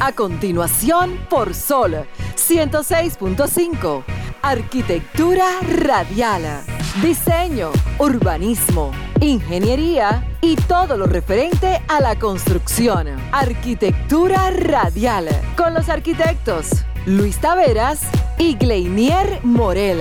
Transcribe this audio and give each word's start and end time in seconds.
A 0.00 0.12
continuación, 0.12 1.18
por 1.28 1.54
Sol 1.54 2.06
106.5. 2.36 4.04
Arquitectura 4.42 5.60
radial. 5.60 6.62
Diseño, 7.02 7.72
urbanismo, 7.98 8.92
ingeniería 9.20 10.24
y 10.40 10.54
todo 10.54 10.96
lo 10.96 11.06
referente 11.06 11.80
a 11.88 12.00
la 12.00 12.16
construcción. 12.16 13.08
Arquitectura 13.32 14.52
radial. 14.52 15.28
Con 15.56 15.74
los 15.74 15.88
arquitectos 15.88 16.84
Luis 17.04 17.38
Taveras 17.38 18.08
y 18.38 18.54
Gleinier 18.54 19.40
Morel. 19.42 19.98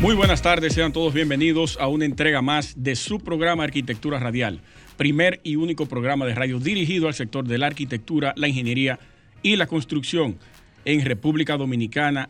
Muy 0.00 0.14
buenas 0.14 0.42
tardes, 0.42 0.74
sean 0.74 0.92
todos 0.92 1.14
bienvenidos 1.14 1.78
a 1.80 1.88
una 1.88 2.04
entrega 2.04 2.42
más 2.42 2.74
de 2.76 2.94
su 2.94 3.20
programa 3.20 3.64
Arquitectura 3.64 4.18
Radial, 4.18 4.60
primer 4.98 5.40
y 5.44 5.56
único 5.56 5.86
programa 5.86 6.26
de 6.26 6.34
radio 6.34 6.58
dirigido 6.58 7.08
al 7.08 7.14
sector 7.14 7.46
de 7.46 7.56
la 7.56 7.68
arquitectura, 7.68 8.34
la 8.36 8.48
ingeniería 8.48 8.98
y 8.98 9.13
la 9.44 9.66
construcción 9.66 10.38
en 10.84 11.04
República 11.04 11.56
Dominicana, 11.56 12.28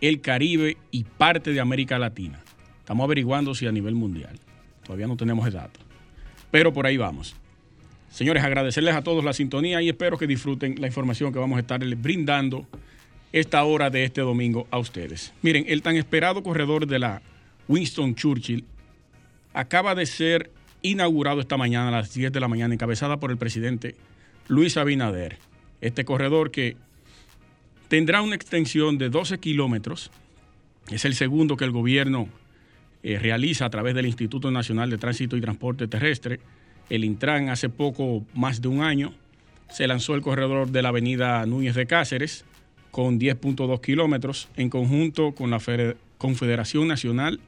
el 0.00 0.20
Caribe 0.20 0.76
y 0.90 1.04
parte 1.04 1.52
de 1.52 1.60
América 1.60 1.98
Latina. 1.98 2.42
Estamos 2.78 3.04
averiguando 3.04 3.54
si 3.54 3.66
a 3.66 3.72
nivel 3.72 3.94
mundial. 3.94 4.38
Todavía 4.82 5.06
no 5.06 5.16
tenemos 5.16 5.46
el 5.46 5.52
dato. 5.52 5.80
Pero 6.50 6.72
por 6.72 6.86
ahí 6.86 6.96
vamos. 6.96 7.36
Señores, 8.10 8.42
agradecerles 8.44 8.94
a 8.94 9.02
todos 9.02 9.24
la 9.24 9.32
sintonía 9.32 9.80
y 9.82 9.88
espero 9.88 10.18
que 10.18 10.26
disfruten 10.26 10.76
la 10.80 10.86
información 10.86 11.32
que 11.32 11.38
vamos 11.38 11.56
a 11.56 11.60
estar 11.60 11.84
brindando 11.96 12.66
esta 13.32 13.62
hora 13.64 13.90
de 13.90 14.04
este 14.04 14.20
domingo 14.20 14.66
a 14.70 14.78
ustedes. 14.78 15.32
Miren, 15.42 15.64
el 15.68 15.82
tan 15.82 15.96
esperado 15.96 16.42
corredor 16.42 16.86
de 16.86 16.98
la 16.98 17.22
Winston 17.68 18.14
Churchill 18.14 18.64
acaba 19.52 19.94
de 19.94 20.06
ser 20.06 20.50
inaugurado 20.82 21.40
esta 21.40 21.56
mañana 21.56 21.88
a 21.88 21.90
las 21.90 22.14
10 22.14 22.32
de 22.32 22.40
la 22.40 22.48
mañana, 22.48 22.74
encabezada 22.74 23.18
por 23.18 23.30
el 23.30 23.36
presidente 23.36 23.96
Luis 24.48 24.76
Abinader 24.76 25.38
este 25.84 26.06
corredor 26.06 26.50
que 26.50 26.76
tendrá 27.88 28.22
una 28.22 28.34
extensión 28.34 28.96
de 28.96 29.10
12 29.10 29.38
kilómetros. 29.38 30.10
Es 30.90 31.04
el 31.04 31.14
segundo 31.14 31.58
que 31.58 31.66
el 31.66 31.72
gobierno 31.72 32.26
eh, 33.02 33.18
realiza 33.18 33.66
a 33.66 33.70
través 33.70 33.94
del 33.94 34.06
Instituto 34.06 34.50
Nacional 34.50 34.88
de 34.88 34.96
Tránsito 34.96 35.36
y 35.36 35.42
Transporte 35.42 35.86
Terrestre. 35.86 36.40
El 36.88 37.04
Intran 37.04 37.50
hace 37.50 37.68
poco 37.68 38.24
más 38.32 38.62
de 38.62 38.68
un 38.68 38.82
año 38.82 39.12
se 39.70 39.86
lanzó 39.86 40.14
el 40.14 40.22
corredor 40.22 40.70
de 40.70 40.80
la 40.80 40.88
avenida 40.88 41.44
Núñez 41.44 41.74
de 41.74 41.86
Cáceres 41.86 42.46
con 42.90 43.20
10.2 43.20 43.80
kilómetros 43.82 44.48
en 44.56 44.70
conjunto 44.70 45.34
con 45.34 45.50
la 45.50 45.58
Confederación 46.16 46.88
Nacional 46.88 47.40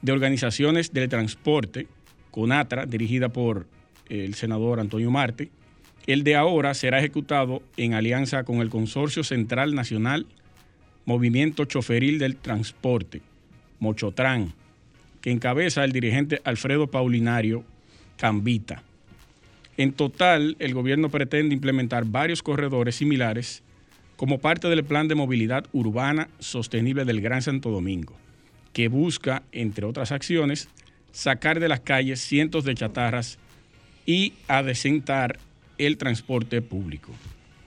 de 0.00 0.12
Organizaciones 0.12 0.94
del 0.94 1.10
Transporte, 1.10 1.86
CONATRA, 2.30 2.86
dirigida 2.86 3.28
por 3.28 3.66
el 4.08 4.34
senador 4.34 4.80
Antonio 4.80 5.10
Marte, 5.10 5.50
el 6.06 6.24
de 6.24 6.36
ahora 6.36 6.74
será 6.74 6.98
ejecutado 6.98 7.62
en 7.76 7.94
alianza 7.94 8.44
con 8.44 8.60
el 8.60 8.70
Consorcio 8.70 9.24
Central 9.24 9.74
Nacional 9.74 10.26
Movimiento 11.04 11.64
Choferil 11.64 12.18
del 12.18 12.36
Transporte, 12.36 13.22
Mochotran, 13.80 14.52
que 15.20 15.30
encabeza 15.30 15.84
el 15.84 15.92
dirigente 15.92 16.40
Alfredo 16.44 16.86
Paulinario 16.86 17.64
Cambita. 18.16 18.82
En 19.76 19.92
total, 19.92 20.56
el 20.58 20.74
gobierno 20.74 21.08
pretende 21.08 21.54
implementar 21.54 22.04
varios 22.04 22.42
corredores 22.42 22.96
similares 22.96 23.62
como 24.16 24.38
parte 24.38 24.68
del 24.68 24.84
Plan 24.84 25.08
de 25.08 25.14
Movilidad 25.14 25.66
Urbana 25.72 26.28
Sostenible 26.40 27.04
del 27.04 27.20
Gran 27.20 27.40
Santo 27.40 27.70
Domingo, 27.70 28.14
que 28.72 28.88
busca, 28.88 29.44
entre 29.52 29.86
otras 29.86 30.10
acciones, 30.10 30.68
sacar 31.12 31.60
de 31.60 31.68
las 31.68 31.80
calles 31.80 32.20
cientos 32.20 32.64
de 32.64 32.74
chatarras 32.74 33.38
y 34.04 34.34
adecentar 34.48 35.38
el 35.78 35.96
transporte 35.96 36.62
público. 36.62 37.12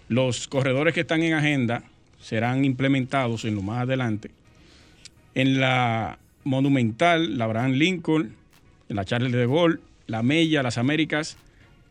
Los 0.09 0.47
corredores 0.47 0.93
que 0.93 1.01
están 1.01 1.23
en 1.23 1.33
agenda 1.33 1.83
serán 2.19 2.65
implementados 2.65 3.45
en 3.45 3.55
lo 3.55 3.61
más 3.61 3.81
adelante 3.81 4.31
en 5.35 5.59
la 5.59 6.17
Monumental, 6.43 7.37
la 7.37 7.45
Abraham 7.45 7.73
Lincoln, 7.73 8.35
la 8.89 9.05
Charles 9.05 9.31
de 9.31 9.45
Gaulle, 9.45 9.79
la 10.07 10.23
Mella, 10.23 10.63
las 10.63 10.77
Américas 10.77 11.37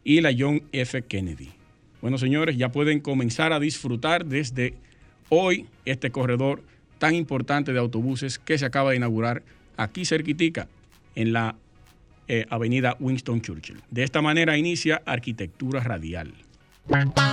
y 0.04 0.20
la 0.20 0.34
John 0.36 0.62
F. 0.72 1.02
Kennedy. 1.02 1.50
Bueno, 2.02 2.18
señores, 2.18 2.56
ya 2.56 2.72
pueden 2.72 3.00
comenzar 3.00 3.52
a 3.52 3.60
disfrutar 3.60 4.26
desde 4.26 4.74
hoy 5.28 5.66
este 5.84 6.10
corredor 6.10 6.62
tan 6.98 7.14
importante 7.14 7.72
de 7.72 7.78
autobuses 7.78 8.38
que 8.38 8.58
se 8.58 8.66
acaba 8.66 8.90
de 8.90 8.96
inaugurar 8.96 9.42
aquí 9.76 10.04
cerquitica 10.04 10.68
en 11.14 11.32
la 11.32 11.56
eh, 12.32 12.46
Avenida 12.48 12.96
Winston 13.00 13.40
Churchill. 13.40 13.82
De 13.90 14.04
esta 14.04 14.22
manera 14.22 14.56
inicia 14.56 15.02
Arquitectura 15.04 15.80
Radial. 15.80 16.32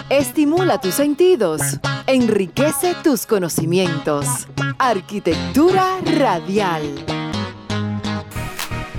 Estimula 0.09 0.81
tus 0.81 0.96
sentidos, 0.96 1.62
enriquece 2.08 2.96
tus 3.03 3.28
conocimientos. 3.28 4.47
Arquitectura 4.80 6.00
Radial. 6.18 6.81
Vamos 7.06 8.08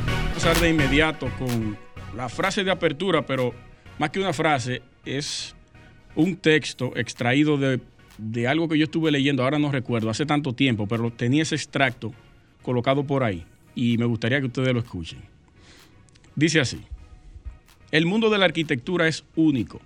a 0.06 0.28
empezar 0.28 0.56
de 0.60 0.70
inmediato 0.70 1.28
con 1.36 1.76
la 2.14 2.28
frase 2.28 2.62
de 2.62 2.70
apertura, 2.70 3.26
pero 3.26 3.52
más 3.98 4.10
que 4.10 4.20
una 4.20 4.32
frase, 4.32 4.82
es 5.04 5.56
un 6.14 6.36
texto 6.36 6.96
extraído 6.96 7.58
de, 7.58 7.80
de 8.18 8.46
algo 8.46 8.68
que 8.68 8.78
yo 8.78 8.84
estuve 8.84 9.10
leyendo, 9.10 9.42
ahora 9.42 9.58
no 9.58 9.72
recuerdo, 9.72 10.10
hace 10.10 10.26
tanto 10.26 10.52
tiempo, 10.52 10.86
pero 10.86 11.10
tenía 11.10 11.42
ese 11.42 11.56
extracto 11.56 12.12
colocado 12.62 13.04
por 13.04 13.24
ahí 13.24 13.44
y 13.74 13.98
me 13.98 14.04
gustaría 14.04 14.38
que 14.38 14.46
ustedes 14.46 14.72
lo 14.72 14.78
escuchen. 14.78 15.37
Dice 16.38 16.60
así, 16.60 16.78
el 17.90 18.06
mundo 18.06 18.30
de 18.30 18.38
la 18.38 18.44
arquitectura 18.44 19.08
es 19.08 19.24
único. 19.34 19.80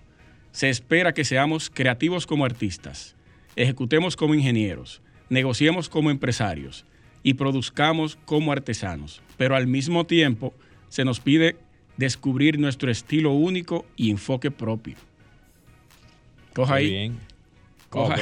Se 0.51 0.69
espera 0.69 1.15
que 1.15 1.25
seamos 1.25 1.71
creativos 1.71 2.27
como 2.27 2.45
artistas, 2.45 3.17
ejecutemos 3.57 4.17
como 4.17 4.35
ingenieros, 4.35 5.01
negociemos 5.31 5.89
como 5.89 6.11
empresarios 6.11 6.85
y 7.23 7.35
produzcamos 7.35 8.19
como 8.27 8.53
artesanos, 8.53 9.23
pero 9.39 9.57
al 9.57 9.67
mismo 9.67 10.05
tiempo 10.05 10.53
se 10.91 11.07
nos 11.07 11.21
pide 11.21 11.57
descubrir 11.97 12.59
nuestro 12.59 12.91
estilo 12.91 13.33
único 13.33 13.87
y 13.97 14.11
enfoque 14.11 14.51
propio. 14.51 14.97
Coja 16.53 16.75
ahí. 16.75 16.91
Bien. 16.91 17.19
Coja. 17.89 18.17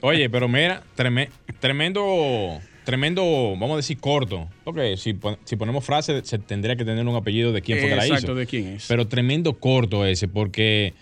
oye, 0.00 0.30
pero 0.30 0.48
mira, 0.48 0.82
tremendo 1.60 2.62
tremendo, 2.90 3.22
vamos 3.52 3.74
a 3.74 3.76
decir, 3.76 3.98
corto. 3.98 4.48
Porque 4.64 4.96
si, 4.96 5.16
si 5.44 5.54
ponemos 5.54 5.84
frase, 5.84 6.22
se 6.24 6.40
tendría 6.40 6.74
que 6.74 6.84
tener 6.84 7.06
un 7.06 7.14
apellido 7.14 7.52
de 7.52 7.62
quién 7.62 7.78
fue 7.78 7.88
que 7.88 7.94
la 7.94 8.04
hizo. 8.04 8.14
Exacto, 8.14 8.34
de 8.34 8.46
quién 8.46 8.66
es. 8.66 8.86
Pero 8.88 9.06
tremendo 9.06 9.54
corto 9.60 10.04
ese, 10.04 10.26
porque, 10.26 10.92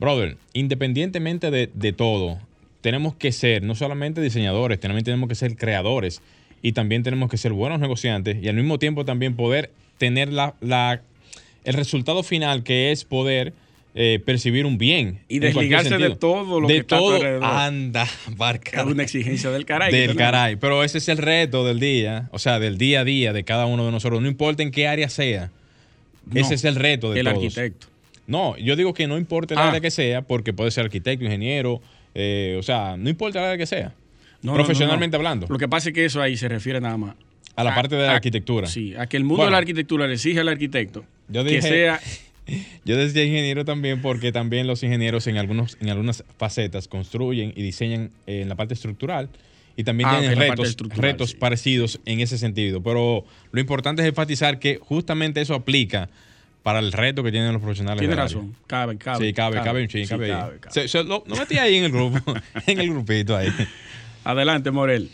brother, 0.00 0.38
independientemente 0.54 1.52
de, 1.52 1.70
de 1.72 1.92
todo, 1.92 2.40
tenemos 2.80 3.14
que 3.14 3.30
ser 3.30 3.62
no 3.62 3.76
solamente 3.76 4.20
diseñadores, 4.20 4.80
también 4.80 5.04
tenemos 5.04 5.28
que 5.28 5.36
ser 5.36 5.54
creadores 5.54 6.20
y 6.62 6.72
también 6.72 7.04
tenemos 7.04 7.30
que 7.30 7.36
ser 7.36 7.52
buenos 7.52 7.78
negociantes 7.78 8.42
y 8.42 8.48
al 8.48 8.56
mismo 8.56 8.80
tiempo 8.80 9.04
también 9.04 9.36
poder 9.36 9.70
tener 9.98 10.32
la, 10.32 10.54
la 10.60 11.00
el 11.62 11.74
resultado 11.74 12.24
final 12.24 12.64
que 12.64 12.90
es 12.90 13.04
poder 13.04 13.52
eh, 13.98 14.20
percibir 14.22 14.66
un 14.66 14.76
bien. 14.76 15.20
Y 15.26 15.38
desligarse 15.38 15.96
de 15.96 16.14
todo 16.16 16.60
lo 16.60 16.68
de 16.68 16.74
que 16.74 16.84
todo, 16.84 17.16
está 17.16 17.64
Anda, 17.64 18.06
barca. 18.36 18.82
Es 18.82 18.86
una 18.86 19.02
exigencia 19.02 19.50
del 19.50 19.64
caray. 19.64 19.90
Del 19.90 20.14
caray. 20.14 20.56
Pero 20.56 20.84
ese 20.84 20.98
es 20.98 21.08
el 21.08 21.16
reto 21.16 21.64
del 21.64 21.80
día, 21.80 22.28
o 22.30 22.38
sea, 22.38 22.60
del 22.60 22.76
día 22.76 23.00
a 23.00 23.04
día 23.04 23.32
de 23.32 23.42
cada 23.44 23.64
uno 23.64 23.86
de 23.86 23.92
nosotros. 23.92 24.20
No 24.20 24.28
importa 24.28 24.62
en 24.62 24.70
qué 24.70 24.86
área 24.86 25.08
sea. 25.08 25.50
ese 26.34 26.54
es 26.56 26.64
el 26.64 26.74
reto 26.74 27.10
de 27.10 27.20
el 27.20 27.26
arquitecto. 27.26 27.86
No, 28.26 28.54
yo 28.58 28.76
digo 28.76 28.92
que 28.92 29.06
no 29.06 29.16
importa 29.16 29.54
el 29.54 29.60
ah. 29.60 29.68
área 29.68 29.80
que 29.80 29.90
sea, 29.90 30.20
porque 30.20 30.52
puede 30.52 30.70
ser 30.72 30.84
arquitecto, 30.84 31.24
ingeniero, 31.24 31.80
eh, 32.14 32.56
o 32.58 32.62
sea, 32.62 32.98
no 32.98 33.08
importa 33.08 33.38
el 33.38 33.44
área 33.46 33.56
que 33.56 33.66
sea. 33.66 33.94
profesionalmente 34.42 35.16
hablando. 35.16 35.46
Lo 35.48 35.56
que 35.56 35.68
pasa 35.68 35.88
es 35.88 35.94
que 35.94 36.04
eso 36.04 36.20
ahí 36.20 36.36
se 36.36 36.48
refiere 36.48 36.82
nada 36.82 36.98
más. 36.98 37.14
A 37.54 37.64
la 37.64 37.74
parte 37.74 37.96
de 37.96 38.06
la 38.06 38.16
arquitectura. 38.16 38.66
Sí, 38.66 38.94
a 38.94 39.06
que 39.06 39.16
el 39.16 39.24
mundo 39.24 39.46
de 39.46 39.50
la 39.50 39.56
arquitectura 39.56 40.06
le 40.06 40.14
exige 40.14 40.40
al 40.40 40.48
arquitecto 40.48 41.06
que 41.32 41.62
sea 41.62 42.00
yo 42.84 42.96
decía 42.96 43.24
ingeniero 43.24 43.64
también 43.64 44.00
porque 44.00 44.32
también 44.32 44.66
los 44.66 44.82
ingenieros 44.82 45.26
en, 45.26 45.36
algunos, 45.36 45.76
en 45.80 45.90
algunas 45.90 46.24
facetas 46.38 46.88
construyen 46.88 47.52
y 47.56 47.62
diseñan 47.62 48.10
eh, 48.26 48.42
en 48.42 48.48
la 48.48 48.54
parte 48.54 48.74
estructural 48.74 49.28
y 49.76 49.84
también 49.84 50.08
ah, 50.08 50.18
tienen 50.18 50.38
retos, 50.38 50.76
retos 50.96 51.34
parecidos 51.34 52.00
en 52.06 52.20
ese 52.20 52.38
sentido. 52.38 52.82
Pero 52.82 53.24
lo 53.52 53.60
importante 53.60 54.02
es 54.02 54.08
enfatizar 54.08 54.58
que 54.58 54.78
justamente 54.80 55.40
eso 55.40 55.54
aplica 55.54 56.08
para 56.62 56.78
el 56.78 56.92
reto 56.92 57.22
que 57.22 57.30
tienen 57.30 57.52
los 57.52 57.62
profesionales. 57.62 58.00
Tiene 58.00 58.16
razón, 58.16 58.56
cabe, 58.66 58.96
cabe. 58.96 59.26
Sí, 59.26 59.32
cabe, 59.32 59.56
cabe, 59.56 59.86
cabe, 59.86 60.58
cabe, 60.60 61.04
lo, 61.04 61.24
metí 61.38 61.58
ahí 61.58 61.76
en 61.76 61.84
el 61.84 61.92
grupo, 61.92 62.18
en 62.66 62.80
el 62.80 62.90
grupito 62.90 63.36
ahí. 63.36 63.52
Adelante, 64.24 64.70
Morel. 64.70 65.10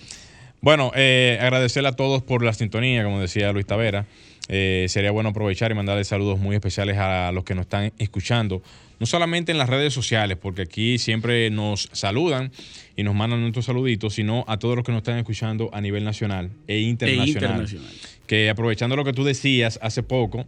Bueno, 0.62 0.92
eh, 0.94 1.38
agradecerle 1.40 1.88
a 1.88 1.92
todos 1.92 2.22
por 2.22 2.42
la 2.44 2.52
sintonía, 2.54 3.02
como 3.02 3.20
decía 3.20 3.52
Luis 3.52 3.66
Tavera. 3.66 4.06
Eh, 4.48 4.86
sería 4.88 5.10
bueno 5.12 5.30
aprovechar 5.30 5.70
y 5.70 5.74
mandarle 5.74 6.04
saludos 6.04 6.38
muy 6.38 6.56
especiales 6.56 6.98
a 6.98 7.30
los 7.32 7.44
que 7.44 7.54
nos 7.54 7.62
están 7.62 7.92
escuchando, 7.98 8.62
no 8.98 9.06
solamente 9.06 9.52
en 9.52 9.58
las 9.58 9.68
redes 9.68 9.92
sociales, 9.94 10.36
porque 10.40 10.62
aquí 10.62 10.98
siempre 10.98 11.48
nos 11.50 11.88
saludan 11.92 12.50
y 12.96 13.02
nos 13.02 13.14
mandan 13.14 13.40
nuestros 13.40 13.66
saluditos, 13.66 14.14
sino 14.14 14.44
a 14.48 14.58
todos 14.58 14.76
los 14.76 14.84
que 14.84 14.92
nos 14.92 15.00
están 15.00 15.18
escuchando 15.18 15.70
a 15.72 15.80
nivel 15.80 16.04
nacional 16.04 16.50
e 16.66 16.80
internacional. 16.80 17.28
E 17.28 17.30
internacional. 17.30 17.90
Que 18.26 18.50
aprovechando 18.50 18.96
lo 18.96 19.04
que 19.04 19.12
tú 19.12 19.24
decías 19.24 19.78
hace 19.82 20.02
poco, 20.02 20.44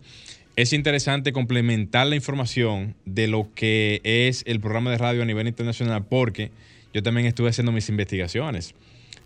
es 0.57 0.73
interesante 0.73 1.33
complementar 1.33 2.07
la 2.07 2.15
información 2.15 2.95
de 3.05 3.27
lo 3.27 3.49
que 3.55 4.01
es 4.05 4.45
el 4.47 4.61
programa 4.61 4.91
de 4.91 4.99
radio 4.99 5.23
a 5.23 5.25
nivel 5.25 5.49
internacional 5.49 6.05
porque 6.05 6.51
yo 6.93 7.03
también 7.03 7.27
estuve 7.27 7.49
haciendo 7.49 7.73
mis 7.73 7.89
investigaciones, 7.89 8.75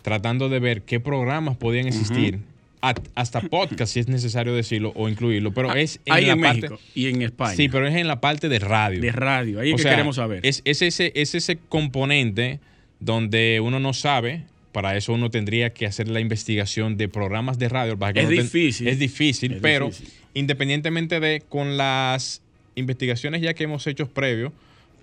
tratando 0.01 0.49
de 0.49 0.59
ver 0.59 0.81
qué 0.81 0.99
programas 0.99 1.55
podían 1.55 1.87
existir, 1.87 2.39
hasta 2.81 3.41
podcast 3.41 3.93
si 3.93 3.99
es 3.99 4.07
necesario 4.07 4.53
decirlo 4.53 4.93
o 4.95 5.09
incluirlo, 5.09 5.53
pero 5.53 5.71
ah, 5.71 5.79
es 5.79 5.99
en 6.05 6.27
la 6.27 6.37
parte, 6.37 6.61
México 6.61 6.79
y 6.95 7.07
en 7.07 7.21
España. 7.21 7.55
Sí, 7.55 7.69
pero 7.69 7.87
es 7.87 7.95
en 7.95 8.07
la 8.07 8.21
parte 8.21 8.49
de 8.49 8.59
radio. 8.59 9.01
De 9.01 9.11
radio, 9.11 9.59
ahí 9.59 9.71
es 9.71 9.83
que 9.83 9.89
queremos 9.89 10.15
saber. 10.15 10.39
Es, 10.43 10.61
ese, 10.65 10.87
es 10.87 11.35
ese 11.35 11.57
componente 11.69 12.59
donde 12.99 13.59
uno 13.61 13.79
no 13.79 13.93
sabe 13.93 14.43
para 14.71 14.95
eso 14.95 15.13
uno 15.13 15.31
tendría 15.31 15.73
que 15.73 15.85
hacer 15.85 16.07
la 16.07 16.19
investigación 16.19 16.97
de 16.97 17.09
programas 17.09 17.57
de 17.57 17.69
radio. 17.69 17.97
es, 18.15 18.29
difícil. 18.29 18.87
es 18.87 18.99
difícil. 18.99 19.57
pero 19.61 19.89
independientemente 20.33 21.19
de 21.19 21.41
con 21.47 21.77
las 21.77 22.41
investigaciones 22.75 23.41
ya 23.41 23.53
que 23.53 23.63
hemos 23.63 23.85
hecho 23.87 24.07
previo 24.09 24.53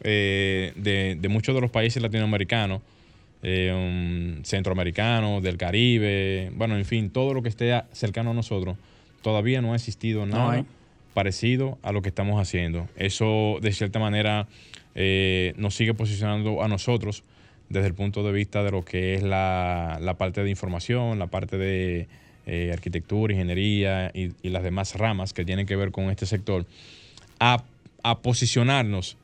eh, 0.03 0.73
de, 0.77 1.29
muchos 1.29 1.55
de 1.55 1.61
los 1.61 1.71
países 1.71 2.03
latinoamericanos, 2.03 2.81
eh, 3.49 4.41
centroamericanos, 4.43 5.41
del 5.41 5.57
Caribe, 5.57 6.51
bueno, 6.57 6.77
en 6.77 6.85
fin, 6.85 7.11
todo 7.11 7.33
lo 7.33 7.43
que 7.43 7.49
esté 7.49 7.81
cercano 7.93 8.33
a 8.33 8.35
nosotros, 8.35 8.77
todavía 9.23 9.63
no 9.63 9.73
ha 9.73 9.77
existido 9.77 10.27
nada 10.27 10.65
parecido 11.15 11.79
a 11.83 11.93
lo 11.93 12.03
que 12.03 12.09
estamos 12.09 12.41
haciendo. 12.41 12.89
Eso, 12.97 13.59
de 13.63 13.73
cierta 13.73 14.01
manera, 14.01 14.49
eh, 14.97 15.55
nos 15.57 15.77
sigue 15.77 15.95
posicionando 15.95 16.61
a 16.61 16.67
nosotros 16.67 17.23
desde 17.69 17.87
el 17.87 17.95
punto 17.95 18.25
de 18.25 18.33
vista 18.33 18.65
de 18.65 18.73
lo 18.73 18.85
que 18.85 19.15
es 19.15 19.23
la, 19.23 20.17
parte 20.19 20.43
de 20.43 20.51
información, 20.51 21.21
la 21.21 21.29
parte 21.29 21.57
de 21.57 22.09
eh, 22.47 22.71
arquitectura, 22.73 23.33
ingeniería 23.33 24.11
y, 24.13 24.33
las 24.49 24.65
demás 24.65 24.97
ramas 24.97 25.33
que 25.33 25.45
tienen 25.45 25.67
que 25.67 25.77
ver 25.77 25.93
con 25.93 26.11
este 26.11 26.27
sector, 26.27 26.67
a, 27.39 27.63
posicionarnos 28.23 29.17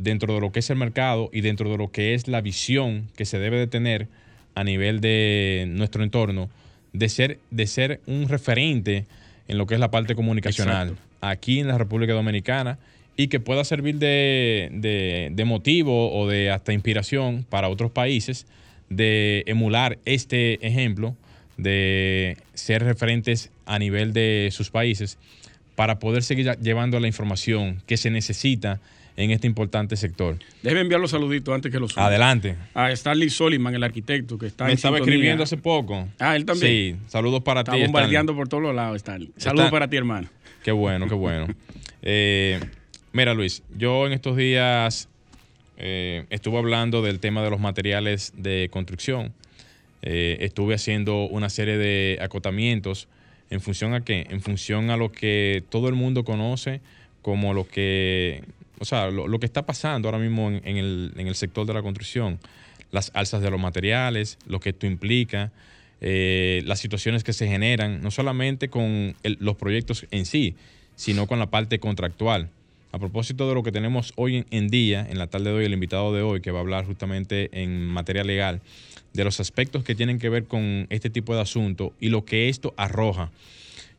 dentro 0.00 0.34
de 0.34 0.40
lo 0.40 0.50
que 0.52 0.60
es 0.60 0.70
el 0.70 0.76
mercado 0.76 1.30
y 1.32 1.42
dentro 1.42 1.70
de 1.70 1.76
lo 1.76 1.90
que 1.90 2.14
es 2.14 2.26
la 2.26 2.40
visión 2.40 3.08
que 3.16 3.24
se 3.24 3.38
debe 3.38 3.58
de 3.58 3.66
tener 3.66 4.08
a 4.54 4.64
nivel 4.64 5.00
de 5.00 5.66
nuestro 5.68 6.02
entorno, 6.02 6.48
de 6.92 7.08
ser, 7.08 7.38
de 7.50 7.66
ser 7.66 8.00
un 8.06 8.28
referente 8.28 9.04
en 9.46 9.58
lo 9.58 9.66
que 9.66 9.74
es 9.74 9.80
la 9.80 9.90
parte 9.90 10.14
comunicacional 10.14 10.96
aquí 11.20 11.60
en 11.60 11.68
la 11.68 11.78
República 11.78 12.12
Dominicana 12.12 12.78
y 13.16 13.28
que 13.28 13.40
pueda 13.40 13.64
servir 13.64 13.96
de, 13.96 15.42
motivo 15.46 16.12
o 16.18 16.28
de 16.28 16.50
hasta 16.50 16.72
inspiración 16.72 17.44
para 17.48 17.68
otros 17.68 17.90
países 17.90 18.46
de 18.88 19.44
emular 19.46 19.98
este 20.04 20.66
ejemplo 20.66 21.14
de 21.56 22.38
ser 22.54 22.82
referentes 22.82 23.50
a 23.66 23.78
nivel 23.78 24.12
de 24.12 24.48
sus 24.52 24.70
países 24.70 25.18
para 25.74 25.98
poder 25.98 26.22
seguir 26.22 26.56
llevando 26.62 26.98
la 26.98 27.06
información 27.06 27.82
que 27.86 27.96
se 27.96 28.10
necesita 28.10 28.80
en 29.20 29.30
este 29.30 29.46
importante 29.46 29.96
sector. 29.96 30.38
Déjeme 30.62 30.82
enviar 30.82 31.00
los 31.00 31.10
saluditos 31.10 31.54
antes 31.54 31.70
que 31.70 31.78
los 31.78 31.92
suba. 31.92 32.06
Adelante. 32.06 32.56
A 32.74 32.90
Stanley 32.90 33.30
Soliman, 33.30 33.74
el 33.74 33.82
arquitecto, 33.82 34.38
que 34.38 34.46
está 34.46 34.64
Me 34.64 34.72
estaba 34.72 34.98
escribiendo 34.98 35.44
hace 35.44 35.56
poco. 35.56 36.08
Ah, 36.18 36.36
él 36.36 36.44
también. 36.44 36.98
Sí, 36.98 37.08
saludos 37.08 37.42
para 37.42 37.62
ti. 37.64 37.72
Está 37.72 37.84
bombardeando 37.84 38.34
por 38.34 38.48
todos 38.48 38.62
los 38.62 38.74
lados, 38.74 38.96
Stanley. 38.96 39.30
Saludos 39.36 39.70
para 39.70 39.88
ti, 39.88 39.96
hermano. 39.96 40.28
Qué 40.62 40.72
bueno, 40.72 41.08
qué 41.08 41.14
bueno. 41.14 41.46
eh, 42.02 42.60
Mira, 43.12 43.34
Luis, 43.34 43.64
yo 43.76 44.06
en 44.06 44.12
estos 44.12 44.36
días 44.36 45.08
eh, 45.78 46.26
estuve 46.30 46.58
hablando 46.58 47.02
del 47.02 47.18
tema 47.18 47.42
de 47.42 47.50
los 47.50 47.58
materiales 47.58 48.32
de 48.36 48.68
construcción. 48.70 49.32
Eh, 50.02 50.38
estuve 50.40 50.74
haciendo 50.74 51.24
una 51.24 51.50
serie 51.50 51.76
de 51.76 52.18
acotamientos 52.22 53.08
en 53.50 53.60
función 53.60 53.94
a 53.94 54.04
qué? 54.04 54.28
En 54.30 54.40
función 54.40 54.90
a 54.90 54.96
lo 54.96 55.10
que 55.10 55.64
todo 55.70 55.88
el 55.88 55.96
mundo 55.96 56.22
conoce 56.22 56.80
como 57.20 57.52
lo 57.52 57.66
que, 57.66 58.44
o 58.80 58.84
sea, 58.84 59.10
lo, 59.10 59.38
que 59.38 59.46
está 59.46 59.64
pasando 59.64 60.08
ahora 60.08 60.18
mismo 60.18 60.50
en, 60.50 60.76
el, 60.76 61.34
sector 61.34 61.66
de 61.66 61.74
la 61.74 61.82
construcción. 61.82 62.40
Las 62.90 63.12
alzas 63.14 63.40
de 63.42 63.50
los 63.50 63.60
materiales, 63.60 64.38
lo 64.46 64.58
que 64.58 64.70
esto 64.70 64.86
implica, 64.86 65.52
eh, 66.00 66.62
las 66.64 66.80
situaciones 66.80 67.22
que 67.22 67.32
se 67.32 67.46
generan, 67.46 68.00
no 68.00 68.10
solamente 68.10 68.68
con 68.68 69.14
los 69.22 69.56
proyectos 69.56 70.06
en 70.10 70.26
sí, 70.26 70.56
sino 70.96 71.26
con 71.28 71.38
la 71.38 71.50
parte 71.50 71.78
contractual 71.78 72.48
a 72.92 72.98
propósito 72.98 73.48
de 73.48 73.54
lo 73.54 73.62
que 73.62 73.72
tenemos 73.72 74.12
hoy 74.16 74.44
en 74.50 74.68
día, 74.68 75.06
en 75.08 75.18
la 75.18 75.28
tarde 75.28 75.50
de 75.50 75.56
hoy, 75.56 75.64
el 75.64 75.72
invitado 75.72 76.12
de 76.12 76.22
hoy, 76.22 76.40
que 76.40 76.50
va 76.50 76.58
a 76.58 76.62
hablar 76.62 76.86
justamente 76.86 77.48
en 77.52 77.86
materia 77.86 78.24
legal, 78.24 78.60
de 79.12 79.24
los 79.24 79.40
aspectos 79.40 79.84
que 79.84 79.94
tienen 79.94 80.18
que 80.18 80.28
ver 80.28 80.44
con 80.44 80.86
este 80.90 81.10
tipo 81.10 81.34
de 81.34 81.42
asuntos 81.42 81.92
y 82.00 82.08
lo 82.08 82.24
que 82.24 82.48
esto 82.48 82.74
arroja. 82.76 83.30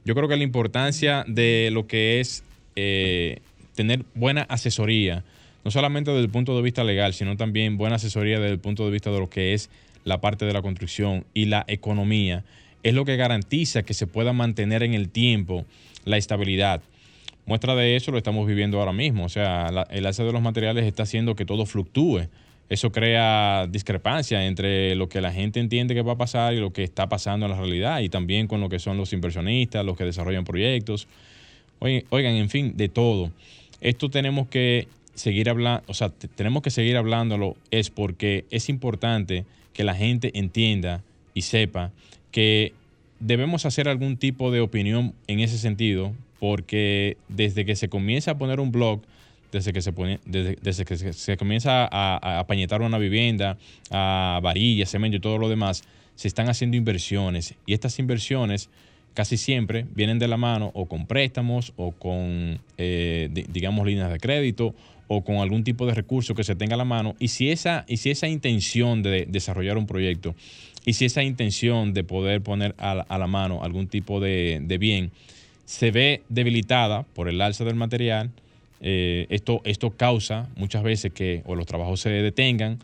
Yo 0.03 0.15
creo 0.15 0.27
que 0.27 0.35
la 0.35 0.43
importancia 0.43 1.23
de 1.27 1.69
lo 1.71 1.87
que 1.87 2.19
es 2.19 2.43
eh, 2.75 3.39
tener 3.75 4.05
buena 4.15 4.43
asesoría, 4.43 5.23
no 5.63 5.71
solamente 5.71 6.11
desde 6.11 6.23
el 6.23 6.29
punto 6.29 6.55
de 6.55 6.61
vista 6.61 6.83
legal, 6.83 7.13
sino 7.13 7.37
también 7.37 7.77
buena 7.77 7.95
asesoría 7.95 8.39
desde 8.39 8.53
el 8.53 8.59
punto 8.59 8.85
de 8.85 8.91
vista 8.91 9.11
de 9.11 9.19
lo 9.19 9.29
que 9.29 9.53
es 9.53 9.69
la 10.03 10.19
parte 10.19 10.45
de 10.45 10.53
la 10.53 10.61
construcción 10.61 11.25
y 11.33 11.45
la 11.45 11.63
economía, 11.67 12.43
es 12.83 12.93
lo 12.93 13.05
que 13.05 13.15
garantiza 13.15 13.83
que 13.83 13.93
se 13.93 14.07
pueda 14.07 14.33
mantener 14.33 14.83
en 14.83 14.93
el 14.93 15.09
tiempo 15.09 15.65
la 16.05 16.17
estabilidad. 16.17 16.81
Muestra 17.45 17.75
de 17.75 17.95
eso 17.95 18.11
lo 18.11 18.17
estamos 18.17 18.47
viviendo 18.47 18.79
ahora 18.79 18.93
mismo. 18.93 19.25
O 19.25 19.29
sea, 19.29 19.85
el 19.89 20.05
alza 20.05 20.23
de 20.23 20.31
los 20.31 20.41
materiales 20.41 20.85
está 20.85 21.03
haciendo 21.03 21.35
que 21.35 21.45
todo 21.45 21.65
fluctúe. 21.65 22.27
Eso 22.69 22.91
crea 22.91 23.67
discrepancia 23.69 24.45
entre 24.45 24.95
lo 24.95 25.09
que 25.09 25.19
la 25.19 25.33
gente 25.33 25.59
entiende 25.59 25.93
que 25.93 26.01
va 26.01 26.13
a 26.13 26.17
pasar 26.17 26.53
y 26.53 26.59
lo 26.59 26.71
que 26.71 26.83
está 26.83 27.09
pasando 27.09 27.45
en 27.45 27.51
la 27.51 27.57
realidad 27.57 27.99
y 27.99 28.09
también 28.09 28.47
con 28.47 28.61
lo 28.61 28.69
que 28.69 28.79
son 28.79 28.97
los 28.97 29.11
inversionistas, 29.11 29.85
los 29.85 29.97
que 29.97 30.05
desarrollan 30.05 30.45
proyectos. 30.45 31.07
Oigan, 31.79 32.35
en 32.35 32.49
fin, 32.49 32.77
de 32.77 32.87
todo. 32.87 33.31
Esto 33.81 34.09
tenemos 34.09 34.47
que 34.47 34.87
seguir 35.15 35.49
hablando, 35.49 35.83
o 35.87 35.93
sea, 35.93 36.09
tenemos 36.09 36.61
que 36.61 36.69
seguir 36.69 36.97
hablándolo 36.97 37.55
es 37.71 37.89
porque 37.89 38.45
es 38.49 38.69
importante 38.69 39.45
que 39.73 39.83
la 39.83 39.95
gente 39.95 40.31
entienda 40.37 41.03
y 41.33 41.41
sepa 41.43 41.91
que 42.31 42.73
debemos 43.19 43.65
hacer 43.65 43.87
algún 43.89 44.17
tipo 44.17 44.51
de 44.51 44.61
opinión 44.61 45.13
en 45.27 45.39
ese 45.39 45.57
sentido 45.57 46.13
porque 46.39 47.17
desde 47.27 47.65
que 47.65 47.75
se 47.75 47.89
comienza 47.89 48.31
a 48.31 48.37
poner 48.37 48.59
un 48.59 48.71
blog, 48.71 49.01
desde 49.51 49.73
que 49.73 49.81
se, 49.81 49.91
pone, 49.93 50.19
desde, 50.25 50.85
que 50.85 50.97
se, 50.97 51.37
comienza 51.37 51.87
a, 51.91 52.39
a, 52.39 52.47
pañetar 52.47 52.81
una 52.81 52.97
vivienda, 52.97 53.57
a 53.91 54.39
varillas, 54.41 54.89
cemento 54.89 55.17
y 55.17 55.19
todo 55.19 55.37
lo 55.37 55.49
demás, 55.49 55.83
se 56.15 56.27
están 56.27 56.49
haciendo 56.49 56.77
inversiones. 56.77 57.53
Y 57.65 57.73
estas 57.73 57.99
inversiones 57.99 58.69
casi 59.13 59.37
siempre 59.37 59.85
vienen 59.93 60.19
de 60.19 60.27
la 60.27 60.37
mano 60.37 60.71
o 60.73 60.85
con 60.85 61.05
préstamos 61.05 61.73
o 61.75 61.91
con, 61.91 62.59
eh, 62.77 63.29
digamos, 63.49 63.85
líneas 63.85 64.11
de 64.11 64.19
crédito 64.19 64.73
o 65.07 65.23
con 65.23 65.37
algún 65.37 65.63
tipo 65.63 65.85
de 65.85 65.93
recurso 65.93 66.35
que 66.35 66.43
se 66.43 66.55
tenga 66.55 66.75
a 66.75 66.77
la 66.77 66.85
mano. 66.85 67.15
Y 67.19 67.27
si 67.27 67.51
esa, 67.51 67.83
y 67.87 67.97
si 67.97 68.11
esa 68.11 68.27
intención 68.27 69.03
de 69.03 69.25
desarrollar 69.27 69.77
un 69.77 69.85
proyecto 69.85 70.35
y 70.85 70.93
si 70.93 71.05
esa 71.05 71.23
intención 71.23 71.93
de 71.93 72.03
poder 72.03 72.41
poner 72.41 72.73
a 72.77 72.95
la, 72.95 73.27
mano 73.27 73.63
algún 73.63 73.87
tipo 73.87 74.19
de, 74.19 74.63
bien, 74.79 75.11
se 75.65 75.91
ve 75.91 76.21
debilitada 76.29 77.03
por 77.03 77.27
el 77.27 77.41
alza 77.41 77.65
del 77.65 77.75
material. 77.75 78.31
Eh, 78.83 79.27
esto, 79.29 79.61
esto 79.63 79.91
causa 79.91 80.49
muchas 80.55 80.81
veces 80.81 81.13
que 81.13 81.43
o 81.45 81.55
los 81.55 81.67
trabajos 81.67 81.99
se 81.99 82.09
detengan 82.09 82.79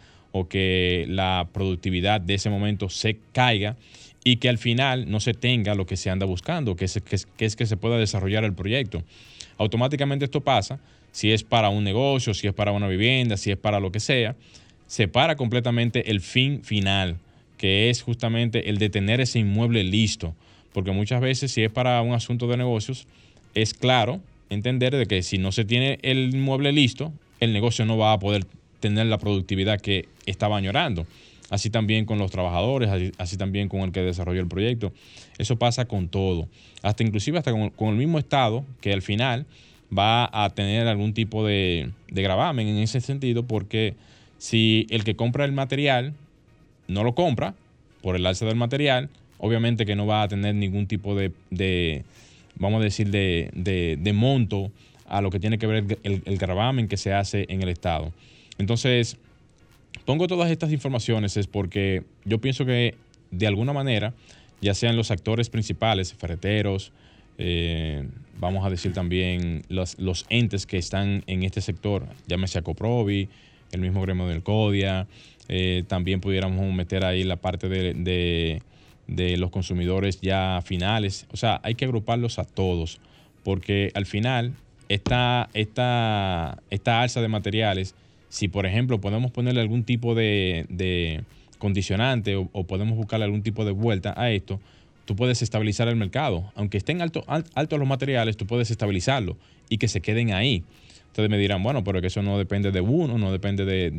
que 0.48 1.06
la 1.08 1.48
productividad 1.52 2.22
de 2.22 2.36
ese 2.36 2.50
momento 2.50 2.90
se 2.90 3.18
caiga 3.32 3.76
y 4.24 4.38
que 4.38 4.50
al 4.50 4.58
final 4.58 5.10
no 5.10 5.20
se 5.20 5.34
tenga 5.34 5.76
lo 5.76 5.86
que 5.86 5.98
se 5.98 6.10
anda 6.10 6.26
buscando, 6.26 6.76
que 6.76 6.86
es 6.86 7.02
que, 7.02 7.46
es 7.46 7.56
que 7.56 7.66
se 7.66 7.78
pueda 7.78 7.98
desarrollar 7.98 8.44
el 8.44 8.54
proyecto. 8.54 9.04
Automáticamente 9.58 10.26
esto 10.26 10.42
pasa, 10.42 10.80
si 11.12 11.32
es 11.32 11.44
para 11.44 11.70
un 11.70 11.84
negocio, 11.84 12.34
si 12.34 12.48
es 12.48 12.54
para 12.54 12.72
una 12.72 12.88
vivienda, 12.88 13.38
si 13.38 13.52
es 13.52 13.58
para 13.58 13.80
lo 13.80 13.92
que 13.92 14.00
sea, 14.00 14.36
se 14.86 15.08
para 15.08 15.36
completamente 15.36 16.12
el 16.12 16.22
fin 16.22 16.64
final, 16.64 17.18
que 17.58 17.90
es 17.90 18.04
justamente 18.04 18.70
el 18.70 18.78
de 18.78 18.90
tener 18.90 19.22
ese 19.22 19.40
inmueble 19.40 19.84
listo 19.84 20.36
porque 20.78 20.92
muchas 20.92 21.22
veces 21.22 21.52
si 21.52 21.64
es 21.64 21.72
para 21.72 22.00
un 22.04 22.14
asunto 22.14 22.46
de 22.46 22.56
negocios, 22.56 23.08
es 23.56 23.74
claro 23.74 24.22
entender 24.52 24.96
de 24.96 25.08
que 25.08 25.24
si 25.24 25.40
no 25.40 25.52
se 25.52 25.66
tiene 25.66 25.98
el 26.04 26.36
inmueble 26.36 26.72
listo, 26.72 27.12
el 27.40 27.52
negocio 27.52 27.84
no 27.84 27.98
va 27.98 28.14
a 28.14 28.20
poder 28.20 28.46
tener 28.80 29.08
la 29.08 29.18
productividad 29.18 29.80
que 29.80 30.08
estaba 30.26 30.58
añorando. 30.58 31.06
Así 31.50 31.70
también 31.70 32.06
con 32.06 32.20
los 32.20 32.30
trabajadores, 32.30 33.14
así, 33.18 33.38
también 33.38 33.70
con 33.70 33.82
el 33.82 33.92
que 33.92 34.02
desarrolló 34.02 34.42
el 34.42 34.48
proyecto. 34.48 34.92
Eso 35.38 35.58
pasa 35.58 35.86
con 35.86 36.10
todo, 36.10 36.48
hasta 36.82 37.04
inclusive 37.04 37.38
hasta 37.38 37.52
con, 37.52 37.90
el 37.90 37.96
mismo 37.96 38.20
Estado, 38.20 38.66
que 38.82 38.92
al 38.92 39.02
final 39.02 39.46
va 39.98 40.30
a 40.32 40.50
tener 40.50 40.88
algún 40.88 41.14
tipo 41.14 41.46
de, 41.46 41.92
gravamen 42.10 42.68
en 42.68 42.78
ese 42.78 43.00
sentido, 43.00 43.44
porque 43.44 43.94
si 44.38 44.88
el 44.90 45.06
que 45.06 45.16
compra 45.16 45.46
el 45.46 45.54
material 45.54 46.14
no 46.88 47.04
lo 47.04 47.16
compra 47.16 47.54
por 48.02 48.18
el 48.18 48.26
alza 48.26 48.46
del 48.46 48.58
material, 48.58 49.10
obviamente 49.38 49.86
que 49.86 49.96
no 49.96 50.06
va 50.06 50.24
a 50.24 50.28
tener 50.28 50.54
ningún 50.56 50.88
tipo 50.88 51.16
de, 51.16 52.04
vamos 52.56 52.82
a 52.82 52.84
decir, 52.84 53.10
de, 53.10 54.12
monto 54.14 54.70
a 55.08 55.22
lo 55.22 55.30
que 55.30 55.40
tiene 55.40 55.58
que 55.58 55.68
ver 55.68 56.00
el, 56.04 56.38
gravamen 56.38 56.90
que 56.90 56.98
se 56.98 57.14
hace 57.14 57.46
en 57.48 57.64
el 57.64 57.70
Estado. 57.70 58.12
Entonces, 58.58 59.18
pongo 60.06 60.28
todas 60.28 60.52
estas 60.52 60.72
informaciones 60.72 61.38
es 61.38 61.48
porque 61.48 62.04
yo 62.26 62.40
pienso 62.40 62.66
que 62.66 62.96
de 63.32 63.48
alguna 63.48 63.74
manera, 63.74 64.14
ya 64.62 64.74
sean 64.74 64.96
los 64.96 65.12
actores 65.12 65.50
principales, 65.50 66.14
ferreteros, 66.14 66.92
eh, 67.38 68.08
vamos 68.40 68.66
a 68.66 68.70
decir 68.70 68.94
también 68.94 69.64
los, 69.70 69.96
entes 70.30 70.66
que 70.66 70.78
están 70.78 71.24
en 71.28 71.44
este 71.44 71.62
sector, 71.62 72.06
llámese 72.28 72.60
a 72.60 72.62
Coprovi, 72.62 73.30
el 73.72 73.82
mismo 73.82 74.02
gremio 74.02 74.28
del 74.28 74.44
CODIA, 74.44 75.08
eh, 75.50 75.84
también 75.88 76.20
pudiéramos 76.20 76.74
meter 76.74 77.06
ahí 77.06 77.24
la 77.24 77.36
parte 77.36 77.70
de, 77.70 78.62
de, 79.08 79.38
los 79.38 79.52
consumidores 79.52 80.20
ya 80.22 80.62
finales. 80.64 81.28
O 81.32 81.38
sea, 81.38 81.60
hay 81.64 81.76
que 81.76 81.86
agruparlos 81.86 82.40
a 82.40 82.44
todos, 82.46 83.00
porque 83.44 83.92
al 83.94 84.06
final 84.06 84.54
esta, 84.90 85.50
esta, 85.54 86.62
esta 86.70 87.02
alza 87.02 87.22
de 87.22 87.28
materiales, 87.28 87.96
si 88.30 88.48
por 88.48 88.66
ejemplo 88.66 89.00
podemos 89.00 89.32
ponerle 89.32 89.62
algún 89.62 89.84
tipo 89.84 90.16
de, 90.16 91.24
condicionante 91.58 92.36
o, 92.36 92.64
podemos 92.66 92.98
buscarle 92.98 93.26
algún 93.26 93.42
tipo 93.42 93.66
de 93.66 93.72
vuelta 93.72 94.14
a 94.16 94.32
esto, 94.32 94.60
tú 95.06 95.16
puedes 95.16 95.42
estabilizar 95.42 95.88
el 95.88 95.96
mercado. 95.96 96.52
Aunque 96.56 96.78
estén 96.78 97.02
altos 97.02 97.24
alto 97.28 97.78
los 97.78 97.88
materiales, 97.88 98.38
tú 98.38 98.46
puedes 98.46 98.70
estabilizarlo 98.72 99.38
y 99.70 99.78
que 99.78 99.88
se 99.88 100.02
queden 100.02 100.34
ahí. 100.34 100.64
Ustedes 101.08 101.30
me 101.30 101.38
dirán, 101.38 101.64
bueno, 101.64 101.84
pero 101.84 102.00
que 102.02 102.08
eso 102.08 102.22
no 102.22 102.38
depende 102.38 102.72
de 102.72 102.82
uno, 102.82 103.18
no 103.18 103.32
depende 103.32 103.66
de, 103.66 103.90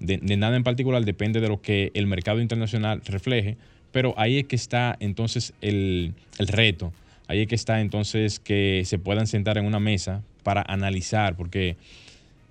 de, 0.00 0.36
nada 0.36 0.56
en 0.56 0.62
particular, 0.62 1.04
depende 1.04 1.40
de 1.40 1.48
lo 1.48 1.60
que 1.60 1.90
el 1.94 2.06
mercado 2.06 2.40
internacional 2.40 3.02
refleje, 3.04 3.56
pero 3.90 4.14
ahí 4.16 4.38
es 4.38 4.44
que 4.44 4.56
está 4.56 4.96
entonces 5.00 5.52
el, 5.60 6.14
el 6.38 6.46
reto, 6.46 6.92
ahí 7.26 7.40
es 7.40 7.48
que 7.48 7.56
está 7.56 7.80
entonces 7.80 8.38
que 8.38 8.82
se 8.84 8.98
puedan 8.98 9.26
sentar 9.26 9.58
en 9.58 9.64
una 9.64 9.80
mesa 9.80 10.22
para 10.42 10.62
analizar, 10.62 11.36
porque, 11.36 11.76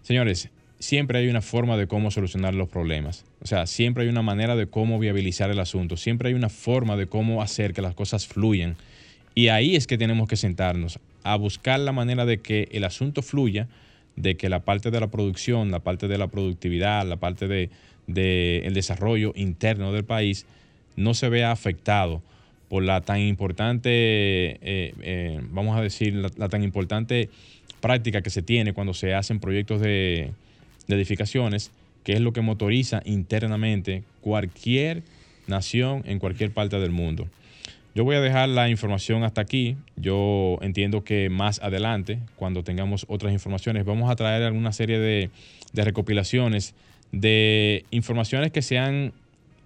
señores, 0.01 0.49
siempre 0.79 1.19
hay 1.19 1.27
una 1.27 1.41
forma 1.41 1.77
de 1.77 1.87
cómo 1.87 2.11
solucionar 2.11 2.53
los 2.53 2.69
problemas. 2.69 3.25
O 3.41 3.47
sea, 3.47 3.67
siempre 3.67 4.03
hay 4.03 4.09
una 4.09 4.21
manera 4.21 4.55
de 4.55 4.67
cómo 4.67 4.99
viabilizar 4.99 5.49
el 5.51 5.59
asunto, 5.59 5.97
siempre 5.97 6.29
hay 6.29 6.35
una 6.35 6.49
forma 6.49 6.95
de 6.95 7.07
cómo 7.07 7.41
hacer 7.41 7.73
que 7.73 7.81
las 7.81 7.95
cosas 7.95 8.27
fluyan. 8.27 8.75
Y 9.35 9.49
ahí 9.49 9.75
es 9.75 9.87
que 9.87 9.97
tenemos 9.97 10.27
que 10.27 10.35
sentarnos 10.35 10.99
a 11.23 11.35
buscar 11.35 11.79
la 11.79 11.91
manera 11.91 12.25
de 12.25 12.39
que 12.39 12.67
el 12.71 12.83
asunto 12.83 13.21
fluya 13.21 13.67
de 14.15 14.35
que 14.35 14.49
la 14.49 14.65
parte 14.65 14.91
de 14.91 14.99
la 14.99 15.07
producción, 15.07 15.71
la 15.71 15.79
parte 15.79 16.07
de 16.07 16.17
la 16.17 16.27
productividad, 16.27 17.05
la 17.05 17.17
parte 17.17 17.47
del 17.47 17.69
de, 18.07 18.63
el 18.65 18.73
desarrollo 18.73 19.31
interno 19.35 19.93
del 19.93 20.03
país 20.03 20.45
no 20.95 21.13
se 21.13 21.29
vea 21.29 21.51
afectado 21.51 22.21
por 22.67 22.83
la 22.83 23.01
tan 23.01 23.19
importante, 23.19 23.89
eh, 23.89 24.93
eh, 25.01 25.39
vamos 25.49 25.77
a 25.77 25.81
decir, 25.81 26.13
la, 26.13 26.49
tan 26.49 26.63
importante 26.63 27.29
práctica 27.79 28.21
que 28.21 28.29
se 28.29 28.41
tiene 28.41 28.73
cuando 28.73 28.93
se 28.93 29.13
hacen 29.13 29.39
proyectos 29.39 29.81
de, 29.81 30.31
edificaciones, 30.87 31.71
que 32.03 32.13
es 32.13 32.21
lo 32.21 32.33
que 32.33 32.41
motoriza 32.41 33.01
internamente 33.05 34.03
cualquier 34.21 35.03
nación 35.47 36.03
en 36.05 36.19
cualquier 36.19 36.51
parte 36.51 36.79
del 36.79 36.91
mundo. 36.91 37.27
Yo 37.93 38.03
voy 38.03 38.15
a 38.15 38.21
dejar 38.21 38.49
la 38.49 38.69
información 38.69 39.23
hasta 39.23 39.41
aquí. 39.41 39.75
Yo 39.95 40.57
entiendo 40.61 41.03
que 41.03 41.29
más 41.29 41.59
adelante, 41.61 42.19
cuando 42.35 42.63
tengamos 42.63 43.05
otras 43.09 43.33
informaciones, 43.33 43.85
vamos 43.85 44.09
a 44.09 44.15
traer 44.15 44.43
alguna 44.43 44.71
serie 44.71 44.99
de, 44.99 45.29
recopilaciones 45.73 46.73
de 47.11 47.85
informaciones 47.91 48.51
que 48.51 48.61
se 48.61 48.77
han 48.77 49.13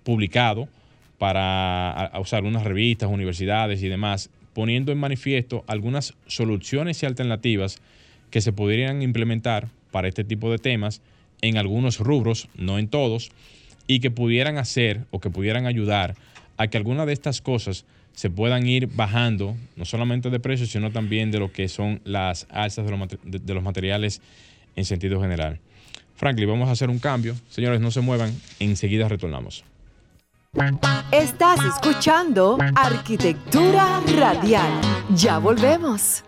publicado 0.04 0.68
para 1.18 2.12
usar 2.20 2.44
unas 2.44 2.64
revistas, 2.64 3.10
universidades 3.10 3.82
y 3.84 3.88
demás, 3.88 4.30
poniendo 4.54 4.92
en 4.92 4.98
manifiesto 4.98 5.64
algunas 5.68 6.14
soluciones 6.28 7.02
y 7.04 7.06
alternativas 7.06 7.82
que 8.34 8.42
se 8.42 8.52
podrían 8.52 9.04
implementar 9.04 9.68
para 9.92 10.08
este 10.08 10.24
tipo 10.24 10.50
de 10.50 10.58
temas 10.58 11.02
en 11.44 11.56
algunos 11.56 12.00
rubros, 12.00 12.50
no 12.56 12.80
en 12.80 12.88
todos, 12.88 13.30
y 13.86 14.00
que 14.00 14.10
pudieran 14.10 14.58
hacer 14.58 15.02
o 15.12 15.20
que 15.20 15.30
pudieran 15.30 15.68
ayudar 15.68 16.16
a 16.58 16.66
que 16.66 16.78
alguna 16.78 17.06
de 17.06 17.14
estas 17.14 17.42
cosas 17.42 17.86
se 18.14 18.32
puedan 18.32 18.66
ir 18.66 18.88
bajando, 18.88 19.56
no 19.76 19.86
solamente 19.86 20.32
de 20.32 20.40
precios, 20.40 20.72
sino 20.72 20.90
también 20.90 21.30
de 21.30 21.38
lo 21.38 21.52
que 21.52 21.68
son 21.68 22.02
las 22.06 22.48
alzas 22.50 22.88
de 22.88 23.54
los, 23.54 23.64
materiales 23.64 24.20
en 24.76 24.86
sentido 24.86 25.22
general. 25.22 25.60
Franklin, 26.16 26.50
vamos 26.50 26.70
a 26.70 26.72
hacer 26.72 26.90
un 26.90 26.98
cambio. 26.98 27.36
Señores, 27.52 27.82
no 27.82 27.92
se 27.92 28.02
muevan, 28.02 28.36
enseguida 28.58 29.08
retornamos. 29.08 29.64
Estás 31.12 31.60
escuchando 31.66 32.58
Arquitectura 32.76 34.02
Radial. 34.18 34.72
Ya 35.14 35.38
volvemos. 35.38 36.24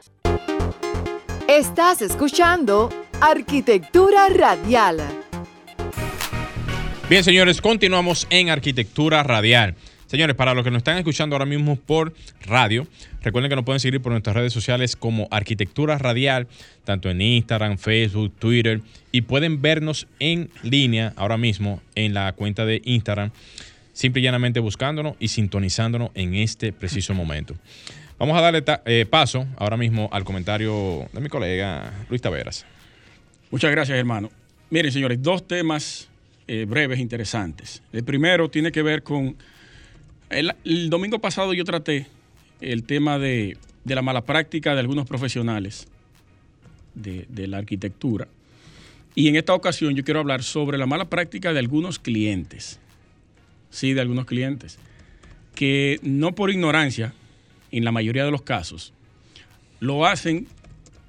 Estás 1.58 2.02
escuchando 2.02 2.90
Arquitectura 3.22 4.28
Radial. 4.28 4.98
Bien, 7.10 7.24
señores, 7.24 7.62
continuamos 7.62 8.28
en 8.30 8.50
Arquitectura 8.50 9.24
Radial. 9.24 9.74
Señores, 10.06 10.36
para 10.36 10.54
los 10.54 10.66
que 10.66 10.72
nos 10.72 10.80
están 10.80 10.98
escuchando 10.98 11.34
ahora 11.34 11.46
mismo 11.46 11.78
por 11.78 12.14
radio, 12.42 12.86
recuerden 13.22 13.50
que 13.50 13.56
nos 13.56 13.64
pueden 13.64 13.80
seguir 13.80 14.02
por 14.02 14.12
nuestras 14.12 14.36
redes 14.36 14.52
sociales 14.52 14.98
como 14.98 15.30
Arquitectura 15.32 15.98
Radial, 15.98 16.50
tanto 16.84 17.10
en 17.10 17.22
Instagram, 17.22 17.78
Facebook, 17.78 18.34
Twitter, 18.38 18.82
y 19.14 19.22
pueden 19.22 19.62
vernos 19.62 20.08
en 20.20 20.50
línea 20.62 21.14
ahora 21.16 21.38
mismo 21.38 21.82
en 21.96 22.14
la 22.14 22.34
cuenta 22.34 22.66
de 22.66 22.82
Instagram, 22.84 23.32
simple 23.94 24.20
y 24.20 24.26
llanamente 24.26 24.60
buscándonos 24.60 25.16
y 25.22 25.30
sintonizándonos 25.30 26.10
en 26.16 26.36
este 26.36 26.74
preciso 26.74 27.14
momento. 27.14 27.56
Vamos 28.18 28.38
a 28.38 28.42
darle 28.42 28.64
eh, 28.86 29.06
paso 29.10 29.46
ahora 29.58 29.76
mismo 29.76 30.10
al 30.12 30.24
comentario 30.24 31.08
de 31.12 31.20
mi 31.20 31.28
colega 31.28 32.06
Luis 32.10 32.22
Taveras. 32.22 32.66
Muchas 33.52 33.72
gracias, 33.72 33.98
hermano. 33.98 34.30
Miren, 34.70 34.92
señores, 34.92 35.22
dos 35.22 35.46
temas 35.48 36.10
eh, 36.48 36.66
breves, 36.68 37.00
interesantes. 37.00 37.84
El 37.92 38.04
primero 38.04 38.50
tiene 38.50 38.72
que 38.72 38.82
ver 38.82 39.04
con 39.04 39.36
el, 40.30 40.90
domingo 40.90 41.20
pasado 41.20 41.54
yo 41.54 41.64
traté 41.66 42.08
el 42.62 42.84
tema 42.84 43.20
de, 43.20 43.58
la 43.84 44.02
mala 44.02 44.22
práctica 44.22 44.74
de 44.74 44.80
algunos 44.80 45.08
profesionales 45.08 45.88
de, 46.94 47.48
la 47.48 47.58
arquitectura. 47.58 48.28
Y 49.14 49.28
en 49.28 49.36
esta 49.36 49.54
ocasión 49.54 49.94
yo 49.94 50.04
quiero 50.04 50.20
hablar 50.20 50.44
sobre 50.44 50.78
la 50.78 50.86
mala 50.86 51.06
práctica 51.06 51.54
de 51.54 51.60
algunos 51.60 52.00
clientes. 52.00 52.80
Sí, 53.70 53.94
de 53.94 54.02
algunos 54.02 54.26
clientes. 54.26 54.78
Que 55.54 56.00
no 56.02 56.34
por 56.34 56.50
ignorancia, 56.50 57.14
en 57.78 57.86
la 57.86 57.92
mayoría 57.92 58.26
de 58.26 58.32
los 58.32 58.42
casos, 58.42 58.94
lo 59.80 60.06
hacen 60.06 60.48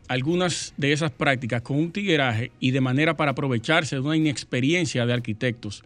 algunas 0.09 0.75
de 0.77 0.93
esas 0.93 1.11
prácticas 1.11 1.63
con 1.63 1.79
un 1.79 1.91
tigueraje 1.91 2.51
y 2.61 2.71
de 2.71 2.81
manera 2.81 3.17
para 3.17 3.33
aprovecharse 3.33 3.97
de 3.97 4.03
una 4.03 4.17
inexperiencia 4.17 5.07
de 5.07 5.13
arquitectos 5.13 5.85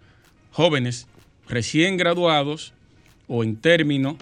jóvenes, 0.52 1.06
recién 1.49 1.96
graduados 1.96 2.75
o 3.28 3.44
en 3.44 3.56
término, 3.56 4.18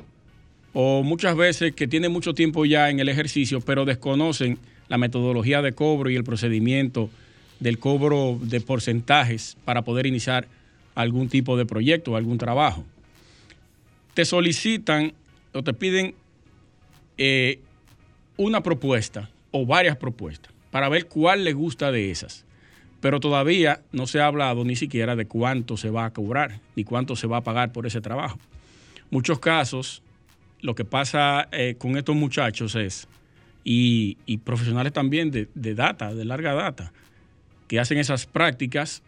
o 0.72 1.02
muchas 1.02 1.36
veces 1.36 1.74
que 1.74 1.88
tienen 1.88 2.12
mucho 2.12 2.34
tiempo 2.34 2.64
ya 2.64 2.90
en 2.90 3.00
el 3.00 3.08
ejercicio, 3.08 3.60
pero 3.60 3.84
desconocen 3.84 4.58
la 4.88 4.98
metodología 4.98 5.62
de 5.62 5.72
cobro 5.72 6.10
y 6.10 6.16
el 6.16 6.24
procedimiento 6.24 7.10
del 7.60 7.78
cobro 7.78 8.38
de 8.40 8.60
porcentajes 8.60 9.56
para 9.64 9.82
poder 9.82 10.06
iniciar 10.06 10.46
algún 10.94 11.28
tipo 11.28 11.56
de 11.56 11.66
proyecto 11.66 12.12
o 12.12 12.16
algún 12.16 12.38
trabajo. 12.38 12.84
Te 14.14 14.24
solicitan 14.24 15.12
o 15.52 15.62
te 15.62 15.72
piden 15.72 16.14
eh, 17.18 17.60
una 18.36 18.62
propuesta 18.62 19.30
o 19.50 19.66
varias 19.66 19.96
propuestas 19.96 20.52
para 20.70 20.88
ver 20.88 21.06
cuál 21.06 21.44
le 21.44 21.52
gusta 21.52 21.92
de 21.92 22.10
esas. 22.10 22.44
Pero 23.00 23.20
todavía 23.20 23.82
no 23.92 24.06
se 24.06 24.20
ha 24.20 24.26
hablado 24.26 24.64
ni 24.64 24.74
siquiera 24.74 25.14
de 25.14 25.26
cuánto 25.26 25.76
se 25.76 25.90
va 25.90 26.04
a 26.04 26.12
cobrar 26.12 26.60
ni 26.74 26.84
cuánto 26.84 27.14
se 27.14 27.26
va 27.26 27.38
a 27.38 27.44
pagar 27.44 27.72
por 27.72 27.86
ese 27.86 28.00
trabajo 28.00 28.38
muchos 29.10 29.38
casos, 29.38 30.02
lo 30.60 30.74
que 30.74 30.84
pasa 30.84 31.48
eh, 31.52 31.76
con 31.78 31.96
estos 31.96 32.16
muchachos 32.16 32.74
es, 32.74 33.08
y, 33.64 34.16
profesionales 34.44 34.92
también 34.92 35.30
de, 35.30 35.74
data, 35.74 36.14
de 36.14 36.24
larga 36.24 36.54
data, 36.54 36.92
que 37.66 37.78
hacen 37.78 37.98
esas 37.98 38.24
prácticas 38.24 39.02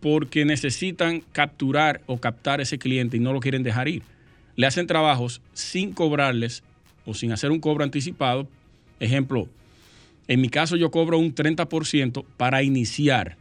porque 0.00 0.44
necesitan 0.44 1.22
capturar 1.32 2.02
o 2.06 2.18
captar 2.18 2.60
ese 2.60 2.78
cliente 2.78 3.16
y 3.16 3.20
no 3.20 3.32
lo 3.32 3.40
quieren 3.40 3.64
dejar 3.64 3.88
ir. 3.88 4.02
Le 4.54 4.66
hacen 4.66 4.86
trabajos 4.86 5.40
sin 5.54 5.92
cobrarles 5.92 6.62
o 7.06 7.14
sin 7.14 7.32
hacer 7.32 7.50
un 7.50 7.60
cobro 7.60 7.84
anticipado. 7.84 8.46
Ejemplo, 9.00 9.48
en 10.28 10.40
mi 10.40 10.48
caso 10.48 10.76
yo 10.76 10.90
cobro 10.90 11.18
un 11.18 11.34
30% 11.34 12.24
para 12.36 12.62
iniciar 12.62 13.36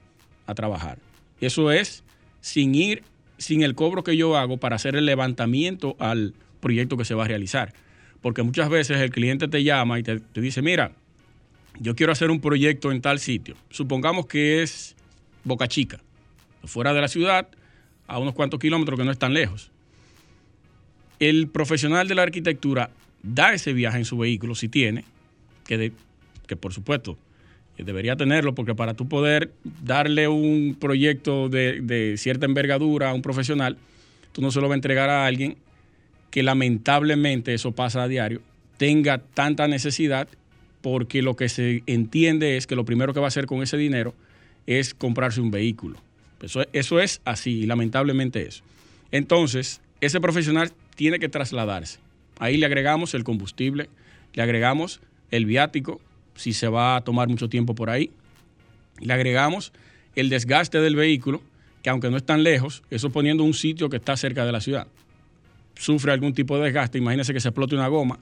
a 0.45 0.55
trabajar. 0.55 0.99
Eso 1.41 1.71
es 1.71 2.03
sin 2.39 2.75
ir 2.75 3.03
sin 3.37 3.63
el 3.63 3.75
cobro 3.75 4.03
que 4.03 4.15
yo 4.15 4.37
hago 4.37 4.57
para 4.57 4.77
hacer 4.77 4.95
el 4.95 5.05
levantamiento 5.05 5.95
al 5.99 6.33
proyecto 6.61 6.95
que 6.95 7.05
se 7.05 7.15
va 7.15 7.25
a 7.25 7.27
realizar. 7.27 7.73
Porque 8.21 8.43
muchas 8.43 8.69
veces 8.69 9.01
el 9.01 9.09
cliente 9.09 9.47
te 9.47 9.63
llama 9.63 9.99
y 9.99 10.03
te, 10.03 10.21
dice, 10.35 10.61
mira, 10.61 10.93
yo 11.79 11.95
quiero 11.95 12.11
hacer 12.11 12.31
un 12.31 12.39
proyecto 12.39 12.91
en 12.91 13.01
tal 13.01 13.19
sitio. 13.19 13.55
Supongamos 13.69 14.25
que 14.27 14.63
es 14.63 14.95
Boca 15.43 15.67
Chica, 15.67 15.99
fuera 16.63 16.93
de 16.93 17.01
la 17.01 17.07
ciudad, 17.07 17.49
a 18.07 18.19
unos 18.19 18.33
cuantos 18.33 18.59
kilómetros 18.59 18.97
que 18.97 19.05
no 19.05 19.11
es 19.11 19.19
tan 19.19 19.33
lejos. 19.33 19.71
El 21.19 21.47
profesional 21.49 22.07
de 22.07 22.15
la 22.15 22.23
arquitectura 22.23 22.89
da 23.25 23.53
ese 23.53 23.73
viaje 23.73 23.97
en 23.97 24.05
su 24.05 24.17
vehículo, 24.17 24.55
si 24.55 24.69
tiene, 24.69 25.03
que, 25.65 25.91
que 26.47 26.55
por 26.55 26.73
supuesto 26.73 27.17
debería 27.83 28.15
tenerlo 28.15 28.55
porque 28.55 28.75
para 28.75 28.93
tú 28.93 29.07
poder 29.07 29.51
darle 29.83 30.27
un 30.27 30.77
proyecto 30.79 31.49
de, 31.49 32.15
cierta 32.17 32.45
envergadura 32.45 33.09
a 33.09 33.13
un 33.13 33.21
profesional, 33.21 33.77
tú 34.31 34.41
no 34.41 34.51
se 34.51 34.61
lo 34.61 34.67
vas 34.67 34.75
a 34.75 34.75
entregar 34.75 35.09
a 35.09 35.25
alguien 35.25 35.57
que 36.31 36.43
lamentablemente 36.43 37.53
eso 37.53 37.73
pasa 37.73 38.03
a 38.03 38.07
diario, 38.07 38.41
tenga 38.77 39.17
tanta 39.17 39.67
necesidad 39.67 40.27
porque 40.81 41.21
lo 41.21 41.35
que 41.35 41.49
se 41.49 41.83
entiende 41.87 42.57
es 42.57 42.67
que 42.67 42.75
lo 42.75 42.85
primero 42.85 43.13
que 43.13 43.19
va 43.19 43.25
a 43.25 43.29
hacer 43.29 43.45
con 43.45 43.61
ese 43.61 43.77
dinero 43.77 44.13
es 44.67 44.93
comprarse 44.93 45.41
un 45.41 45.51
vehículo. 45.51 45.97
Eso, 46.41 46.63
eso 46.73 46.99
es 46.99 47.21
así, 47.25 47.65
lamentablemente 47.65 48.45
es. 48.45 48.63
Entonces, 49.11 49.81
ese 49.99 50.21
profesional 50.21 50.71
tiene 50.95 51.17
que 51.17 51.29
trasladarse. 51.29 51.99
Ahí 52.39 52.57
le 52.57 52.65
agregamos 52.65 53.13
el 53.13 53.23
combustible, 53.23 53.89
le 54.33 54.43
agregamos 54.43 55.01
el 55.31 55.45
viático, 55.45 56.01
si 56.35 56.53
se 56.53 56.67
va 56.67 56.97
a 56.97 57.01
tomar 57.01 57.29
mucho 57.29 57.49
tiempo 57.49 57.75
por 57.75 57.89
ahí, 57.89 58.11
le 58.99 59.13
agregamos 59.13 59.71
el 60.15 60.29
desgaste 60.29 60.79
del 60.79 60.95
vehículo, 60.95 61.41
que 61.81 61.89
aunque 61.89 62.09
no 62.09 62.17
es 62.17 62.25
tan 62.25 62.43
lejos, 62.43 62.83
eso 62.89 63.09
poniendo 63.09 63.43
un 63.43 63.53
sitio 63.53 63.89
que 63.89 63.97
está 63.97 64.17
cerca 64.17 64.45
de 64.45 64.51
la 64.51 64.61
ciudad, 64.61 64.87
sufre 65.75 66.11
algún 66.11 66.33
tipo 66.33 66.57
de 66.57 66.65
desgaste, 66.65 66.97
imagínese 66.97 67.33
que 67.33 67.39
se 67.39 67.49
explote 67.49 67.75
una 67.75 67.87
goma, 67.87 68.19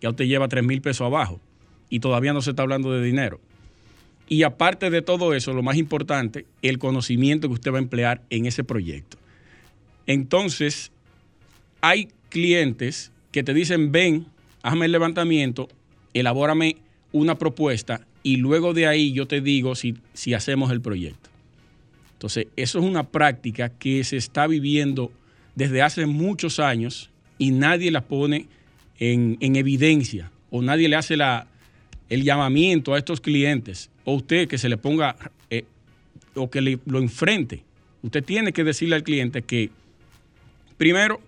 ya 0.00 0.10
usted 0.10 0.26
lleva 0.26 0.48
3 0.48 0.64
mil 0.64 0.80
pesos 0.80 1.06
abajo 1.06 1.40
y 1.88 2.00
todavía 2.00 2.32
no 2.32 2.42
se 2.42 2.50
está 2.50 2.62
hablando 2.62 2.92
de 2.92 3.02
dinero. 3.02 3.40
Y 4.28 4.42
aparte 4.42 4.90
de 4.90 5.02
todo 5.02 5.34
eso, 5.34 5.52
lo 5.52 5.62
más 5.62 5.76
importante, 5.76 6.46
el 6.62 6.78
conocimiento 6.78 7.48
que 7.48 7.54
usted 7.54 7.72
va 7.72 7.76
a 7.76 7.82
emplear 7.82 8.22
en 8.28 8.46
ese 8.46 8.64
proyecto. 8.64 9.18
Entonces, 10.06 10.90
hay 11.80 12.08
clientes 12.28 13.12
que 13.36 13.44
te 13.44 13.52
dicen, 13.52 13.92
ven, 13.92 14.24
hazme 14.62 14.86
el 14.86 14.92
levantamiento, 14.92 15.68
elabórame 16.14 16.78
una 17.12 17.34
propuesta 17.34 18.00
y 18.22 18.36
luego 18.36 18.72
de 18.72 18.86
ahí 18.86 19.12
yo 19.12 19.26
te 19.26 19.42
digo 19.42 19.74
si, 19.74 19.94
si 20.14 20.32
hacemos 20.32 20.70
el 20.70 20.80
proyecto. 20.80 21.28
Entonces, 22.14 22.46
eso 22.56 22.78
es 22.78 22.84
una 22.86 23.02
práctica 23.02 23.68
que 23.68 24.02
se 24.04 24.16
está 24.16 24.46
viviendo 24.46 25.12
desde 25.54 25.82
hace 25.82 26.06
muchos 26.06 26.58
años 26.60 27.10
y 27.36 27.50
nadie 27.50 27.90
la 27.90 28.00
pone 28.00 28.46
en, 28.98 29.36
evidencia 29.54 30.30
o 30.48 30.62
nadie 30.62 30.88
le 30.88 30.96
hace 30.96 31.18
la, 31.18 31.46
el 32.08 32.22
llamamiento 32.22 32.94
a 32.94 32.98
estos 32.98 33.20
clientes 33.20 33.90
o 34.04 34.14
usted 34.14 34.48
que 34.48 34.56
se 34.56 34.70
le 34.70 34.78
ponga 34.78 35.14
eh, 35.50 35.66
o 36.34 36.48
que 36.48 36.62
le, 36.62 36.78
lo 36.86 37.00
enfrente. 37.00 37.64
Usted 38.00 38.24
tiene 38.24 38.54
que 38.54 38.64
decirle 38.64 38.96
al 38.96 39.02
cliente 39.02 39.42
que, 39.42 39.68
primero, 40.78 41.20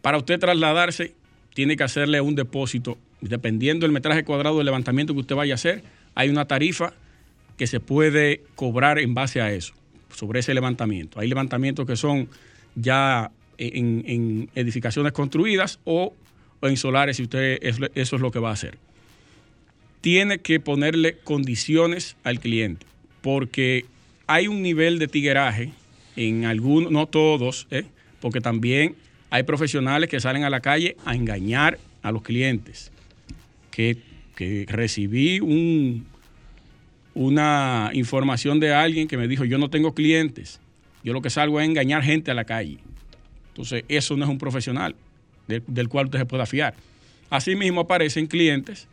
para 0.00 0.16
usted 0.16 0.38
trasladarse, 0.38 1.17
tiene 1.58 1.76
que 1.76 1.82
hacerle 1.82 2.20
un 2.20 2.36
depósito, 2.36 2.98
dependiendo 3.20 3.84
del 3.84 3.90
metraje 3.90 4.22
cuadrado 4.22 4.58
del 4.58 4.66
levantamiento 4.66 5.12
que 5.12 5.18
usted 5.18 5.34
vaya 5.34 5.54
a 5.54 5.56
hacer, 5.56 5.82
hay 6.14 6.28
una 6.28 6.44
tarifa 6.44 6.92
que 7.56 7.66
se 7.66 7.80
puede 7.80 8.42
cobrar 8.54 9.00
en 9.00 9.12
base 9.12 9.40
a 9.40 9.52
eso, 9.52 9.74
sobre 10.14 10.38
ese 10.38 10.54
levantamiento. 10.54 11.18
Hay 11.18 11.26
levantamientos 11.26 11.84
que 11.84 11.96
son 11.96 12.28
ya 12.76 13.32
en, 13.56 14.48
edificaciones 14.54 15.10
construidas 15.10 15.80
o, 15.82 16.14
en 16.62 16.76
solares, 16.76 17.16
si 17.16 17.24
usted 17.24 17.58
eso 17.60 18.14
es 18.14 18.22
lo 18.22 18.30
que 18.30 18.38
va 18.38 18.50
a 18.50 18.52
hacer. 18.52 18.78
Tiene 20.00 20.38
que 20.38 20.60
ponerle 20.60 21.16
condiciones 21.24 22.14
al 22.22 22.38
cliente, 22.38 22.86
porque 23.20 23.84
hay 24.28 24.46
un 24.46 24.62
nivel 24.62 25.00
de 25.00 25.08
tigueraje 25.08 25.72
en 26.14 26.44
algunos, 26.44 26.92
no 26.92 27.06
todos, 27.08 27.66
¿eh? 27.72 27.82
porque 28.20 28.40
también 28.40 28.94
hay 29.30 29.42
profesionales 29.42 30.08
que 30.08 30.20
salen 30.20 30.44
a 30.44 30.50
la 30.50 30.60
calle 30.60 30.96
a 31.04 31.14
engañar 31.14 31.78
a 32.02 32.12
los 32.12 32.22
clientes. 32.22 32.90
Que, 33.70 33.98
que 34.34 34.66
recibí 34.68 35.40
un, 35.40 36.06
una 37.14 37.90
información 37.94 38.60
de 38.60 38.72
alguien 38.72 39.08
que 39.08 39.16
me 39.16 39.26
dijo, 39.26 39.44
yo 39.44 39.58
no 39.58 39.70
tengo 39.70 39.92
clientes, 39.92 40.60
yo 41.02 41.12
lo 41.12 41.20
que 41.20 41.30
salgo 41.30 41.60
es 41.60 41.68
engañar 41.68 42.02
gente 42.02 42.30
a 42.30 42.34
la 42.34 42.44
calle. 42.44 42.78
Entonces, 43.48 43.84
eso 43.88 44.16
no 44.16 44.24
es 44.24 44.30
un 44.30 44.38
profesional 44.38 44.94
del, 45.48 45.88
cual 45.88 46.06
usted 46.06 46.20
se 46.20 46.26
pueda 46.26 46.46
fiar. 46.46 46.74
Asimismo, 47.28 47.80
aparecen 47.80 48.28
clientes 48.28 48.86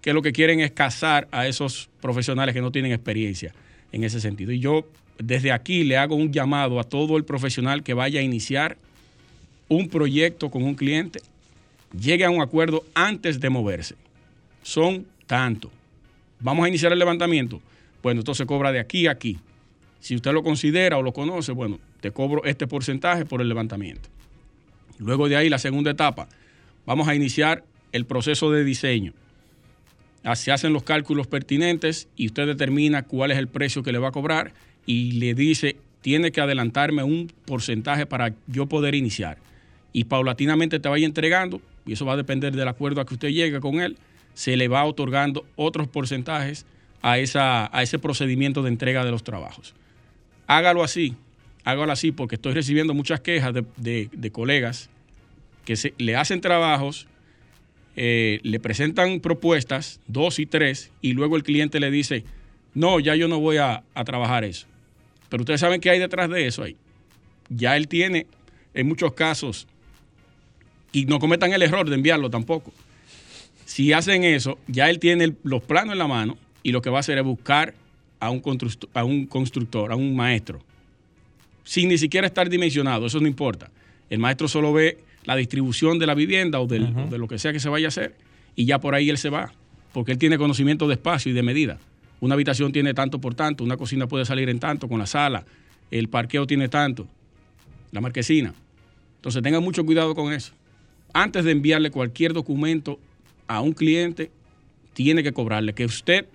que 0.00 0.12
lo 0.12 0.22
que 0.22 0.32
quieren 0.32 0.60
es 0.60 0.70
cazar 0.70 1.26
a 1.32 1.48
esos 1.48 1.90
profesionales 2.00 2.54
que 2.54 2.60
no 2.60 2.70
tienen 2.70 2.92
experiencia 2.92 3.52
en 3.90 4.04
ese 4.04 4.20
sentido. 4.20 4.52
Y 4.52 4.60
yo 4.60 4.86
desde 5.18 5.50
aquí 5.50 5.82
le 5.82 5.96
hago 5.96 6.14
un 6.14 6.32
llamado 6.32 6.78
a 6.78 6.84
todo 6.84 7.16
el 7.16 7.24
profesional 7.24 7.82
que 7.82 7.94
vaya 7.94 8.20
a 8.20 8.22
iniciar 8.22 8.76
un 9.68 9.88
proyecto 9.88 10.50
con 10.50 10.62
un 10.62 10.74
cliente, 10.74 11.20
llegue 11.98 12.24
a 12.24 12.30
un 12.30 12.42
acuerdo 12.42 12.84
antes 12.94 13.40
de 13.40 13.50
moverse. 13.50 13.94
Son 14.62 15.06
tanto. 15.26 15.70
Vamos 16.40 16.64
a 16.64 16.68
iniciar 16.68 16.92
el 16.92 16.98
levantamiento. 16.98 17.60
Bueno, 18.02 18.20
entonces 18.20 18.46
cobra 18.46 18.72
de 18.72 18.80
aquí 18.80 19.06
a 19.06 19.12
aquí. 19.12 19.38
Si 20.00 20.16
usted 20.16 20.32
lo 20.32 20.42
considera 20.42 20.98
o 20.98 21.02
lo 21.02 21.12
conoce, 21.12 21.52
bueno, 21.52 21.78
te 22.00 22.10
cobro 22.10 22.44
este 22.44 22.66
porcentaje 22.66 23.24
por 23.24 23.40
el 23.40 23.48
levantamiento. 23.48 24.08
Luego 24.98 25.28
de 25.28 25.36
ahí, 25.36 25.48
la 25.48 25.58
segunda 25.58 25.92
etapa, 25.92 26.28
vamos 26.84 27.08
a 27.08 27.14
iniciar 27.14 27.64
el 27.92 28.04
proceso 28.04 28.50
de 28.50 28.64
diseño. 28.64 29.12
Se 30.34 30.52
hacen 30.52 30.72
los 30.72 30.82
cálculos 30.82 31.26
pertinentes 31.26 32.08
y 32.16 32.26
usted 32.26 32.46
determina 32.46 33.02
cuál 33.02 33.30
es 33.30 33.38
el 33.38 33.48
precio 33.48 33.82
que 33.82 33.92
le 33.92 33.98
va 33.98 34.08
a 34.08 34.12
cobrar 34.12 34.52
y 34.86 35.12
le 35.12 35.34
dice, 35.34 35.76
tiene 36.00 36.32
que 36.32 36.40
adelantarme 36.40 37.02
un 37.02 37.32
porcentaje 37.44 38.06
para 38.06 38.34
yo 38.46 38.66
poder 38.66 38.94
iniciar. 38.94 39.38
Y 39.92 40.04
paulatinamente 40.04 40.80
te 40.80 40.88
vaya 40.88 41.06
entregando, 41.06 41.60
y 41.86 41.92
eso 41.92 42.06
va 42.06 42.14
a 42.14 42.16
depender 42.16 42.54
del 42.54 42.68
acuerdo 42.68 43.00
a 43.00 43.06
que 43.06 43.14
usted 43.14 43.28
llegue 43.28 43.60
con 43.60 43.80
él, 43.80 43.96
se 44.34 44.56
le 44.56 44.68
va 44.68 44.84
otorgando 44.84 45.44
otros 45.56 45.88
porcentajes 45.88 46.64
a, 47.02 47.18
esa, 47.18 47.76
a 47.76 47.82
ese 47.82 47.98
procedimiento 47.98 48.62
de 48.62 48.68
entrega 48.68 49.04
de 49.04 49.10
los 49.10 49.24
trabajos. 49.24 49.74
Hágalo 50.46 50.82
así, 50.82 51.14
hágalo 51.64 51.92
así 51.92 52.12
porque 52.12 52.36
estoy 52.36 52.54
recibiendo 52.54 52.94
muchas 52.94 53.20
quejas 53.20 53.52
de, 53.54 54.30
colegas 54.32 54.88
que 55.64 55.76
se, 55.76 55.94
le 55.98 56.16
hacen 56.16 56.40
trabajos, 56.40 57.06
eh, 57.96 58.40
le 58.42 58.58
presentan 58.58 59.20
propuestas, 59.20 60.00
dos 60.06 60.38
y 60.38 60.46
tres, 60.46 60.90
y 61.02 61.12
luego 61.12 61.36
el 61.36 61.42
cliente 61.42 61.78
le 61.80 61.90
dice, 61.90 62.24
no, 62.74 63.00
ya 63.00 63.14
yo 63.14 63.28
no 63.28 63.38
voy 63.38 63.58
a, 63.58 63.84
a 63.94 64.04
trabajar 64.04 64.44
eso. 64.44 64.66
Pero 65.28 65.42
ustedes 65.42 65.60
saben 65.60 65.80
qué 65.80 65.90
hay 65.90 65.98
detrás 65.98 66.28
de 66.30 66.46
eso 66.46 66.62
ahí. 66.62 66.76
Ya 67.48 67.76
él 67.76 67.88
tiene, 67.88 68.26
en 68.74 68.88
muchos 68.88 69.12
casos, 69.12 69.66
y 70.92 71.06
no 71.06 71.18
cometan 71.18 71.52
el 71.52 71.62
error 71.62 71.88
de 71.88 71.96
enviarlo 71.96 72.30
tampoco. 72.30 72.72
Si 73.64 73.92
hacen 73.92 74.24
eso, 74.24 74.58
ya 74.66 74.90
él 74.90 74.98
tiene 74.98 75.34
los 75.42 75.62
planos 75.62 75.92
en 75.92 75.98
la 75.98 76.06
mano 76.06 76.36
y 76.62 76.72
lo 76.72 76.82
que 76.82 76.90
va 76.90 76.98
a 76.98 77.00
hacer 77.00 77.18
es 77.18 77.24
buscar 77.24 77.74
a 78.20 78.30
un, 78.30 78.42
a 78.94 79.04
un 79.04 79.26
constructor, 79.26 79.90
a 79.90 79.96
un 79.96 80.14
maestro 80.14 80.60
sin 81.64 81.88
ni 81.88 81.98
siquiera 81.98 82.26
estar 82.26 82.48
dimensionado, 82.48 83.06
eso 83.06 83.20
no 83.20 83.26
importa. 83.26 83.70
El 84.10 84.18
maestro 84.18 84.48
solo 84.48 84.72
ve 84.72 84.98
la 85.24 85.36
distribución 85.36 85.98
de 85.98 86.06
la 86.06 86.14
vivienda 86.14 86.60
o, 86.60 86.66
de 86.66 87.18
lo 87.18 87.28
que 87.28 87.38
sea 87.38 87.52
que 87.52 87.60
se 87.60 87.68
vaya 87.68 87.86
a 87.86 87.88
hacer 87.88 88.14
y 88.56 88.64
ya 88.64 88.80
por 88.80 88.94
ahí 88.94 89.08
él 89.08 89.18
se 89.18 89.30
va, 89.30 89.52
porque 89.92 90.12
él 90.12 90.18
tiene 90.18 90.38
conocimiento 90.38 90.88
de 90.88 90.94
espacio 90.94 91.30
y 91.30 91.34
de 91.34 91.42
medida. 91.42 91.78
Una 92.20 92.34
habitación 92.34 92.72
tiene 92.72 92.94
tanto 92.94 93.20
por 93.20 93.34
tanto, 93.34 93.64
una 93.64 93.76
cocina 93.76 94.06
puede 94.06 94.24
salir 94.24 94.48
en 94.48 94.58
tanto 94.58 94.88
con 94.88 94.98
la 94.98 95.06
sala, 95.06 95.44
el 95.90 96.08
parqueo 96.08 96.46
tiene 96.46 96.68
tanto, 96.68 97.06
la 97.90 98.00
marquesina. 98.00 98.54
Entonces 99.16 99.42
tenga 99.42 99.60
mucho 99.60 99.84
cuidado 99.84 100.14
con 100.14 100.32
eso. 100.32 100.52
Antes 101.12 101.44
de 101.44 101.52
enviarle 101.52 101.90
cualquier 101.90 102.32
documento 102.32 102.98
a 103.46 103.60
un 103.60 103.72
cliente, 103.72 104.30
tiene 104.94 105.22
que 105.22 105.32
cobrarle 105.32 105.74
que 105.74 105.84
usted 105.84 106.26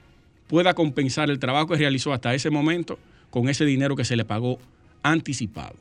pueda 0.48 0.74
compensar 0.74 1.30
el 1.30 1.40
trabajo 1.40 1.68
que 1.68 1.78
realizó 1.78 2.14
hasta 2.14 2.34
ese 2.34 2.50
momento 2.50 3.00
con 3.30 3.50
ese 3.50 3.66
dinero 3.66 3.96
que 3.96 4.06
se 4.06 4.16
le 4.16 4.26
pagó 4.26 4.60
anticipado. 5.04 5.76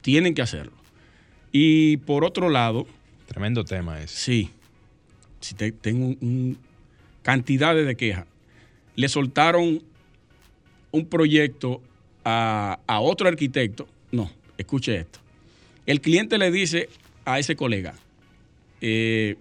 Tienen 0.00 0.34
que 0.34 0.42
hacerlo. 0.42 0.72
Y 1.52 1.98
por 1.98 2.24
otro 2.24 2.50
lado... 2.50 2.86
Tremendo 3.26 3.64
tema 3.64 4.00
ese. 4.00 4.16
Sí. 4.16 4.50
Si 5.40 5.54
tengo 5.54 6.06
un, 6.20 6.58
cantidades 7.22 7.86
de 7.86 7.96
quejas. 7.96 8.26
Le 8.96 9.08
soltaron 9.08 9.82
un 10.90 11.06
proyecto 11.06 11.82
a, 12.24 12.78
otro 13.00 13.28
arquitecto. 13.28 13.88
No, 14.12 14.30
escuche 14.56 14.96
esto. 14.96 15.18
El 15.86 16.00
cliente 16.00 16.38
le 16.38 16.50
dice 16.50 16.88
a 17.24 17.38
ese 17.38 17.56
colega, 17.56 17.94
eh, 18.80 19.36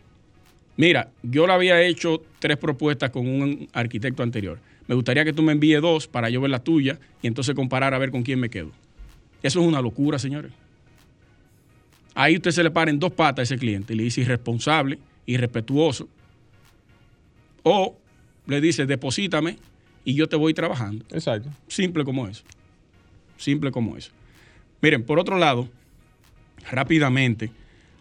mira, 0.75 1.11
yo 1.23 1.47
le 1.47 1.53
había 1.53 1.81
hecho 1.81 2.23
tres 2.39 2.57
propuestas 2.57 3.09
con 3.09 3.27
un 3.27 3.67
arquitecto 3.73 4.23
anterior. 4.23 4.59
Me 4.87 4.95
gustaría 4.95 5.25
que 5.25 5.33
tú 5.33 5.43
me 5.43 5.51
envíes 5.51 5.81
dos 5.81 6.07
para 6.07 6.29
yo 6.29 6.41
ver 6.41 6.51
la 6.51 6.63
tuya 6.63 6.99
y 7.21 7.27
entonces 7.27 7.55
comparar 7.55 7.93
a 7.93 7.97
ver 7.97 8.11
con 8.11 8.23
quién 8.23 8.39
me 8.39 8.49
quedo. 8.49 8.71
Eso 9.43 9.61
es 9.61 9.67
una 9.67 9.81
locura, 9.81 10.17
señores. 10.17 10.51
Ahí 12.15 12.35
usted 12.35 12.51
se 12.51 12.63
le 12.63 12.71
para 12.71 12.89
en 12.89 12.99
dos 12.99 13.11
patas 13.11 13.39
a 13.39 13.43
ese 13.43 13.59
cliente 13.59 13.93
y 13.93 13.97
le 13.97 14.03
dice 14.03 14.21
irresponsable, 14.21 14.97
irrespetuoso. 15.25 16.07
O 17.63 17.97
le 18.47 18.61
dice, 18.61 18.85
deposítame 18.85 19.57
y 20.03 20.15
yo 20.15 20.27
te 20.27 20.35
voy 20.35 20.53
trabajando. 20.53 21.05
Exacto. 21.11 21.49
Simple 21.67 22.03
como 22.05 22.27
eso. 22.27 22.43
Simple 23.37 23.71
como 23.71 23.97
eso. 23.97 24.11
Miren, 24.81 25.03
por 25.03 25.19
otro 25.19 25.37
lado, 25.37 25.67
rápidamente, 26.71 27.51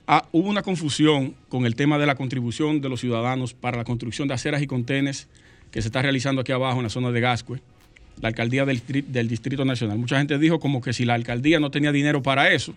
ah, 0.07 0.27
hubo 0.33 0.49
una 0.49 0.62
confusión 0.62 1.35
con 1.49 1.66
el 1.66 1.75
tema 1.75 1.99
de 1.99 2.07
la 2.07 2.14
contribución 2.14 2.81
de 2.81 2.88
los 2.88 3.01
ciudadanos 3.01 3.55
para 3.55 3.79
la 3.79 3.85
construcción 3.85 4.29
de 4.29 4.35
aceras 4.35 4.62
y 4.62 4.66
contenes 4.66 5.29
que 5.71 5.83
se 5.83 5.88
está 5.88 6.03
realizando 6.03 6.40
aquí 6.40 6.53
abajo 6.53 6.79
en 6.79 6.85
la 6.85 6.90
zona 6.90 7.11
de 7.11 7.21
Gascue 7.21 7.61
la 8.21 8.29
alcaldía 8.29 8.64
del, 8.64 9.29
Distrito 9.29 9.64
Nacional. 9.64 9.99
Mucha 9.99 10.19
gente 10.19 10.38
dijo 10.38 10.59
como 10.59 10.81
que 10.81 10.92
si 10.92 11.05
la 11.05 11.14
alcaldía 11.14 11.61
no 11.61 11.71
tenía 11.71 11.92
dinero 11.92 12.23
para 12.23 12.51
eso, 12.51 12.75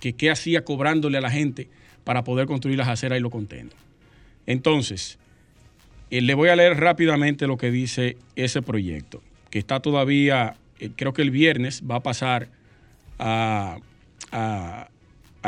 que 0.00 0.12
qué 0.12 0.30
hacía 0.30 0.64
cobrándole 0.64 1.18
a 1.18 1.20
la 1.20 1.30
gente 1.30 1.68
para 2.04 2.24
poder 2.24 2.46
construir 2.46 2.78
las 2.78 2.88
aceras 2.88 3.18
y 3.18 3.22
los 3.22 3.32
contenedores. 3.32 3.78
Entonces, 4.46 5.18
eh, 6.10 6.20
le 6.20 6.34
voy 6.34 6.48
a 6.48 6.56
leer 6.56 6.78
rápidamente 6.78 7.46
lo 7.46 7.56
que 7.56 7.70
dice 7.70 8.16
ese 8.36 8.62
proyecto, 8.62 9.22
que 9.50 9.58
está 9.58 9.80
todavía, 9.80 10.56
eh, 10.80 10.90
creo 10.94 11.12
que 11.12 11.22
el 11.22 11.30
viernes 11.30 11.82
va 11.88 11.96
a 11.96 12.02
pasar 12.02 12.48
a, 13.18 13.78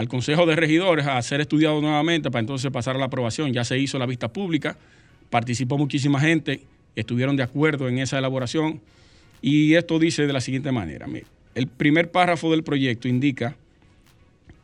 al 0.00 0.08
Consejo 0.08 0.46
de 0.46 0.56
Regidores 0.56 1.06
a 1.06 1.20
ser 1.20 1.42
estudiado 1.42 1.78
nuevamente 1.82 2.30
para 2.30 2.40
entonces 2.40 2.70
pasar 2.70 2.96
a 2.96 2.98
la 2.98 3.04
aprobación. 3.04 3.52
Ya 3.52 3.64
se 3.64 3.78
hizo 3.78 3.98
la 3.98 4.06
vista 4.06 4.32
pública, 4.32 4.78
participó 5.28 5.76
muchísima 5.76 6.18
gente, 6.18 6.62
estuvieron 6.96 7.36
de 7.36 7.42
acuerdo 7.42 7.86
en 7.86 7.98
esa 7.98 8.18
elaboración 8.18 8.80
y 9.42 9.74
esto 9.74 9.98
dice 9.98 10.26
de 10.26 10.32
la 10.32 10.40
siguiente 10.40 10.72
manera. 10.72 11.06
El 11.54 11.66
primer 11.66 12.10
párrafo 12.10 12.50
del 12.50 12.62
proyecto 12.62 13.08
indica 13.08 13.56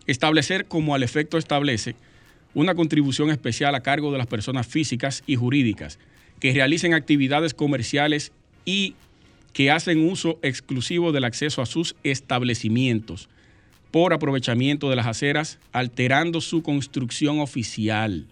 establecer 0.07 0.64
como 0.64 0.94
al 0.94 1.03
efecto 1.03 1.37
establece 1.37 1.96
una 2.55 2.75
contribución 2.75 3.29
especial 3.29 3.75
a 3.75 3.83
cargo 3.83 4.11
de 4.12 4.18
las 4.18 4.27
personas 4.27 4.66
físicas 4.66 5.22
y 5.27 5.37
jurídicas 5.37 5.99
que 6.40 6.55
realicen 6.55 6.94
actividades 6.94 7.53
comerciales 7.53 8.33
y 8.64 8.94
que 9.53 9.70
hacen 9.70 10.09
uso 10.09 10.38
exclusivo 10.40 11.12
del 11.12 11.25
acceso 11.25 11.61
a 11.61 11.66
sus 11.66 11.94
establecimientos 12.05 13.29
por 13.96 14.12
aprovechamiento 14.12 14.90
de 14.90 14.96
las 14.96 15.06
aceras, 15.06 15.59
alterando 15.72 16.42
su 16.42 16.62
construcción 16.62 17.40
oficial. 17.40 18.26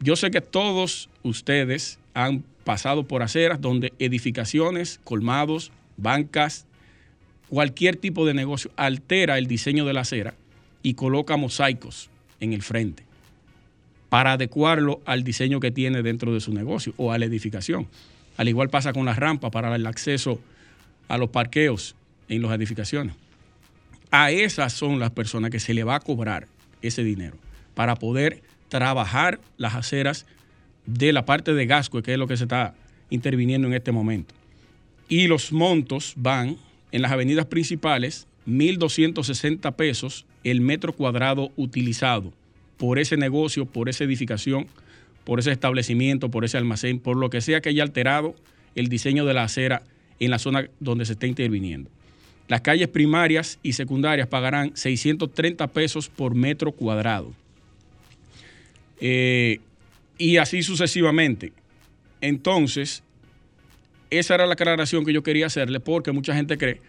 Yo 0.00 0.16
sé 0.16 0.32
que 0.32 0.40
todos 0.40 1.08
ustedes 1.22 2.00
han 2.14 2.42
pasado 2.64 3.04
por 3.04 3.22
aceras 3.22 3.60
donde 3.60 3.92
edificaciones, 4.00 4.98
colmados, 5.04 5.70
bancas, 5.96 6.66
cualquier 7.48 7.94
tipo 7.94 8.26
de 8.26 8.34
negocio 8.34 8.72
altera 8.74 9.38
el 9.38 9.46
diseño 9.46 9.84
de 9.84 9.92
la 9.92 10.00
acera 10.00 10.34
y 10.82 10.94
coloca 10.94 11.36
mosaicos 11.36 12.10
en 12.40 12.52
el 12.52 12.62
frente 12.62 13.04
para 14.08 14.32
adecuarlo 14.32 15.00
al 15.04 15.22
diseño 15.22 15.60
que 15.60 15.70
tiene 15.70 16.02
dentro 16.02 16.34
de 16.34 16.40
su 16.40 16.52
negocio 16.52 16.92
o 16.96 17.12
a 17.12 17.18
la 17.18 17.26
edificación. 17.26 17.86
Al 18.36 18.48
igual 18.48 18.68
pasa 18.68 18.92
con 18.92 19.04
las 19.04 19.16
rampas 19.16 19.52
para 19.52 19.72
el 19.76 19.86
acceso 19.86 20.40
a 21.06 21.18
los 21.18 21.30
parqueos 21.30 21.94
en 22.28 22.42
las 22.42 22.50
edificaciones. 22.50 23.14
A 24.10 24.30
esas 24.30 24.72
son 24.72 24.98
las 24.98 25.10
personas 25.10 25.50
que 25.50 25.60
se 25.60 25.74
le 25.74 25.84
va 25.84 25.96
a 25.96 26.00
cobrar 26.00 26.48
ese 26.80 27.04
dinero 27.04 27.36
para 27.74 27.96
poder 27.96 28.42
trabajar 28.68 29.40
las 29.56 29.74
aceras 29.74 30.26
de 30.86 31.12
la 31.12 31.24
parte 31.24 31.52
de 31.52 31.66
Gasco, 31.66 32.02
que 32.02 32.12
es 32.12 32.18
lo 32.18 32.26
que 32.26 32.36
se 32.36 32.44
está 32.44 32.74
interviniendo 33.10 33.68
en 33.68 33.74
este 33.74 33.92
momento. 33.92 34.34
Y 35.08 35.26
los 35.26 35.52
montos 35.52 36.14
van 36.16 36.56
en 36.92 37.02
las 37.02 37.12
avenidas 37.12 37.46
principales, 37.46 38.26
1.260 38.46 39.74
pesos 39.74 40.26
el 40.44 40.60
metro 40.60 40.94
cuadrado 40.94 41.50
utilizado 41.56 42.32
por 42.78 42.98
ese 42.98 43.16
negocio, 43.16 43.66
por 43.66 43.88
esa 43.88 44.04
edificación, 44.04 44.66
por 45.24 45.40
ese 45.40 45.52
establecimiento, 45.52 46.30
por 46.30 46.44
ese 46.44 46.56
almacén, 46.56 47.00
por 47.00 47.16
lo 47.16 47.28
que 47.28 47.42
sea 47.42 47.60
que 47.60 47.68
haya 47.68 47.82
alterado 47.82 48.34
el 48.74 48.88
diseño 48.88 49.26
de 49.26 49.34
la 49.34 49.42
acera 49.42 49.82
en 50.20 50.30
la 50.30 50.38
zona 50.38 50.70
donde 50.80 51.04
se 51.04 51.12
esté 51.12 51.26
interviniendo. 51.26 51.90
Las 52.48 52.62
calles 52.62 52.88
primarias 52.88 53.58
y 53.62 53.74
secundarias 53.74 54.26
pagarán 54.26 54.74
630 54.74 55.66
pesos 55.68 56.08
por 56.08 56.34
metro 56.34 56.72
cuadrado. 56.72 57.32
Eh, 59.00 59.60
y 60.16 60.38
así 60.38 60.62
sucesivamente. 60.62 61.52
Entonces, 62.22 63.02
esa 64.10 64.34
era 64.34 64.46
la 64.46 64.54
aclaración 64.54 65.04
que 65.04 65.12
yo 65.12 65.22
quería 65.22 65.46
hacerle 65.46 65.78
porque 65.78 66.10
mucha 66.10 66.34
gente 66.34 66.56
cree 66.56 66.80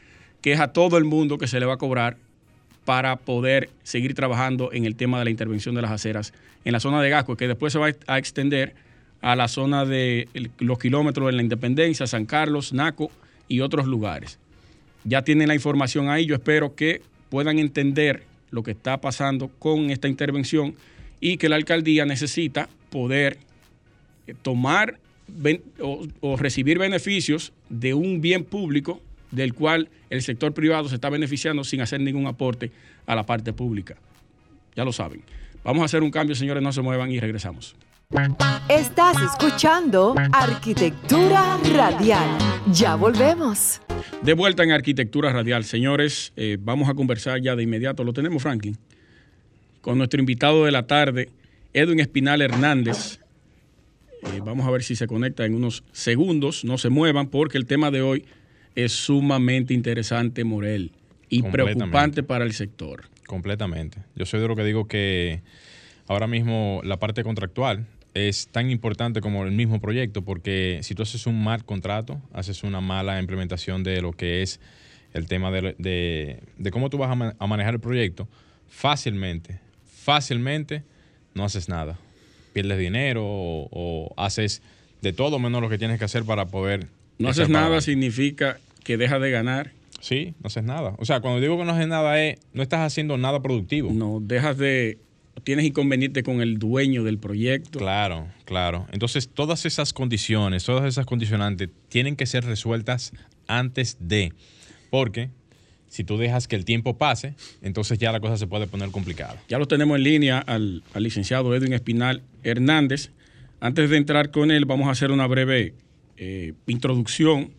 que 0.42 0.54
es 0.54 0.62
a 0.62 0.72
todo 0.72 0.98
el 0.98 1.04
mundo 1.04 1.38
que 1.38 1.48
se 1.48 1.60
le 1.60 1.66
va 1.66 1.74
a 1.74 1.78
cobrar 1.78 2.16
para 2.86 3.18
poder 3.18 3.70
seguir 3.84 4.16
trabajando 4.16 4.72
en 4.72 4.86
el 4.86 4.96
tema 4.96 5.20
de 5.20 5.26
la 5.26 5.30
intervención 5.30 5.76
de 5.76 5.82
las 5.82 5.92
aceras 5.92 6.34
en 6.64 6.72
la 6.72 6.80
zona 6.80 7.02
de 7.02 7.10
Gasco, 7.10 7.36
que 7.36 7.50
después 7.50 7.74
se 7.74 7.80
va 7.80 7.92
a 8.08 8.18
extender 8.18 8.74
a 9.22 9.36
la 9.36 9.50
zona 9.50 9.86
de 9.86 10.30
los 10.60 10.80
kilómetros 10.80 11.28
de 11.28 11.34
la 11.34 11.42
Independencia, 11.42 12.08
San 12.08 12.26
Carlos, 12.26 12.72
Naco 12.72 13.12
y 13.50 13.60
otros 13.60 13.86
lugares 13.86 14.40
ya 15.04 15.24
tienen 15.24 15.48
la 15.48 15.56
información 15.56 16.10
ahí. 16.10 16.26
Yo 16.26 16.36
espero 16.36 16.76
que 16.76 17.02
puedan 17.30 17.60
entender 17.60 18.24
lo 18.52 18.64
que 18.64 18.72
está 18.72 19.00
pasando 19.00 19.50
con 19.60 19.90
esta 19.90 20.08
intervención 20.08 20.76
y 21.20 21.38
que 21.38 21.50
la 21.50 21.56
alcaldía 21.56 22.06
necesita 22.06 22.70
poder 22.90 23.38
eh, 24.28 24.36
tomar 24.42 25.00
o, 25.80 26.38
recibir 26.38 26.80
beneficios 26.80 27.54
de 27.70 27.94
un 27.94 28.20
bien 28.20 28.44
público 28.44 29.00
del 29.32 29.54
cual 29.54 29.90
el 30.10 30.24
sector 30.24 30.54
privado 30.54 30.90
se 30.90 30.96
está 30.96 31.10
beneficiando 31.10 31.64
sin 31.64 31.82
hacer 31.82 32.02
ningún 32.02 32.26
aporte 32.26 32.72
a 33.06 33.16
la 33.16 33.26
parte 33.26 33.54
pública. 33.54 33.96
Ya 34.76 34.84
lo 34.84 34.92
saben. 34.92 35.22
Vamos 35.64 35.84
a 35.84 35.86
hacer 35.86 36.02
un 36.02 36.10
cambio, 36.10 36.36
señores, 36.36 36.64
no 36.64 36.72
se 36.72 36.82
muevan 36.82 37.12
y 37.12 37.20
regresamos. 37.20 37.76
Estás 38.70 39.18
escuchando 39.22 40.16
Arquitectura 40.32 41.60
Radial. 41.76 42.38
Ya 42.72 42.96
volvemos. 42.96 43.82
De 44.22 44.34
vuelta 44.34 44.64
en 44.64 44.72
Arquitectura 44.72 45.32
Radial, 45.32 45.64
señores, 45.64 46.34
eh, 46.36 46.58
vamos 46.60 46.90
a 46.90 46.94
conversar 46.94 47.42
ya 47.42 47.56
de 47.56 47.64
inmediato. 47.64 48.04
Lo 48.04 48.14
tenemos, 48.14 48.44
Franklin, 48.44 48.78
con 49.82 49.98
nuestro 49.98 50.20
invitado 50.20 50.66
de 50.66 50.72
la 50.72 50.88
tarde, 50.88 51.30
Edwin 51.74 52.00
Espinal 52.00 52.42
Hernández. 52.42 53.20
Eh, 54.24 54.42
vamos 54.44 54.68
a 54.68 54.72
ver 54.72 54.84
si 54.84 54.96
se 54.96 55.08
conecta 55.08 55.46
en 55.46 55.56
unos 55.56 55.84
segundos. 55.92 56.66
No 56.66 56.78
se 56.78 56.90
muevan 56.90 57.28
porque 57.28 57.58
el 57.58 57.66
tema 57.66 57.92
de 57.92 58.02
hoy 58.02 58.26
es 58.76 58.92
sumamente 58.92 59.74
interesante, 59.74 60.44
Morel, 60.44 60.92
y 61.30 61.44
preocupante 61.44 62.24
para 62.24 62.46
el 62.46 62.54
sector. 62.54 63.06
Completamente. 63.26 64.00
Yo 64.16 64.26
soy 64.26 64.40
de 64.40 64.48
lo 64.48 64.56
que 64.56 64.64
digo 64.64 64.88
que 64.88 65.42
ahora 66.08 66.28
mismo 66.28 66.82
la 66.84 66.98
parte 66.98 67.24
contractual 67.24 67.86
es 68.14 68.48
tan 68.48 68.70
importante 68.72 69.22
como 69.22 69.46
el 69.46 69.52
mismo 69.52 69.80
proyecto, 69.80 70.24
porque 70.24 70.80
si 70.84 70.96
tú 70.96 71.04
haces 71.04 71.28
un 71.28 71.44
mal 71.44 71.66
contrato, 71.66 72.22
haces 72.34 72.64
una 72.64 72.82
mala 72.82 73.20
implementación 73.20 73.84
de 73.84 74.02
lo 74.02 74.14
que 74.14 74.42
es 74.42 74.60
el 75.14 75.28
tema 75.28 75.52
de, 75.52 76.40
cómo 76.72 76.90
tú 76.90 76.98
vas 76.98 77.12
a, 77.12 77.48
manejar 77.48 77.76
el 77.76 77.80
proyecto, 77.80 78.28
fácilmente, 78.68 79.60
fácilmente 79.86 80.84
no 81.34 81.44
haces 81.44 81.70
nada. 81.70 81.98
Pierdes 82.54 82.80
dinero 82.80 83.24
o, 83.26 84.14
haces 84.18 84.62
de 85.02 85.14
todo 85.14 85.40
menos 85.40 85.62
lo 85.62 85.70
que 85.70 85.78
tienes 85.78 86.00
que 86.00 86.06
hacer 86.06 86.24
para 86.24 86.48
poder... 86.48 86.88
No 87.18 87.30
haces 87.30 87.50
nada 87.50 87.82
significa 87.82 88.60
que 88.84 88.98
dejas 88.98 89.22
de 89.22 89.32
ganar. 89.32 89.72
Sí, 90.00 90.34
no 90.42 90.48
haces 90.48 90.64
nada. 90.64 90.96
O 90.98 91.06
sea, 91.06 91.20
cuando 91.20 91.42
digo 91.42 91.58
que 91.58 91.66
no 91.66 91.74
haces 91.74 91.88
nada 91.88 92.22
es, 92.22 92.40
no 92.54 92.64
estás 92.64 92.80
haciendo 92.82 93.18
nada 93.18 93.42
productivo. 93.42 93.92
No, 93.92 94.20
dejas 94.22 94.58
de 94.58 94.98
tienes 95.44 95.66
inconveniente 95.66 96.24
con 96.24 96.42
el 96.42 96.58
dueño 96.58 97.04
del 97.04 97.18
proyecto. 97.18 97.80
Claro, 97.80 98.28
claro. 98.46 98.88
Entonces, 98.92 99.30
todas 99.30 99.66
esas 99.66 99.94
condiciones, 99.94 100.64
todas 100.64 100.86
esas 100.86 101.06
condicionantes 101.06 101.70
tienen 101.90 102.16
que 102.16 102.26
ser 102.26 102.46
resueltas 102.46 103.14
antes 103.48 103.98
de, 104.00 104.34
porque 104.90 105.30
si 105.88 106.04
tú 106.04 106.18
dejas 106.18 106.48
que 106.48 106.56
el 106.56 106.66
tiempo 106.66 106.98
pase, 106.98 107.34
entonces 107.62 107.98
ya 107.98 108.12
la 108.12 108.20
cosa 108.20 108.38
se 108.38 108.48
puede 108.48 108.68
poner 108.68 108.92
complicada. 108.92 109.42
Ya 109.50 109.58
lo 109.58 109.68
tenemos 109.68 109.98
en 109.98 110.04
línea 110.04 110.40
al, 110.40 110.84
licenciado 110.96 111.54
Edwin 111.56 111.74
Espinal 111.74 112.22
Hernández. 112.44 113.12
Antes 113.60 113.90
de 113.90 113.98
entrar 113.98 114.32
con 114.32 114.52
él, 114.52 114.66
vamos 114.66 114.88
a 114.88 114.92
hacer 114.92 115.12
una 115.12 115.28
breve 115.28 115.74
eh, 116.18 116.54
introducción 116.68 117.52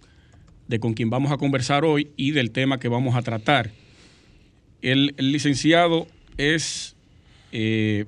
de 0.69 0.79
con 0.79 0.95
quién 0.95 1.11
vamos 1.11 1.33
a 1.33 1.37
conversar 1.37 1.85
hoy 1.85 2.11
y 2.17 2.31
del 2.31 2.53
tema 2.53 2.79
que 2.79 2.89
vamos 2.89 3.17
a 3.17 3.23
tratar. 3.23 3.73
el 4.81 5.13
licenciado 5.19 6.07
es 6.37 6.97
eh, 7.53 8.07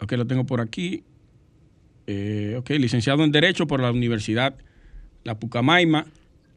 ok, 0.00 0.12
lo 0.12 0.26
tengo 0.26 0.44
por 0.44 0.60
aquí. 0.60 1.02
Eh, 2.06 2.56
ok, 2.58 2.70
licenciado 2.70 3.24
en 3.24 3.32
Derecho 3.32 3.66
por 3.66 3.80
la 3.80 3.90
Universidad 3.90 4.56
La 5.24 5.38
Pucamaima. 5.38 6.06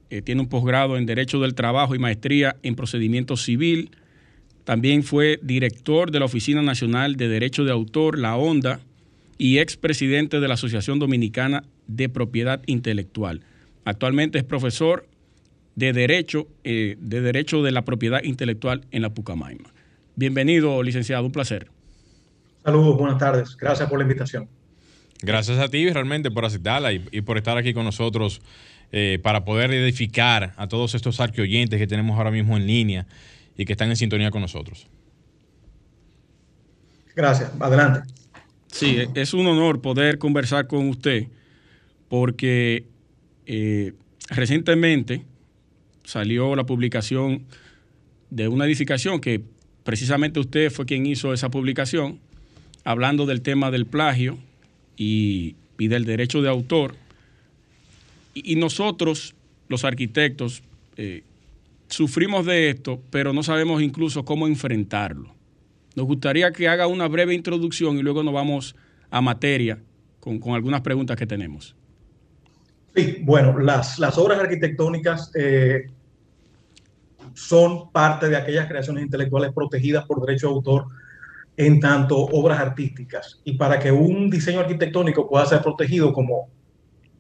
Eh, 0.10 0.22
tiene 0.22 0.42
un 0.42 0.50
posgrado 0.50 0.98
en 0.98 1.06
Derecho 1.06 1.40
del 1.40 1.56
Trabajo 1.56 1.96
y 1.96 2.00
maestría 2.00 2.56
en 2.64 2.76
Procedimiento 2.76 3.38
Civil. 3.38 3.92
También 4.64 5.04
fue 5.04 5.40
director 5.42 6.12
de 6.12 6.20
la 6.20 6.26
Oficina 6.26 6.62
Nacional 6.62 7.16
de 7.16 7.28
Derecho 7.28 7.66
de 7.66 7.72
Autor, 7.72 8.18
la 8.18 8.36
ONDA, 8.38 8.80
y 9.38 9.58
expresidente 9.58 10.40
de 10.40 10.48
la 10.48 10.54
Asociación 10.54 11.00
Dominicana 11.00 11.64
de 11.88 12.08
Propiedad 12.08 12.62
Intelectual. 12.66 13.42
Actualmente 13.84 14.38
es 14.38 14.44
profesor 14.46 15.08
de 15.76 15.92
Derecho, 15.92 16.48
de 16.64 16.96
Derecho 17.00 17.64
de 17.64 17.72
la 17.72 17.84
Propiedad 17.84 18.24
Intelectual 18.24 18.86
en 18.92 19.02
la 19.02 19.14
Pucamaima. 19.14 19.74
Bienvenido, 20.16 20.82
licenciado, 20.84 21.26
un 21.26 21.32
placer. 21.32 21.73
Saludos, 22.64 22.98
buenas 22.98 23.18
tardes. 23.18 23.58
Gracias 23.58 23.90
por 23.90 24.00
la 24.00 24.04
invitación. 24.04 24.48
Gracias 25.22 25.58
a 25.60 25.68
ti 25.68 25.90
realmente 25.90 26.32
por 26.32 26.46
aceptarla 26.46 26.94
y, 26.94 27.22
por 27.22 27.38
estar 27.38 27.58
aquí 27.58 27.74
con 27.74 27.86
nosotros 27.86 28.42
eh, 28.92 29.20
para 29.22 29.44
poder 29.44 29.72
edificar 29.72 30.54
a 30.58 30.68
todos 30.68 30.96
estos 30.96 31.20
arqueoyentes 31.20 31.80
que 31.80 31.88
tenemos 31.88 32.18
ahora 32.18 32.32
mismo 32.32 32.58
en 32.58 32.68
línea 32.68 33.08
y 33.58 33.66
que 33.66 33.74
están 33.74 33.90
en 33.90 33.96
sintonía 33.96 34.32
con 34.32 34.42
nosotros. 34.42 34.88
Gracias. 37.16 37.52
Adelante. 37.60 38.02
Sí, 38.68 38.98
es 39.14 39.34
un 39.34 39.46
honor 39.48 39.82
poder 39.82 40.18
conversar 40.18 40.68
con 40.68 40.90
usted 40.90 41.28
porque 42.10 42.86
eh, 43.46 43.94
recientemente 44.30 45.24
salió 46.04 46.56
la 46.56 46.66
publicación 46.66 47.46
de 48.30 48.48
una 48.48 48.66
edificación 48.66 49.22
que 49.22 49.44
precisamente 49.84 50.40
usted 50.40 50.72
fue 50.72 50.86
quien 50.86 51.06
hizo 51.06 51.34
esa 51.34 51.50
publicación 51.50 52.20
hablando 52.84 53.26
del 53.26 53.42
tema 53.42 53.72
del 53.72 53.86
plagio 53.86 54.38
y, 54.98 55.56
del 55.78 56.06
derecho 56.06 56.42
de 56.42 56.50
autor. 56.50 56.96
Y, 58.34 58.56
nosotros, 58.56 59.36
los 59.68 59.84
arquitectos, 59.84 60.64
eh, 60.98 61.24
sufrimos 61.88 62.46
de 62.46 62.70
esto, 62.70 63.02
pero 63.10 63.34
no 63.34 63.44
sabemos 63.44 63.82
incluso 63.82 64.26
cómo 64.26 64.48
enfrentarlo. 64.48 65.34
Nos 65.96 66.06
gustaría 66.08 66.52
que 66.52 66.68
haga 66.68 66.88
una 66.88 67.08
breve 67.08 67.34
introducción 67.34 67.98
y 67.98 68.02
luego 68.02 68.24
nos 68.24 68.34
vamos 68.34 68.76
a 69.12 69.22
materia 69.22 69.80
con, 70.20 70.42
algunas 70.54 70.82
preguntas 70.82 71.18
que 71.18 71.28
tenemos. 71.28 71.76
Sí, 72.96 73.18
bueno, 73.22 73.60
las, 73.60 74.00
las 74.00 74.18
obras 74.18 74.40
arquitectónicas 74.40 75.32
eh, 75.36 75.88
son 77.34 77.92
parte 77.92 78.30
de 78.30 78.38
aquellas 78.38 78.68
creaciones 78.68 79.04
intelectuales 79.04 79.52
protegidas 79.54 80.06
por 80.06 80.26
derecho 80.26 80.48
de 80.48 80.54
autor 80.54 80.86
en 81.58 81.80
tanto 81.80 82.18
obras 82.18 82.60
artísticas. 82.60 83.42
Y 83.44 83.54
para 83.54 83.80
que 83.80 83.92
un 83.92 84.30
diseño 84.30 84.60
arquitectónico 84.60 85.28
pueda 85.28 85.46
ser 85.46 85.62
protegido 85.62 86.14
como 86.14 86.50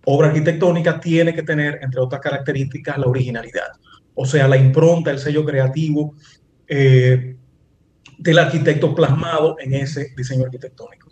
obra 0.05 0.27
arquitectónica, 0.27 0.99
tiene 0.99 1.33
que 1.33 1.43
tener, 1.43 1.79
entre 1.81 2.01
otras 2.01 2.21
características, 2.21 2.97
la 2.97 3.07
originalidad. 3.07 3.71
O 4.15 4.25
sea, 4.25 4.47
la 4.47 4.57
impronta, 4.57 5.11
el 5.11 5.19
sello 5.19 5.45
creativo 5.45 6.15
eh, 6.67 7.35
del 8.17 8.39
arquitecto 8.39 8.93
plasmado 8.93 9.55
en 9.59 9.73
ese 9.73 10.13
diseño 10.15 10.45
arquitectónico. 10.45 11.09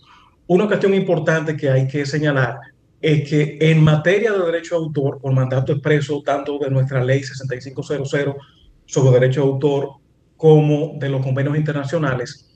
Una 0.48 0.68
cuestión 0.68 0.94
importante 0.94 1.56
que 1.56 1.70
hay 1.70 1.88
que 1.88 2.06
señalar 2.06 2.58
es 3.02 3.28
que 3.28 3.58
en 3.60 3.84
materia 3.84 4.32
de 4.32 4.46
derecho 4.46 4.76
de 4.76 4.86
autor, 4.86 5.20
por 5.20 5.34
mandato 5.34 5.72
expreso 5.72 6.22
tanto 6.24 6.60
de 6.60 6.70
nuestra 6.70 7.04
ley 7.04 7.24
6500 7.24 8.36
sobre 8.86 9.12
derecho 9.12 9.42
de 9.42 9.48
autor 9.48 9.90
como 10.38 10.98
de 11.00 11.10
los 11.10 11.24
convenios 11.24 11.58
internacionales, 11.58 12.51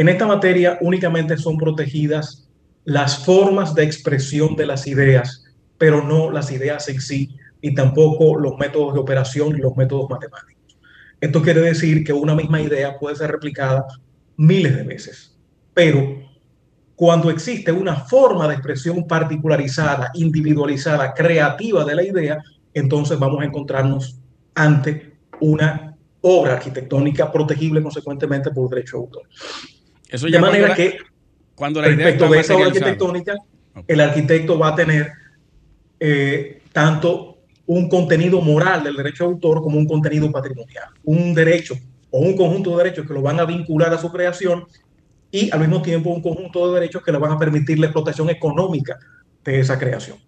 en 0.00 0.08
esta 0.08 0.26
materia 0.26 0.78
únicamente 0.80 1.36
son 1.36 1.58
protegidas 1.58 2.48
las 2.86 3.22
formas 3.22 3.74
de 3.74 3.82
expresión 3.82 4.56
de 4.56 4.64
las 4.64 4.86
ideas, 4.86 5.44
pero 5.76 6.02
no 6.02 6.30
las 6.30 6.50
ideas 6.50 6.88
en 6.88 7.02
sí 7.02 7.36
y 7.60 7.74
tampoco 7.74 8.38
los 8.38 8.56
métodos 8.56 8.94
de 8.94 9.00
operación 9.00 9.60
los 9.60 9.76
métodos 9.76 10.08
matemáticos. 10.08 10.78
Esto 11.20 11.42
quiere 11.42 11.60
decir 11.60 12.02
que 12.02 12.14
una 12.14 12.34
misma 12.34 12.62
idea 12.62 12.98
puede 12.98 13.14
ser 13.16 13.30
replicada 13.30 13.84
miles 14.38 14.74
de 14.74 14.84
veces, 14.84 15.36
pero 15.74 16.22
cuando 16.96 17.28
existe 17.28 17.70
una 17.70 17.96
forma 17.96 18.48
de 18.48 18.54
expresión 18.54 19.06
particularizada, 19.06 20.12
individualizada, 20.14 21.12
creativa 21.12 21.84
de 21.84 21.94
la 21.94 22.04
idea, 22.04 22.42
entonces 22.72 23.18
vamos 23.18 23.42
a 23.42 23.44
encontrarnos 23.44 24.18
ante 24.54 25.18
una 25.40 25.94
obra 26.22 26.54
arquitectónica 26.54 27.30
protegible 27.30 27.82
consecuentemente 27.82 28.50
por 28.50 28.70
derecho 28.70 28.96
de 28.96 29.02
autor. 29.02 29.22
Eso 30.10 30.26
de 30.26 30.38
manera 30.38 30.74
que 30.74 30.98
cuando 31.54 31.80
la 31.80 31.88
respecto 31.88 32.28
de 32.28 32.40
esa 32.40 32.56
obra 32.56 32.66
arquitectónica, 32.66 33.34
el 33.86 34.00
arquitecto 34.00 34.58
va 34.58 34.68
a 34.68 34.74
tener 34.74 35.12
eh, 35.98 36.62
tanto 36.72 37.38
un 37.66 37.88
contenido 37.88 38.40
moral 38.40 38.82
del 38.82 38.96
derecho 38.96 39.24
de 39.24 39.30
autor 39.34 39.62
como 39.62 39.78
un 39.78 39.86
contenido 39.86 40.30
patrimonial, 40.32 40.88
un 41.04 41.34
derecho 41.34 41.74
o 42.10 42.20
un 42.20 42.36
conjunto 42.36 42.70
de 42.70 42.84
derechos 42.84 43.06
que 43.06 43.14
lo 43.14 43.22
van 43.22 43.38
a 43.38 43.44
vincular 43.44 43.92
a 43.92 43.98
su 43.98 44.10
creación 44.10 44.64
y 45.30 45.50
al 45.50 45.60
mismo 45.60 45.80
tiempo 45.80 46.10
un 46.10 46.20
conjunto 46.20 46.66
de 46.68 46.80
derechos 46.80 47.02
que 47.04 47.12
le 47.12 47.18
van 47.18 47.32
a 47.32 47.38
permitir 47.38 47.78
la 47.78 47.86
explotación 47.86 48.28
económica 48.30 48.98
de 49.44 49.60
esa 49.60 49.78
creación. 49.78 50.18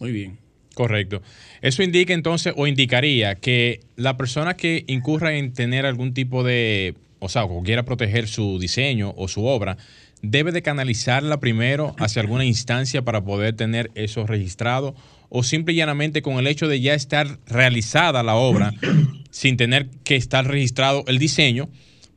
Muy 0.00 0.12
bien. 0.12 0.38
Correcto. 0.74 1.20
Eso 1.60 1.82
indica 1.82 2.14
entonces 2.14 2.54
o 2.56 2.66
indicaría 2.66 3.34
que 3.34 3.80
la 3.96 4.16
persona 4.16 4.54
que 4.54 4.84
incurra 4.86 5.34
en 5.34 5.52
tener 5.52 5.84
algún 5.84 6.14
tipo 6.14 6.42
de, 6.42 6.94
o 7.22 7.28
sea, 7.28 7.44
o 7.44 7.62
quiera 7.62 7.84
proteger 7.84 8.26
su 8.26 8.58
diseño 8.58 9.14
o 9.16 9.28
su 9.28 9.44
obra, 9.46 9.76
debe 10.22 10.50
de 10.50 10.60
canalizarla 10.60 11.38
primero 11.38 11.94
hacia 11.98 12.20
alguna 12.20 12.44
instancia 12.44 13.02
para 13.02 13.24
poder 13.24 13.54
tener 13.54 13.92
eso 13.94 14.26
registrado 14.26 14.94
o 15.28 15.44
simple 15.44 15.72
y 15.72 15.76
llanamente 15.76 16.20
con 16.20 16.34
el 16.34 16.48
hecho 16.48 16.66
de 16.66 16.80
ya 16.80 16.94
estar 16.94 17.38
realizada 17.46 18.24
la 18.24 18.34
obra 18.34 18.74
sin 19.30 19.56
tener 19.56 19.88
que 20.02 20.16
estar 20.16 20.46
registrado 20.46 21.04
el 21.06 21.18
diseño, 21.18 21.70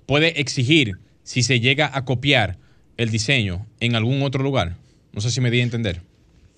puede 0.08 0.42
exigir 0.42 0.98
si 1.24 1.44
se 1.44 1.60
llega 1.60 1.90
a 1.94 2.04
copiar 2.04 2.58
el 2.98 3.12
diseño 3.12 3.68
en 3.80 3.96
algún 3.96 4.24
otro 4.24 4.44
lugar. 4.44 4.76
No 5.14 5.22
sé 5.22 5.30
si 5.30 5.40
me 5.40 5.52
di 5.52 5.60
a 5.60 5.64
entender. 5.64 6.02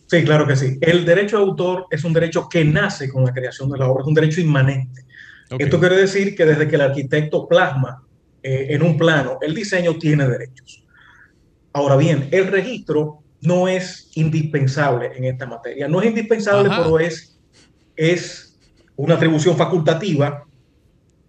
Sí, 0.07 0.23
claro 0.23 0.47
que 0.47 0.55
sí. 0.55 0.77
El 0.79 1.03
derecho 1.03 1.37
de 1.37 1.43
autor 1.43 1.87
es 1.91 2.05
un 2.05 2.13
derecho 2.13 2.47
que 2.47 2.63
nace 2.63 3.09
con 3.09 3.25
la 3.25 3.33
creación 3.33 3.69
de 3.69 3.77
la 3.77 3.87
obra, 3.87 4.03
es 4.03 4.07
un 4.07 4.13
derecho 4.13 4.39
inmanente. 4.39 5.03
Esto 5.59 5.79
quiere 5.79 5.97
decir 5.97 6.33
que 6.35 6.45
desde 6.45 6.67
que 6.67 6.75
el 6.75 6.81
arquitecto 6.81 7.47
plasma 7.47 8.06
eh, 8.47 8.73
en 8.75 8.81
un 8.81 8.97
plano 8.97 9.39
el 9.41 9.53
diseño 9.53 9.97
tiene 9.97 10.25
derechos. 10.25 10.81
Ahora 11.73 11.97
bien, 11.97 12.29
el 12.31 12.47
registro 12.47 13.19
no 13.41 13.67
es 13.67 14.09
indispensable 14.15 15.11
en 15.17 15.25
esta 15.25 15.45
materia. 15.45 15.89
No 15.89 16.01
es 16.01 16.07
indispensable, 16.07 16.69
pero 16.69 16.97
es, 16.97 17.37
es 17.97 18.57
una 18.95 19.15
atribución 19.15 19.57
facultativa, 19.57 20.45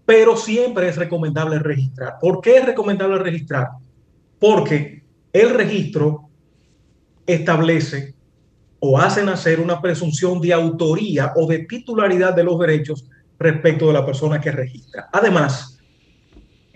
pero 0.07 0.37
siempre 0.37 0.89
es 0.89 0.97
recomendable 0.97 1.59
registrar. 1.59 2.19
¿Por 2.21 2.41
qué 2.41 2.59
es 2.59 2.67
recomendable 2.67 3.19
registrar? 3.19 3.67
Porque 4.39 5.03
el 5.33 5.51
registro 5.51 6.29
establece 7.27 8.15
o 8.79 8.97
hace 8.97 9.25
nacer 9.25 9.59
una 9.59 9.83
presunción 9.83 10.41
de 10.41 10.53
autoría 10.53 11.33
o 11.35 11.49
de 11.49 11.65
titularidad 11.65 12.33
de 12.33 12.45
los 12.45 12.61
derechos 12.61 13.07
respecto 13.41 13.89
de 13.89 13.95
la 13.95 14.07
persona 14.07 14.41
que 14.41 14.53
registra. 14.53 15.09
Además, 15.13 15.78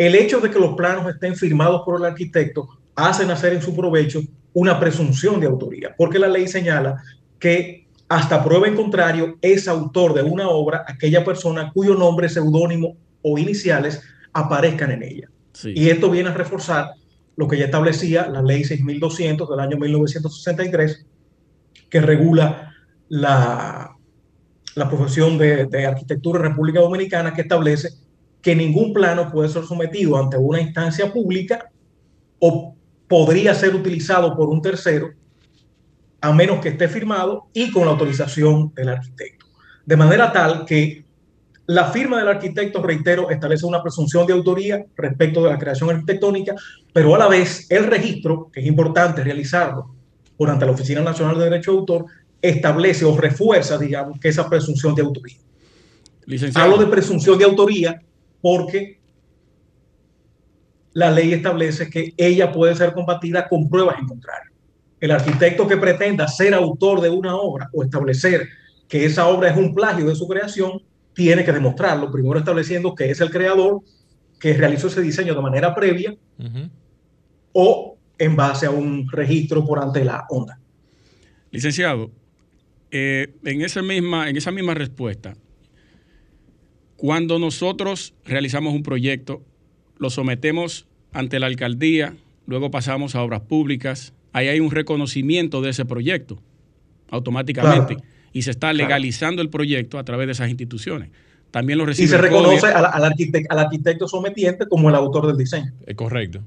el 0.07 0.17
hecho 0.17 0.41
de 0.41 0.51
que 0.51 0.59
los 0.59 0.75
planos 0.75 1.09
estén 1.09 1.37
firmados 1.37 1.83
por 1.85 2.01
el 2.01 2.05
arquitecto 2.05 2.69
hacen 2.97 3.31
hacer 3.31 3.53
en 3.53 3.63
su 3.63 3.75
provecho 3.75 4.21
una 4.53 4.81
presunción 4.81 5.39
de 5.39 5.47
autoría, 5.47 5.95
porque 5.97 6.19
la 6.19 6.27
ley 6.27 6.49
señala 6.49 7.01
que 7.39 7.87
hasta 8.09 8.43
prueba 8.43 8.67
en 8.67 8.75
contrario 8.75 9.39
es 9.41 9.69
autor 9.69 10.13
de 10.13 10.23
una 10.23 10.49
obra 10.49 10.85
aquella 10.89 11.25
persona 11.25 11.71
cuyo 11.73 11.95
nombre, 11.95 12.29
seudónimo 12.29 12.97
o 13.23 13.39
iniciales 13.39 14.03
aparezcan 14.33 14.91
en 14.91 15.05
ella. 15.05 15.29
Y 15.65 15.89
esto 15.89 16.11
viene 16.11 16.31
a 16.31 16.35
reforzar 16.35 16.91
lo 17.37 17.47
que 17.47 17.57
ya 17.57 17.67
establecía 17.67 18.27
la 18.27 18.43
ley 18.43 18.65
6200 18.65 19.49
del 19.49 19.61
año 19.61 19.77
1963, 19.77 21.07
que 21.89 22.01
regula 22.01 22.75
la, 23.09 23.95
la 24.75 24.89
profesión 24.89 25.39
de, 25.39 25.67
de 25.67 25.87
arquitectura 25.87 26.41
en 26.41 26.51
República 26.51 26.81
Dominicana, 26.81 27.33
que 27.33 27.43
establece 27.43 28.02
que 28.43 28.57
ningún 28.57 28.93
plano 28.93 29.31
puede 29.31 29.49
ser 29.49 29.65
sometido 29.65 30.19
ante 30.19 30.37
una 30.37 30.61
instancia 30.61 31.13
pública 31.13 31.71
o 32.41 32.75
podría 33.07 33.55
ser 33.55 33.75
utilizado 33.75 34.37
por 34.37 34.49
un 34.49 34.61
tercero, 34.61 35.11
a 36.21 36.33
menos 36.33 36.61
que 36.61 36.71
esté 36.71 36.89
firmado 36.89 37.47
y 37.53 37.71
con 37.71 37.85
la 37.85 37.93
autorización 37.93 38.75
del 38.75 38.89
arquitecto. 38.89 39.47
De 39.87 39.97
manera 39.97 40.33
tal 40.33 40.65
que 40.65 41.05
la 41.67 41.87
firma 41.87 42.19
del 42.19 42.29
arquitecto, 42.29 42.83
reitero, 42.83 43.31
establece 43.31 43.65
una 43.65 43.83
presunción 43.83 44.27
de 44.27 44.33
autoría 44.33 44.85
respecto 44.97 45.45
de 45.45 45.51
la 45.51 45.59
creación 45.59 45.91
arquitectónica, 45.91 46.57
pero 46.93 47.15
a 47.15 47.19
la 47.19 47.29
vez 47.29 47.71
el 47.71 47.87
registro, 47.87 48.51
que 48.53 48.61
es 48.61 48.67
importante 48.67 49.23
realizarlo 49.23 49.95
durante 50.37 50.67
la 50.67 50.73
Oficina 50.73 51.01
Nacional 51.01 51.39
de 51.39 51.45
Derecho 51.45 51.73
de 51.73 51.79
Autor, 51.79 52.07
establece 52.41 53.05
o 53.05 53.17
refuerza, 53.17 53.79
digamos, 53.79 54.19
que 54.19 54.29
esa 54.29 54.51
presunción 54.51 54.95
de 54.97 55.03
autoría. 55.03 55.37
Hablo 56.55 56.79
de 56.79 56.87
presunción 56.87 57.39
de 57.39 57.45
autoría 57.45 58.03
porque 58.43 58.99
la 60.93 61.11
ley 61.11 61.33
establece 61.33 61.89
que 61.89 62.13
ella 62.17 62.53
puede 62.53 62.75
ser 62.75 62.93
combatida 62.93 63.49
con 63.49 63.71
pruebas 63.71 63.99
en 63.99 64.07
contrario. 64.07 64.51
El 65.01 65.11
arquitecto 65.11 65.67
que 65.67 65.79
pretenda 65.79 66.29
ser 66.29 66.53
autor 66.53 67.01
de 67.01 67.09
una 67.09 67.35
obra 67.35 67.71
o 67.73 67.83
establecer 67.83 68.49
que 68.89 69.07
esa 69.07 69.27
obra 69.27 69.49
es 69.49 69.57
un 69.57 69.75
plagio 69.75 70.07
de 70.07 70.15
su 70.15 70.29
creación, 70.29 70.83
tiene 71.15 71.45
que 71.45 71.53
demostrarlo, 71.53 72.11
primero 72.11 72.39
estableciendo 72.39 72.95
que 72.95 73.11
es 73.11 73.21
el 73.21 73.31
creador 73.31 73.81
que 74.39 74.55
realizó 74.55 74.89
ese 74.89 75.01
diseño 75.01 75.35
de 75.35 75.41
manera 75.41 75.75
previa 75.75 76.15
o 77.53 77.97
en 78.19 78.37
base 78.37 78.67
a 78.67 78.71
un 78.71 79.09
registro 79.11 79.65
por 79.65 79.79
ante 79.79 80.05
la 80.05 80.27
onda. 80.29 80.59
Licenciado, 81.51 82.11
eh, 82.91 83.35
en, 83.45 83.63
esa 83.63 83.83
misma, 83.83 84.29
en 84.29 84.37
esa 84.37 84.51
misma 84.51 84.75
respuesta, 84.75 85.37
cuando 87.03 87.41
nosotros 87.41 88.15
realizamos 88.25 88.75
un 88.75 88.85
proyecto, 88.85 89.43
lo 89.99 90.09
sometemos 90.09 90.87
ante 91.13 91.41
la 91.41 91.49
alcaldía, 91.49 92.15
luego 92.47 92.71
pasamos 92.71 93.17
a 93.17 93.23
obras 93.25 93.41
públicas, 93.41 94.15
ahí 94.33 94.47
hay 94.47 94.61
un 94.61 94.71
reconocimiento 94.71 95.63
de 95.63 95.71
ese 95.71 95.85
proyecto 95.85 96.41
automáticamente 97.11 97.97
y 98.33 98.43
se 98.43 98.53
está 98.53 98.73
legalizando 98.73 99.43
el 99.43 99.51
proyecto 99.51 99.99
a 99.99 100.05
través 100.05 100.29
de 100.29 100.33
esas 100.35 100.49
instituciones. 100.49 101.11
También 101.51 101.81
lo 101.81 101.87
recibe. 101.87 102.07
Y 102.07 102.09
se 102.09 102.19
reconoce 102.19 102.69
al, 102.69 102.85
arquitecto, 103.05 103.53
al, 103.53 103.59
arquitecto, 103.59 104.07
sometiente 104.07 104.69
como 104.69 104.89
el 104.89 104.95
autor 104.95 105.27
del 105.27 105.37
diseño. 105.37 105.73
Es 105.85 105.97
correcto. 105.97 106.41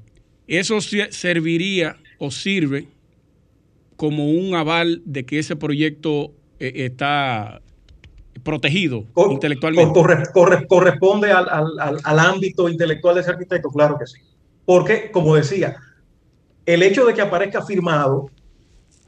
Eso 0.46 0.80
serviría 0.80 1.98
o 2.16 2.30
sirve 2.30 2.88
como 3.96 4.30
un 4.30 4.54
aval 4.54 5.02
de 5.04 5.26
que 5.26 5.38
ese 5.38 5.54
proyecto 5.54 6.32
eh, 6.60 6.72
está 6.76 7.60
protegido 8.46 9.04
intelectualmente. 9.28 10.00
corresponde 10.68 11.32
al, 11.32 11.48
al, 11.48 12.00
al, 12.02 12.18
ámbito 12.18 12.68
intelectual 12.68 13.16
de 13.16 13.20
ese 13.22 13.30
arquitecto, 13.30 13.68
claro 13.70 13.98
que 13.98 14.06
sí. 14.06 14.20
Porque, 14.64 15.10
como 15.10 15.34
decía, 15.34 15.76
el 16.64 16.82
hecho 16.82 17.04
de 17.04 17.12
que 17.12 17.20
aparezca 17.20 17.62
firmado 17.62 18.30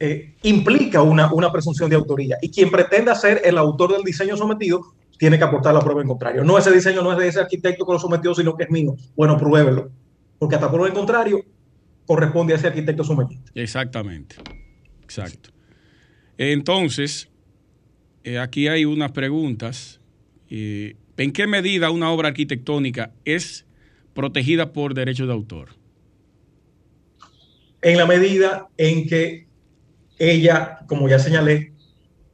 eh, 0.01 0.35
implica 0.43 1.03
una, 1.03 1.33
una 1.33 1.51
presunción 1.53 1.89
de 1.89 1.97
autoría 1.97 2.37
y 2.43 2.51
quien 2.51 2.71
pretenda 2.71 3.15
ser 3.15 3.41
el 3.45 3.57
autor 3.57 3.93
del 3.93 4.03
diseño 4.03 4.37
sometido 4.37 4.81
tiene 5.19 5.39
que 5.39 5.45
aportar 5.45 5.73
la 5.73 5.81
prueba 5.81 6.03
en 6.03 6.09
contrario. 6.09 6.45
No, 6.45 6.59
ese 6.59 6.73
diseño 6.73 7.03
no 7.03 7.13
es 7.13 7.19
de 7.19 7.29
ese 7.29 7.41
arquitecto 7.41 7.87
que 7.87 7.93
lo 7.93 7.99
sometió, 7.99 8.35
sino 8.35 8.57
que 8.57 8.65
es 8.65 8.71
mío. 8.71 8.97
Bueno, 9.17 9.37
pruébelo. 9.37 9.91
Porque 10.39 10.57
hasta 10.57 10.69
prueba 10.69 10.89
en 10.89 10.95
contrario 10.95 11.45
corresponde 12.07 12.55
a 12.55 12.57
ese 12.57 12.67
arquitecto 12.69 13.05
sometido. 13.05 13.43
Exactamente. 13.55 14.37
Exacto. 15.03 15.51
Entonces, 16.37 17.29
eh, 18.29 18.39
aquí 18.39 18.69
hay 18.69 18.85
unas 18.85 19.13
preguntas. 19.13 20.01
Eh, 20.51 20.97
¿En 21.17 21.33
qué 21.33 21.47
medida 21.47 21.91
una 21.91 22.11
obra 22.11 22.29
arquitectónica 22.29 23.11
es 23.25 23.65
protegida 24.13 24.75
por 24.75 24.93
derechos 24.93 25.29
de 25.29 25.33
autor? 25.33 25.71
En 27.81 27.97
la 27.97 28.05
medida 28.05 28.69
en 28.77 29.09
que 29.09 29.47
ella, 30.19 30.81
como 30.87 31.09
ya 31.09 31.19
señalé, 31.19 31.73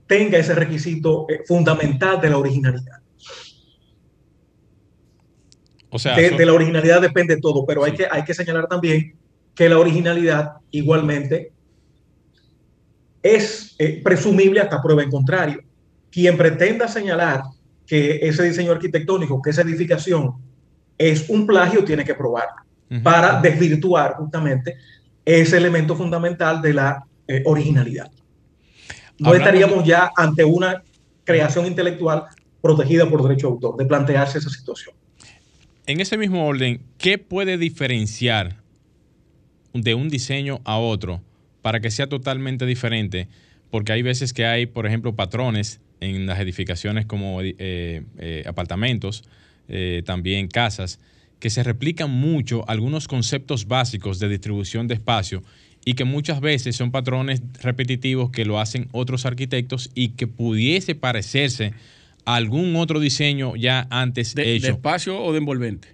tenga 0.08 0.36
ese 0.38 0.56
requisito 0.56 1.26
eh, 1.28 1.42
fundamental 1.46 2.20
de 2.20 2.30
la 2.30 2.38
originalidad. 2.38 2.98
O 5.90 5.98
sea, 6.00 6.16
de, 6.16 6.44
la 6.44 6.52
originalidad 6.52 7.00
depende 7.00 7.36
todo, 7.36 7.64
pero 7.64 7.84
hay, 7.84 7.92
que, 7.92 8.08
hay 8.10 8.24
que 8.24 8.34
señalar 8.34 8.66
también 8.66 9.14
que 9.54 9.68
la 9.68 9.78
originalidad 9.78 10.54
igualmente 10.72 11.52
es 13.22 13.74
eh, 13.78 14.02
presumible 14.04 14.60
hasta 14.60 14.82
prueba 14.82 15.02
en 15.02 15.10
contrario. 15.10 15.63
Quien 16.14 16.36
pretenda 16.36 16.86
señalar 16.86 17.42
que 17.86 18.20
ese 18.22 18.44
diseño 18.44 18.70
arquitectónico, 18.70 19.42
que 19.42 19.50
esa 19.50 19.62
edificación 19.62 20.34
es 20.96 21.28
un 21.28 21.46
plagio, 21.46 21.84
tiene 21.84 22.04
que 22.04 22.14
probarlo 22.14 22.62
para 23.02 23.40
desvirtuar 23.40 24.14
justamente 24.14 24.76
ese 25.24 25.56
elemento 25.56 25.96
fundamental 25.96 26.62
de 26.62 26.72
la 26.72 27.04
eh, 27.26 27.42
originalidad 27.44 28.08
no 29.18 29.34
estaríamos 29.34 29.84
ya 29.84 30.12
ante 30.16 30.44
una 30.44 30.82
creación 31.24 31.66
intelectual 31.66 32.24
protegida 32.60 33.08
por 33.08 33.22
derecho 33.22 33.48
de 33.48 33.52
autor, 33.54 33.76
de 33.76 33.84
plantearse 33.84 34.38
esa 34.38 34.50
situación. 34.50 34.94
En 35.86 36.00
ese 36.00 36.16
mismo 36.16 36.46
orden, 36.46 36.80
¿qué 36.98 37.18
puede 37.18 37.58
diferenciar 37.58 38.56
de 39.72 39.94
un 39.94 40.08
diseño 40.08 40.60
a 40.64 40.78
otro 40.78 41.20
para 41.62 41.80
que 41.80 41.90
sea 41.90 42.08
totalmente 42.08 42.64
diferente? 42.64 43.28
Porque 43.70 43.92
hay 43.92 44.02
veces 44.02 44.32
que 44.32 44.46
hay, 44.46 44.66
por 44.66 44.86
ejemplo, 44.86 45.14
patrones 45.14 45.80
en 46.04 46.26
las 46.26 46.38
edificaciones 46.40 47.06
como 47.06 47.40
eh, 47.40 47.54
eh, 47.58 48.44
apartamentos, 48.46 49.24
eh, 49.68 50.02
también 50.04 50.48
casas, 50.48 51.00
que 51.40 51.50
se 51.50 51.62
replican 51.62 52.10
mucho 52.10 52.64
algunos 52.68 53.08
conceptos 53.08 53.66
básicos 53.66 54.18
de 54.18 54.28
distribución 54.28 54.88
de 54.88 54.94
espacio 54.94 55.42
y 55.84 55.94
que 55.94 56.04
muchas 56.04 56.40
veces 56.40 56.76
son 56.76 56.90
patrones 56.90 57.42
repetitivos 57.62 58.30
que 58.30 58.44
lo 58.44 58.60
hacen 58.60 58.88
otros 58.92 59.26
arquitectos 59.26 59.90
y 59.94 60.10
que 60.10 60.26
pudiese 60.26 60.94
parecerse 60.94 61.74
a 62.24 62.36
algún 62.36 62.76
otro 62.76 63.00
diseño 63.00 63.56
ya 63.56 63.86
antes 63.90 64.34
de, 64.34 64.54
hecho. 64.54 64.66
¿De 64.66 64.72
espacio 64.72 65.22
o 65.22 65.32
de 65.32 65.38
envolvente? 65.38 65.88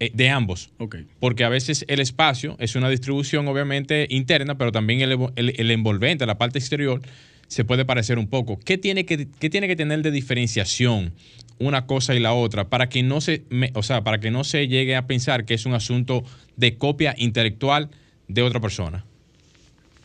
Eh, 0.00 0.10
de 0.14 0.30
ambos. 0.30 0.70
Okay. 0.78 1.06
Porque 1.20 1.44
a 1.44 1.50
veces 1.50 1.84
el 1.86 2.00
espacio 2.00 2.56
es 2.58 2.74
una 2.74 2.88
distribución 2.88 3.46
obviamente 3.48 4.06
interna, 4.08 4.56
pero 4.56 4.72
también 4.72 5.02
el, 5.02 5.70
envolvente, 5.70 6.24
la 6.24 6.38
parte 6.38 6.58
exterior, 6.58 7.02
se 7.50 7.64
puede 7.64 7.84
parecer 7.84 8.18
un 8.18 8.28
poco. 8.28 8.58
¿Qué 8.64 8.78
tiene 8.78 9.04
que, 9.04 9.26
tiene 9.26 9.66
que 9.66 9.74
tener 9.74 10.02
de 10.02 10.12
diferenciación 10.12 11.12
una 11.58 11.84
cosa 11.84 12.14
y 12.14 12.20
la 12.20 12.32
otra 12.32 12.70
para 12.70 12.88
que 12.88 13.02
no 13.02 13.20
se, 13.20 13.42
o 13.74 13.82
sea, 13.82 14.04
para 14.04 14.20
que 14.20 14.30
no 14.30 14.44
se 14.44 14.68
llegue 14.68 14.94
a 14.94 15.08
pensar 15.08 15.44
que 15.44 15.54
es 15.54 15.66
un 15.66 15.74
asunto 15.74 16.22
de 16.56 16.78
copia 16.78 17.12
intelectual 17.18 17.90
de 18.28 18.42
otra 18.42 18.60
persona? 18.60 19.04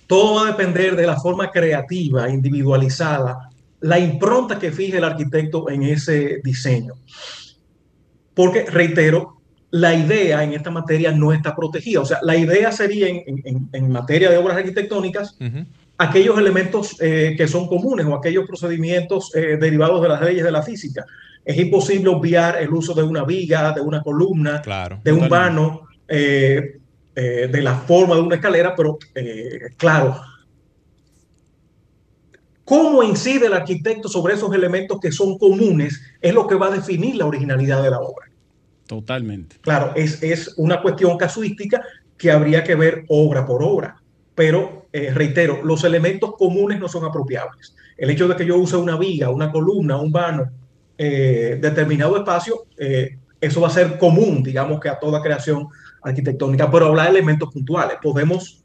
Todo 0.07 0.35
va 0.35 0.47
a 0.47 0.51
depender 0.51 0.95
de 0.95 1.05
la 1.05 1.17
forma 1.17 1.51
creativa, 1.51 2.27
individualizada, 2.29 3.51
la 3.79 3.99
impronta 3.99 4.57
que 4.57 4.71
fije 4.71 4.97
el 4.97 5.03
arquitecto 5.03 5.69
en 5.69 5.83
ese 5.83 6.41
diseño. 6.43 6.95
Porque, 8.33 8.65
reitero, 8.65 9.37
la 9.69 9.93
idea 9.93 10.43
en 10.43 10.53
esta 10.53 10.71
materia 10.71 11.11
no 11.11 11.31
está 11.31 11.55
protegida. 11.55 12.01
O 12.01 12.05
sea, 12.05 12.17
la 12.23 12.35
idea 12.35 12.71
sería 12.71 13.07
en, 13.07 13.91
materia 13.91 14.31
de 14.31 14.37
obras 14.37 14.57
arquitectónicas, 14.57 15.37
aquellos 15.97 16.37
elementos 16.37 16.97
eh, 16.99 17.35
que 17.37 17.47
son 17.47 17.67
comunes 17.67 18.05
o 18.05 18.15
aquellos 18.15 18.45
procedimientos 18.45 19.33
eh, 19.35 19.57
derivados 19.59 20.01
de 20.01 20.09
las 20.09 20.21
leyes 20.21 20.43
de 20.43 20.51
la 20.51 20.61
física. 20.61 21.05
Es 21.43 21.57
imposible 21.57 22.09
obviar 22.09 22.61
el 22.61 22.73
uso 22.73 22.93
de 22.93 23.03
una 23.03 23.23
viga, 23.23 23.71
de 23.71 23.81
una 23.81 24.01
columna, 24.01 24.61
de 25.03 25.13
un 25.13 25.29
vano, 25.29 25.87
eh, 26.07 26.79
de 27.13 27.61
la 27.61 27.75
forma 27.75 28.15
de 28.15 28.21
una 28.21 28.35
escalera, 28.35 28.75
pero 28.75 28.97
claro, 29.77 30.19
cómo 32.65 33.03
incide 33.03 33.45
el 33.45 33.53
arquitecto 33.53 34.09
sobre 34.09 34.33
esos 34.33 34.53
elementos 34.53 34.99
que 34.99 35.11
son 35.11 35.37
comunes 35.37 36.01
es 36.19 36.33
lo 36.33 36.45
que 36.45 36.55
va 36.55 36.67
a 36.67 36.71
definir 36.71 37.15
la 37.15 37.25
originalidad 37.25 37.83
de 37.83 37.91
la 37.91 37.99
obra. 37.99 38.25
Totalmente. 38.87 39.57
Claro, 39.61 39.93
es, 39.95 40.21
es 40.21 40.55
una 40.57 40.81
cuestión 40.81 41.17
casuística 41.17 41.81
que 42.17 42.31
habría 42.31 42.63
que 42.63 42.75
ver 42.75 43.05
obra 43.07 43.45
por 43.45 43.63
obra, 43.63 44.01
pero 44.35 44.87
eh, 44.91 45.11
reitero, 45.13 45.63
los 45.63 45.83
elementos 45.83 46.35
comunes 46.37 46.79
no 46.79 46.87
son 46.87 47.05
apropiables. 47.05 47.75
El 47.97 48.09
hecho 48.09 48.27
de 48.27 48.35
que 48.35 48.45
yo 48.45 48.57
use 48.57 48.75
una 48.75 48.97
viga, 48.97 49.29
una 49.29 49.51
columna, 49.51 49.97
un 49.97 50.11
vano, 50.11 50.51
determinado 50.97 52.15
espacio, 52.15 52.65
eso 53.41 53.61
va 53.61 53.67
a 53.67 53.71
ser 53.71 53.97
común, 53.97 54.43
digamos 54.43 54.79
que 54.79 54.89
a 54.89 54.97
toda 54.99 55.21
creación 55.21 55.67
arquitectónica, 56.01 56.69
pero 56.69 56.87
hablar 56.87 57.07
de 57.07 57.19
elementos 57.19 57.51
puntuales. 57.53 57.97
Podemos 58.01 58.63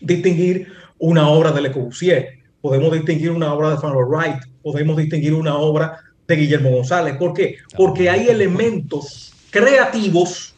distinguir 0.00 0.68
una 0.98 1.28
obra 1.28 1.52
de 1.52 1.62
Le 1.62 1.72
Corbusier, 1.72 2.38
podemos 2.60 2.92
distinguir 2.92 3.30
una 3.30 3.52
obra 3.52 3.70
de 3.70 3.78
Frank 3.78 3.94
Wright, 3.94 4.42
podemos 4.62 4.96
distinguir 4.96 5.34
una 5.34 5.56
obra 5.56 6.00
de 6.26 6.36
Guillermo 6.36 6.70
González. 6.70 7.16
¿Por 7.16 7.32
qué? 7.32 7.56
Porque 7.76 8.10
hay 8.10 8.28
elementos 8.28 9.32
creativos 9.50 10.55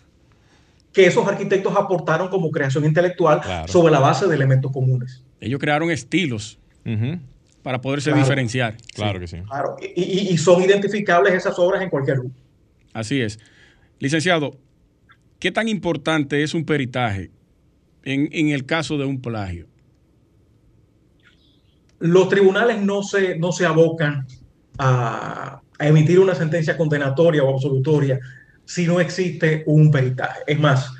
que 0.98 1.06
esos 1.06 1.24
arquitectos 1.28 1.76
aportaron 1.76 2.28
como 2.28 2.50
creación 2.50 2.84
intelectual 2.84 3.40
sobre 3.68 3.92
la 3.92 4.00
base 4.00 4.26
de 4.26 4.34
elementos 4.34 4.72
comunes. 4.72 5.22
Ellos 5.40 5.61
crearon 5.61 5.90
estilos 5.92 6.58
para 7.62 7.80
poderse 7.80 8.12
diferenciar. 8.12 8.76
Claro 8.94 9.20
que 9.20 9.28
sí. 9.28 9.37
Claro, 9.46 9.76
y, 9.80 10.32
y, 10.32 10.38
son 10.38 10.61
identificables 10.62 11.34
esas 11.34 11.56
obras 11.58 11.82
en 11.82 11.90
cualquier 11.90 12.16
lugar. 12.16 12.37
Así 12.92 13.20
es. 13.20 13.38
Licenciado, 14.00 14.56
¿Qué 15.38 15.52
tan 15.52 15.68
importante 15.68 16.42
es 16.42 16.52
un 16.52 16.64
peritaje 16.64 17.30
en, 18.02 18.48
el 18.48 18.66
caso 18.66 18.98
de 18.98 19.04
un 19.04 19.20
plagio? 19.20 19.66
Los 22.00 22.28
tribunales 22.28 22.80
no 22.82 23.02
se, 23.04 23.38
no 23.38 23.52
se 23.52 23.64
abocan 23.64 24.26
a, 24.78 25.61
emitir 25.78 26.18
una 26.18 26.34
sentencia 26.34 26.76
condenatoria 26.76 27.44
o 27.44 27.54
absolutoria 27.54 28.18
si 28.68 28.87
no 28.87 29.00
existe 29.00 29.62
un 29.64 29.90
peritaje. 29.90 30.40
Es 30.46 30.61
más, 30.61 30.92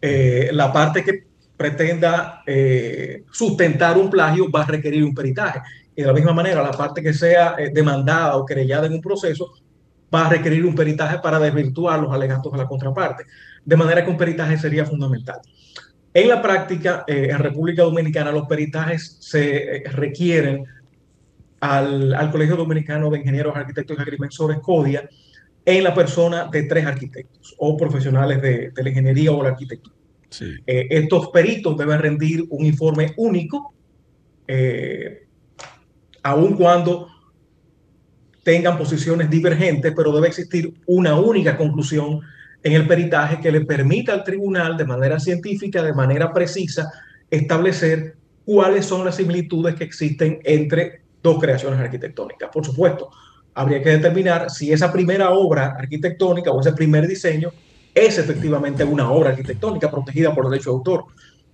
eh, 0.00 0.48
la 0.50 0.72
parte 0.72 1.04
que 1.04 1.26
pretenda 1.54 2.42
eh, 2.46 3.24
sustentar 3.30 3.98
un 3.98 4.08
plagio 4.08 4.50
va 4.50 4.62
a 4.62 4.66
requerir 4.66 5.04
un 5.04 5.14
peritaje. 5.14 5.60
Y 5.94 6.00
de 6.00 6.06
la 6.06 6.14
misma 6.14 6.32
manera, 6.32 6.62
la 6.62 6.70
parte 6.70 7.02
que 7.02 7.12
sea 7.12 7.54
eh, 7.58 7.70
demandada 7.70 8.38
o 8.38 8.46
querellada 8.46 8.86
en 8.86 8.94
un 8.94 9.02
proceso 9.02 9.52
va 10.12 10.26
a 10.26 10.30
requerir 10.30 10.64
un 10.64 10.74
peritaje 10.74 11.18
para 11.18 11.38
desvirtuar 11.38 12.00
los 12.00 12.10
alegatos 12.10 12.50
de 12.50 12.58
la 12.58 12.66
contraparte 12.66 13.24
de 13.62 13.76
manera 13.76 14.02
que 14.02 14.10
un 14.10 14.16
peritaje 14.16 14.56
sería 14.56 14.86
fundamental. 14.86 15.38
En 16.14 16.28
la 16.28 16.40
práctica, 16.40 17.04
en 17.06 17.38
República 17.38 17.82
Dominicana, 17.82 18.32
los 18.32 18.46
peritajes 18.46 19.18
se 19.20 19.82
requieren 19.92 20.64
al, 21.60 22.30
Colegio 22.30 22.56
Dominicano 22.56 23.08
de 23.10 23.18
Ingenieros, 23.18 23.54
Arquitectos 23.54 23.96
y 23.96 24.02
Agrimensores, 24.02 24.58
CODIA, 24.58 25.08
en 25.64 25.84
la 25.84 25.94
persona 25.94 26.48
de 26.50 26.64
tres 26.64 26.86
arquitectos 26.86 27.54
o 27.58 27.76
profesionales 27.76 28.42
de, 28.42 28.72
la 28.74 28.88
ingeniería 28.88 29.32
o 29.32 29.42
la 29.42 29.50
arquitectura. 29.50 29.96
Eh, 30.66 30.86
estos 30.90 31.28
peritos 31.28 31.76
deben 31.76 32.00
rendir 32.00 32.44
un 32.48 32.64
informe 32.64 33.12
único, 33.16 33.74
aun 36.22 36.56
cuando 36.56 37.08
tengan 38.42 38.76
posiciones 38.76 39.30
divergentes, 39.30 39.92
pero 39.94 40.12
debe 40.12 40.28
existir 40.28 40.74
una 40.86 41.18
única 41.18 41.56
conclusión 41.56 42.20
en 42.62 42.72
el 42.72 42.86
peritaje 42.86 43.40
que 43.40 43.52
le 43.52 43.62
permita 43.62 44.12
al 44.12 44.24
tribunal 44.24 44.76
de 44.76 44.84
manera 44.84 45.18
científica, 45.18 45.82
de 45.82 45.92
manera 45.92 46.32
precisa, 46.32 46.90
establecer 47.30 48.16
cuáles 48.44 48.86
son 48.86 49.04
las 49.04 49.16
similitudes 49.16 49.74
que 49.74 49.84
existen 49.84 50.40
entre 50.44 51.02
dos 51.22 51.40
creaciones 51.40 51.78
arquitectónicas. 51.80 52.50
Por 52.52 52.64
supuesto, 52.64 53.10
habría 53.54 53.82
que 53.82 53.90
determinar 53.90 54.50
si 54.50 54.72
esa 54.72 54.92
primera 54.92 55.30
obra 55.30 55.74
arquitectónica 55.78 56.50
o 56.50 56.60
ese 56.60 56.72
primer 56.72 57.06
diseño 57.06 57.50
es 57.94 58.18
efectivamente 58.18 58.84
una 58.84 59.10
obra 59.10 59.30
arquitectónica 59.30 59.90
protegida 59.90 60.34
por 60.34 60.48
derecho 60.48 60.70
de 60.70 60.76
autor, 60.76 61.04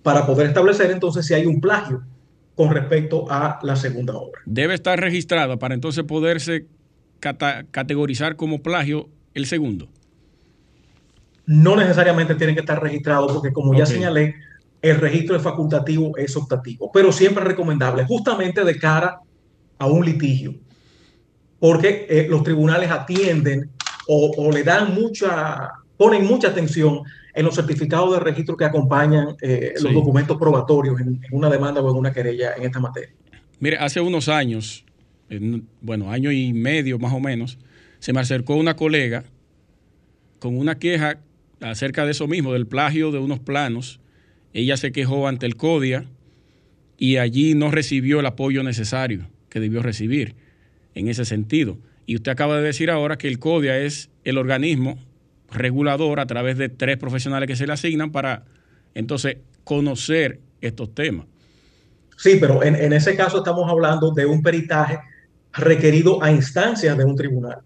para 0.01 0.25
poder 0.25 0.47
establecer 0.47 0.91
entonces 0.91 1.25
si 1.25 1.33
hay 1.33 1.45
un 1.45 1.59
plagio 1.59 2.01
con 2.55 2.71
respecto 2.71 3.25
a 3.29 3.59
la 3.63 3.75
segunda 3.75 4.15
obra. 4.15 4.41
Debe 4.45 4.73
estar 4.73 4.99
registrada 4.99 5.57
para 5.57 5.75
entonces 5.75 6.03
poderse 6.03 6.67
categorizar 7.19 8.35
como 8.37 8.61
plagio 8.61 9.09
el 9.33 9.45
segundo. 9.45 9.89
No 11.45 11.75
necesariamente 11.75 12.35
tienen 12.35 12.55
que 12.55 12.61
estar 12.61 12.81
registrados 12.81 13.33
porque 13.33 13.51
como 13.51 13.73
ya 13.73 13.85
señalé, 13.85 14.35
el 14.81 14.95
registro 14.97 15.35
de 15.35 15.41
facultativo 15.41 16.15
es 16.15 16.37
optativo, 16.37 16.89
pero 16.93 17.11
siempre 17.11 17.43
recomendable, 17.43 18.05
justamente 18.05 18.63
de 18.63 18.77
cara 18.77 19.19
a 19.77 19.87
un 19.87 20.05
litigio, 20.05 20.55
porque 21.59 22.07
eh, 22.09 22.27
los 22.29 22.43
tribunales 22.43 22.89
atienden 22.89 23.69
o, 24.07 24.51
le 24.51 24.63
dan 24.63 24.95
mucha, 24.95 25.69
ponen 25.95 26.25
mucha 26.25 26.47
atención 26.47 27.01
en 27.35 27.45
los 27.45 27.55
certificados 27.55 28.13
de 28.13 28.19
registro 28.19 28.57
que 28.57 28.65
acompañan 28.65 29.35
eh, 29.41 29.73
los 29.81 29.93
documentos 29.93 30.35
probatorios 30.37 30.99
en, 30.99 31.21
una 31.31 31.49
demanda 31.49 31.79
o 31.81 31.91
en 31.91 31.97
una 31.97 32.11
querella 32.11 32.53
en 32.57 32.63
esta 32.63 32.79
materia. 32.79 33.13
Mire, 33.59 33.77
hace 33.77 34.01
unos 34.01 34.27
años, 34.27 34.83
bueno, 35.81 36.11
año 36.11 36.31
y 36.31 36.53
medio 36.53 36.97
más 36.97 37.13
o 37.13 37.19
menos, 37.19 37.59
se 37.99 38.13
me 38.13 38.19
acercó 38.19 38.55
una 38.55 38.75
colega 38.75 39.25
con 40.39 40.57
una 40.57 40.79
queja 40.79 41.19
acerca 41.61 42.05
de 42.05 42.11
eso 42.11 42.27
mismo, 42.27 42.53
del 42.53 42.65
plagio 42.65 43.11
de 43.11 43.19
unos 43.19 43.39
planos. 43.39 43.99
Ella 44.53 44.77
se 44.77 44.91
quejó 44.91 45.27
ante 45.27 45.45
el 45.45 45.55
CODIA 45.55 46.05
y 46.97 47.17
allí 47.17 47.53
no 47.53 47.69
recibió 47.69 48.21
el 48.21 48.25
apoyo 48.25 48.63
necesario 48.63 49.29
que 49.49 49.59
debió 49.59 49.83
recibir 49.83 50.35
en 50.99 51.07
ese 51.07 51.25
sentido. 51.25 51.77
Y 52.05 52.15
usted 52.15 52.31
acaba 52.31 52.57
de 52.57 52.63
decir 52.63 52.89
ahora 52.89 53.17
que 53.17 53.27
el 53.27 53.39
CODIA 53.39 53.79
es 53.79 54.09
el 54.23 54.37
organismo 54.37 54.97
regulador 55.51 56.19
a 56.19 56.25
través 56.25 56.57
de 56.57 56.69
tres 56.69 56.97
profesionales 56.97 57.47
que 57.47 57.55
se 57.55 57.65
le 57.65 57.73
asignan 57.73 58.11
para 58.11 58.45
entonces 58.93 59.37
conocer 59.63 60.39
estos 60.61 60.93
temas. 60.93 61.25
Sí, 62.17 62.37
pero 62.39 62.63
en, 62.63 62.75
en 62.75 62.93
ese 62.93 63.15
caso 63.15 63.37
estamos 63.37 63.69
hablando 63.69 64.11
de 64.11 64.25
un 64.25 64.41
peritaje 64.41 64.99
requerido 65.53 66.21
a 66.21 66.31
instancias 66.31 66.97
de 66.97 67.05
un 67.05 67.15
tribunal. 67.15 67.59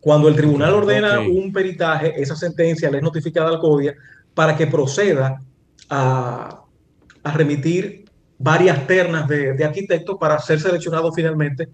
Cuando 0.00 0.28
el 0.28 0.34
tribunal 0.34 0.74
ordena 0.74 1.20
un 1.20 1.52
peritaje, 1.52 2.20
esa 2.20 2.34
sentencia 2.34 2.90
le 2.90 2.98
es 2.98 3.02
notificada 3.02 3.48
al 3.48 3.60
CODIA 3.60 3.94
para 4.34 4.56
que 4.56 4.66
proceda 4.66 5.40
a, 5.88 6.58
remitir 7.34 8.04
varias 8.36 8.84
ternas 8.88 9.28
de, 9.28 9.64
arquitectos 9.64 10.16
para 10.18 10.40
ser 10.40 10.58
seleccionado 10.58 11.12
finalmente 11.12 11.68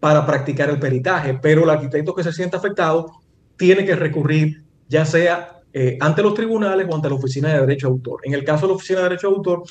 para 0.00 0.24
practicar 0.26 0.70
el 0.70 0.78
peritaje. 0.78 1.38
Pero 1.40 1.64
el 1.64 1.70
arquitecto 1.70 2.14
que 2.14 2.22
se 2.22 2.32
sienta 2.32 2.58
afectado 2.58 3.12
tiene 3.56 3.84
que 3.84 3.96
recurrir 3.96 4.62
ya 4.88 5.04
sea 5.04 5.60
eh, 5.72 5.96
ante 6.00 6.22
los 6.22 6.34
tribunales 6.34 6.86
o 6.88 6.94
ante 6.94 7.08
la 7.08 7.16
Oficina 7.16 7.52
de 7.52 7.60
Derecho 7.60 7.88
de 7.88 7.92
Autor. 7.92 8.20
En 8.24 8.34
el 8.34 8.44
caso 8.44 8.62
de 8.62 8.68
la 8.68 8.76
Oficina 8.76 8.98
de 9.00 9.04
Derecho 9.04 9.28
de 9.28 9.36
Autor, 9.36 9.62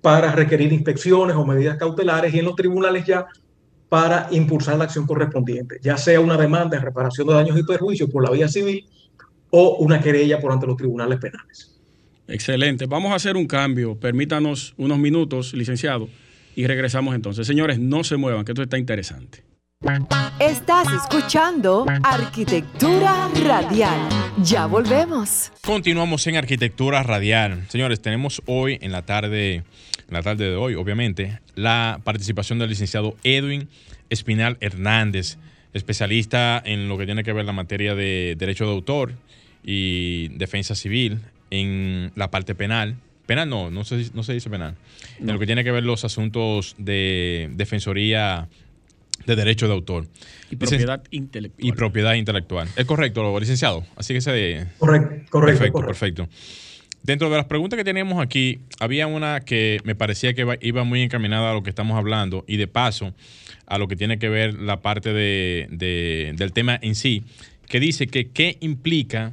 para 0.00 0.32
requerir 0.32 0.72
inspecciones 0.72 1.36
o 1.36 1.44
medidas 1.44 1.76
cautelares 1.76 2.32
y 2.34 2.38
en 2.38 2.44
los 2.44 2.56
tribunales 2.56 3.04
ya 3.04 3.26
para 3.88 4.28
impulsar 4.30 4.78
la 4.78 4.84
acción 4.84 5.06
correspondiente, 5.06 5.78
ya 5.82 5.96
sea 5.96 6.20
una 6.20 6.36
demanda 6.36 6.78
de 6.78 6.84
reparación 6.84 7.26
de 7.26 7.34
daños 7.34 7.58
y 7.58 7.64
perjuicios 7.64 8.08
por 8.08 8.22
la 8.22 8.30
vía 8.30 8.48
civil 8.48 8.86
o 9.50 9.78
una 9.78 10.00
querella 10.00 10.40
por 10.40 10.52
ante 10.52 10.66
los 10.66 10.76
tribunales 10.76 11.18
penales. 11.18 11.76
Excelente. 12.28 12.86
Vamos 12.86 13.10
a 13.10 13.16
hacer 13.16 13.36
un 13.36 13.48
cambio. 13.48 13.96
Permítanos 13.96 14.74
unos 14.76 14.98
minutos, 14.98 15.52
licenciado, 15.52 16.08
y 16.54 16.68
regresamos 16.68 17.16
entonces. 17.16 17.44
Señores, 17.44 17.80
no 17.80 18.04
se 18.04 18.16
muevan, 18.16 18.44
que 18.44 18.52
esto 18.52 18.62
está 18.62 18.78
interesante. 18.78 19.49
Estás 20.38 20.88
escuchando 20.92 21.86
Arquitectura 22.02 23.30
Radial. 23.42 23.98
Ya 24.42 24.66
volvemos. 24.66 25.50
Continuamos 25.64 26.26
en 26.26 26.36
Arquitectura 26.36 27.02
Radial. 27.02 27.64
Señores, 27.70 28.02
tenemos 28.02 28.42
hoy 28.44 28.76
en 28.82 28.92
la 28.92 29.06
tarde 29.06 29.54
en 29.54 29.64
la 30.10 30.22
tarde 30.22 30.50
de 30.50 30.56
hoy, 30.56 30.74
obviamente, 30.74 31.40
la 31.54 31.98
participación 32.04 32.58
del 32.58 32.68
licenciado 32.68 33.16
Edwin 33.24 33.70
Espinal 34.10 34.58
Hernández, 34.60 35.38
especialista 35.72 36.60
en 36.62 36.86
lo 36.90 36.98
que 36.98 37.06
tiene 37.06 37.24
que 37.24 37.32
ver 37.32 37.46
la 37.46 37.52
materia 37.52 37.94
de 37.94 38.36
derecho 38.38 38.66
de 38.66 38.72
autor 38.72 39.14
y 39.64 40.28
defensa 40.36 40.74
civil 40.74 41.20
en 41.50 42.12
la 42.16 42.30
parte 42.30 42.54
penal. 42.54 42.96
Penal 43.24 43.48
no, 43.48 43.70
no 43.70 43.84
se, 43.84 44.10
no 44.12 44.24
se 44.24 44.34
dice 44.34 44.50
penal. 44.50 44.74
En 45.20 45.28
lo 45.28 45.38
que 45.38 45.46
tiene 45.46 45.64
que 45.64 45.70
ver 45.70 45.84
los 45.84 46.04
asuntos 46.04 46.74
de 46.76 47.48
defensoría 47.54 48.46
de 49.26 49.36
derecho 49.36 49.66
de 49.66 49.74
autor. 49.74 50.06
Y 50.50 50.56
propiedad 50.56 51.02
intelectual. 51.10 51.68
Y 51.68 51.72
propiedad 51.72 52.14
intelectual. 52.14 52.68
Es 52.76 52.84
correcto, 52.84 53.38
licenciado. 53.38 53.84
Así 53.96 54.14
que 54.14 54.20
se... 54.20 54.66
Correcto, 54.78 55.26
correcto. 55.30 55.58
Perfecto, 55.58 55.86
perfecto. 55.86 56.28
Dentro 57.02 57.30
de 57.30 57.36
las 57.36 57.46
preguntas 57.46 57.78
que 57.78 57.84
teníamos 57.84 58.22
aquí, 58.22 58.60
había 58.78 59.06
una 59.06 59.40
que 59.40 59.80
me 59.84 59.94
parecía 59.94 60.34
que 60.34 60.58
iba 60.60 60.84
muy 60.84 61.02
encaminada 61.02 61.50
a 61.50 61.54
lo 61.54 61.62
que 61.62 61.70
estamos 61.70 61.96
hablando 61.96 62.44
y 62.46 62.58
de 62.58 62.66
paso 62.66 63.14
a 63.66 63.78
lo 63.78 63.88
que 63.88 63.96
tiene 63.96 64.18
que 64.18 64.28
ver 64.28 64.54
la 64.54 64.82
parte 64.82 65.12
de, 65.12 66.34
del 66.36 66.52
tema 66.52 66.78
en 66.82 66.94
sí, 66.94 67.24
que 67.68 67.80
dice 67.80 68.08
que 68.08 68.28
qué 68.28 68.58
implica 68.60 69.32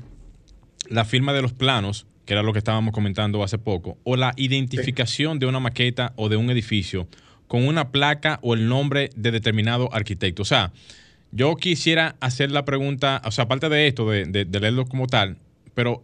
la 0.89 1.03
firma 1.03 1.33
de 1.33 1.41
los 1.41 1.53
planos, 1.53 2.05
que 2.25 2.33
era 2.33 2.43
lo 2.43 2.53
que 2.53 2.59
estábamos 2.59 2.93
comentando 2.93 3.43
hace 3.43 3.57
poco, 3.57 3.97
o 4.03 4.15
la 4.15 4.33
identificación 4.37 5.39
de 5.39 5.47
una 5.47 5.59
maqueta 5.59 6.13
o 6.15 6.29
de 6.29 6.37
un 6.37 6.49
edificio 6.49 7.07
con 7.47 7.67
una 7.67 7.91
placa 7.91 8.39
o 8.41 8.53
el 8.53 8.67
nombre 8.67 9.09
de 9.15 9.31
determinado 9.31 9.93
arquitecto. 9.93 10.41
O 10.41 10.45
sea, 10.45 10.71
yo 11.31 11.55
quisiera 11.55 12.15
hacer 12.19 12.51
la 12.51 12.65
pregunta, 12.65 13.21
o 13.25 13.31
sea, 13.31 13.45
aparte 13.45 13.69
de 13.69 13.87
esto, 13.87 14.09
de, 14.09 14.25
de 14.25 14.59
leerlo 14.59 14.85
como 14.85 15.07
tal, 15.07 15.37
pero 15.73 16.03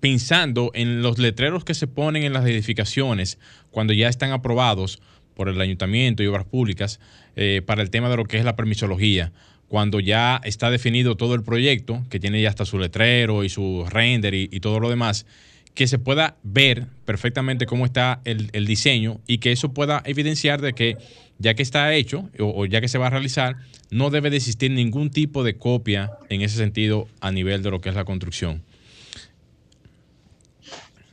pensando 0.00 0.70
en 0.74 1.00
los 1.00 1.18
letreros 1.18 1.64
que 1.64 1.72
se 1.72 1.86
ponen 1.86 2.24
en 2.24 2.34
las 2.34 2.44
edificaciones 2.44 3.38
cuando 3.70 3.94
ya 3.94 4.08
están 4.08 4.32
aprobados 4.32 5.00
por 5.34 5.48
el 5.48 5.60
ayuntamiento 5.60 6.22
y 6.22 6.26
obras 6.26 6.44
públicas 6.44 7.00
eh, 7.36 7.62
para 7.64 7.82
el 7.82 7.90
tema 7.90 8.08
de 8.08 8.16
lo 8.16 8.24
que 8.24 8.38
es 8.38 8.44
la 8.44 8.56
permisología, 8.56 9.32
cuando 9.68 10.00
ya 10.00 10.40
está 10.44 10.70
definido 10.70 11.16
todo 11.16 11.34
el 11.34 11.42
proyecto, 11.42 12.02
que 12.10 12.20
tiene 12.20 12.40
ya 12.40 12.48
hasta 12.48 12.64
su 12.64 12.78
letrero 12.78 13.44
y 13.44 13.48
su 13.48 13.84
render 13.88 14.34
y, 14.34 14.48
todo 14.60 14.78
lo 14.78 14.90
demás, 14.90 15.26
que 15.74 15.86
se 15.86 15.98
pueda 15.98 16.36
ver 16.42 16.86
perfectamente 17.04 17.66
cómo 17.66 17.84
está 17.84 18.20
el, 18.24 18.66
diseño 18.66 19.20
y 19.26 19.38
que 19.38 19.52
eso 19.52 19.72
pueda 19.72 20.02
evidenciar 20.04 20.60
de 20.60 20.72
que 20.72 20.96
ya 21.38 21.54
que 21.54 21.62
está 21.62 21.92
hecho 21.94 22.30
o, 22.38 22.62
o, 22.62 22.66
ya 22.66 22.80
que 22.80 22.88
se 22.88 22.96
va 22.96 23.08
a 23.08 23.10
realizar, 23.10 23.56
no 23.90 24.10
debe 24.10 24.30
de 24.30 24.36
existir 24.36 24.70
ningún 24.70 25.10
tipo 25.10 25.42
de 25.42 25.56
copia 25.56 26.12
en 26.28 26.42
ese 26.42 26.56
sentido 26.56 27.08
a 27.20 27.32
nivel 27.32 27.62
de 27.62 27.70
lo 27.70 27.80
que 27.80 27.88
es 27.88 27.94
la 27.94 28.04
construcción. 28.04 28.62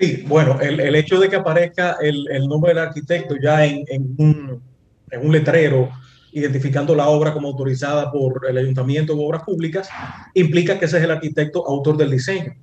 Sí, 0.01 0.23
bueno, 0.25 0.59
el, 0.59 0.95
hecho 0.95 1.19
de 1.19 1.29
que 1.29 1.35
aparezca 1.35 1.97
el, 2.01 2.47
nombre 2.47 2.69
del 2.69 2.79
arquitecto 2.79 3.35
ya 3.39 3.63
en, 3.63 3.85
un, 4.17 4.61
letrero 5.31 5.91
identificando 6.31 6.95
la 6.95 7.07
obra 7.07 7.33
como 7.33 7.49
autorizada 7.49 8.11
por 8.11 8.47
el 8.49 8.57
Ayuntamiento 8.57 9.13
de 9.13 9.23
Obras 9.23 9.43
Públicas, 9.43 9.89
implica 10.33 10.79
que 10.79 10.85
ese 10.85 10.97
es 10.97 11.03
el 11.03 11.11
arquitecto 11.11 11.67
autor 11.67 11.97
del 11.97 12.09
diseño. 12.09 12.55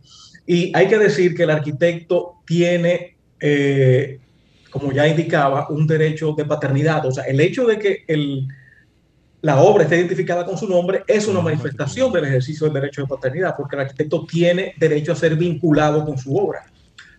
Y 0.48 0.72
hay 0.74 0.88
que 0.88 0.96
decir 0.98 1.34
que 1.34 1.42
el 1.42 1.50
arquitecto 1.50 2.36
tiene, 2.46 3.18
eh, 3.38 4.18
como 4.70 4.90
ya 4.90 5.06
indicaba, 5.06 5.68
un 5.68 5.86
derecho 5.86 6.32
de 6.32 6.46
paternidad. 6.46 7.04
O 7.04 7.12
sea, 7.12 7.24
el 7.24 7.38
hecho 7.38 7.66
de 7.66 7.78
que 7.78 8.04
la 9.42 9.60
obra 9.60 9.84
esté 9.84 9.98
identificada 9.98 10.44
con 10.46 10.56
su 10.56 10.66
nombre 10.66 11.04
es 11.06 11.28
una 11.28 11.42
manifestación 11.42 12.10
del 12.10 12.24
ejercicio 12.24 12.66
del 12.66 12.74
derecho 12.74 13.02
de 13.02 13.08
paternidad, 13.08 13.54
porque 13.56 13.76
el 13.76 13.82
arquitecto 13.82 14.24
tiene 14.24 14.74
derecho 14.78 15.12
a 15.12 15.16
ser 15.16 15.36
vinculado 15.36 16.04
con 16.04 16.16
su 16.16 16.34
obra 16.34 16.64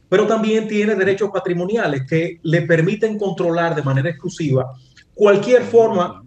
pero 0.10 0.26
también 0.26 0.68
tiene 0.68 0.96
derechos 0.96 1.30
patrimoniales 1.30 2.06
que 2.06 2.40
le 2.42 2.64
permiten 2.64 3.18
controlar 3.18 3.76
de 3.76 3.84
manera 3.84 4.10
exclusiva 4.10 4.74
cualquier 5.14 5.62
forma 5.62 6.24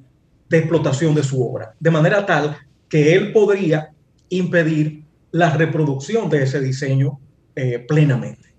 de 0.49 0.59
explotación 0.59 1.15
de 1.15 1.25
su 1.25 1.43
obra, 1.43 1.75
de 1.81 1.91
manera 1.91 2.25
tal 2.25 2.57
que 2.89 3.15
él 3.15 3.33
podría 3.33 3.91
impedir 4.29 5.02
la 5.33 5.57
reproducción 5.57 6.31
de 6.31 6.45
ese 6.45 6.61
diseño 6.61 7.19
eh, 7.57 7.85
plenamente. 7.89 8.51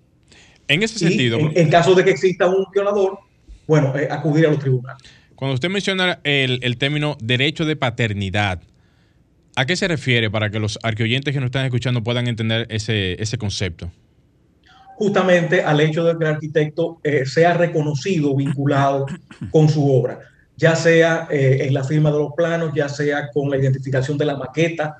En 0.68 0.82
ese 0.82 0.98
sentido. 0.98 1.38
En, 1.38 1.70
caso 1.70 1.94
de 1.94 2.04
que 2.04 2.10
exista 2.10 2.46
un 2.46 2.66
violador, 2.72 3.18
bueno, 3.66 3.96
eh, 3.96 4.08
acudir 4.10 4.46
a 4.46 4.50
los 4.50 4.58
tribunales. 4.58 5.02
Cuando 5.34 5.54
usted 5.54 5.68
menciona 5.68 6.20
el, 6.24 6.76
término 6.78 7.16
derecho 7.20 7.64
de 7.64 7.76
paternidad, 7.76 8.62
¿a 9.56 9.66
qué 9.66 9.76
se 9.76 9.88
refiere 9.88 10.30
para 10.30 10.50
que 10.50 10.58
los 10.58 10.78
arqueoyentes 10.82 11.32
que 11.32 11.40
nos 11.40 11.48
están 11.48 11.64
escuchando 11.64 12.02
puedan 12.02 12.28
entender 12.28 12.66
ese, 12.70 13.20
ese 13.22 13.38
concepto? 13.38 13.90
justamente 14.96 15.60
al 15.60 15.80
hecho 15.80 16.04
de 16.04 16.16
que 16.16 16.24
el 16.24 16.30
arquitecto 16.34 17.00
eh, 17.02 17.26
sea 17.26 17.54
reconocido, 17.54 18.36
vinculado 18.36 19.06
con 19.50 19.68
su 19.68 19.92
obra, 19.92 20.20
ya 20.56 20.76
sea 20.76 21.26
en 21.30 21.74
la 21.74 21.82
firma 21.82 22.12
de 22.12 22.18
los 22.18 22.32
planos, 22.36 22.70
ya 22.76 22.88
sea 22.88 23.28
con 23.32 23.50
la 23.50 23.56
identificación 23.56 24.16
de 24.16 24.24
la 24.24 24.36
maqueta 24.36 24.98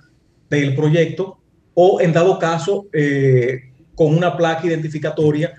del 0.51 0.75
proyecto, 0.75 1.39
o 1.75 2.01
en 2.01 2.13
dado 2.13 2.39
caso 2.39 2.87
eh, 2.93 3.71
con 3.95 4.15
una 4.15 4.37
placa 4.37 4.67
identificatoria 4.67 5.55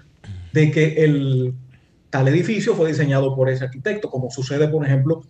de 0.53 0.71
que 0.71 1.03
el 1.03 1.53
tal 2.09 2.27
edificio 2.27 2.75
fue 2.75 2.89
diseñado 2.89 3.35
por 3.35 3.49
ese 3.49 3.65
arquitecto, 3.65 4.09
como 4.09 4.31
sucede, 4.31 4.67
por 4.67 4.85
ejemplo, 4.85 5.23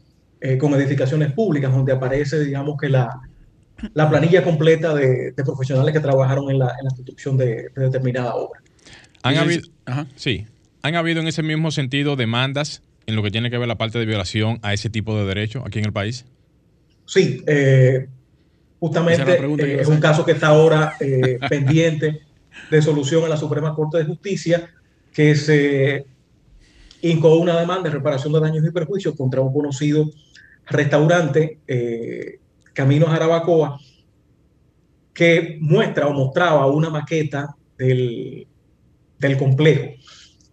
con 0.59 0.75
edificaciones 0.75 1.31
públicas, 1.31 1.71
donde 1.71 1.91
aparece, 1.91 2.43
digamos 2.43 2.77
que 2.79 2.87
la, 2.87 3.19
la 3.93 4.09
planilla 4.09 4.43
completa 4.43 4.93
de, 4.93 5.33
profesionales 5.43 5.93
que 5.93 5.99
trabajaron 5.99 6.49
en 6.49 6.59
la, 6.59 6.75
construcción 6.95 7.37
de 7.37 7.69
determinada 7.75 8.35
obra. 8.35 8.61
Han 9.23 9.37
habido, 9.37 9.63
sí, 10.15 10.45
han 10.81 10.95
habido 10.95 11.19
en 11.21 11.27
ese 11.27 11.43
mismo 11.43 11.71
sentido 11.71 12.15
demandas 12.15 12.83
en 13.07 13.15
lo 13.15 13.23
que 13.23 13.31
tiene 13.31 13.49
que 13.49 13.57
ver 13.57 13.67
la 13.67 13.77
parte 13.77 13.99
de 13.99 14.05
violación 14.05 14.59
a 14.61 14.73
ese 14.73 14.89
tipo 14.89 15.17
de 15.17 15.25
derechos 15.25 15.63
aquí 15.65 15.79
en 15.79 15.85
el 15.85 15.93
país. 15.93 16.25
Sí, 17.05 17.43
eh, 17.47 18.07
justamente 18.85 19.31
eh, 19.33 19.81
es 19.81 19.87
un 19.87 19.99
caso 19.99 20.23
que 20.23 20.33
está 20.33 20.47
ahora 20.47 20.93
eh, 20.99 21.39
pendiente 21.49 22.21
de 22.69 22.81
solución 22.83 23.23
en 23.23 23.29
la 23.31 23.37
Suprema 23.37 23.73
Corte 23.73 23.97
de 23.97 24.05
Justicia 24.05 24.69
que 25.11 25.35
se 25.35 26.05
incoó 27.01 27.37
una 27.37 27.59
demanda 27.59 27.89
de 27.89 27.95
reparación 27.95 28.31
de 28.33 28.39
daños 28.39 28.63
y 28.63 28.69
perjuicios 28.69 29.15
contra 29.15 29.41
un 29.41 29.51
conocido 29.51 30.09
restaurante, 30.67 31.59
eh, 31.67 32.39
Camino 32.73 33.07
Jarabacoa, 33.07 33.79
que 35.13 35.57
muestra 35.61 36.07
o 36.07 36.13
mostraba 36.13 36.67
una 36.67 36.89
maqueta 36.91 37.55
del, 37.77 38.45
del 39.17 39.37
complejo. 39.37 39.93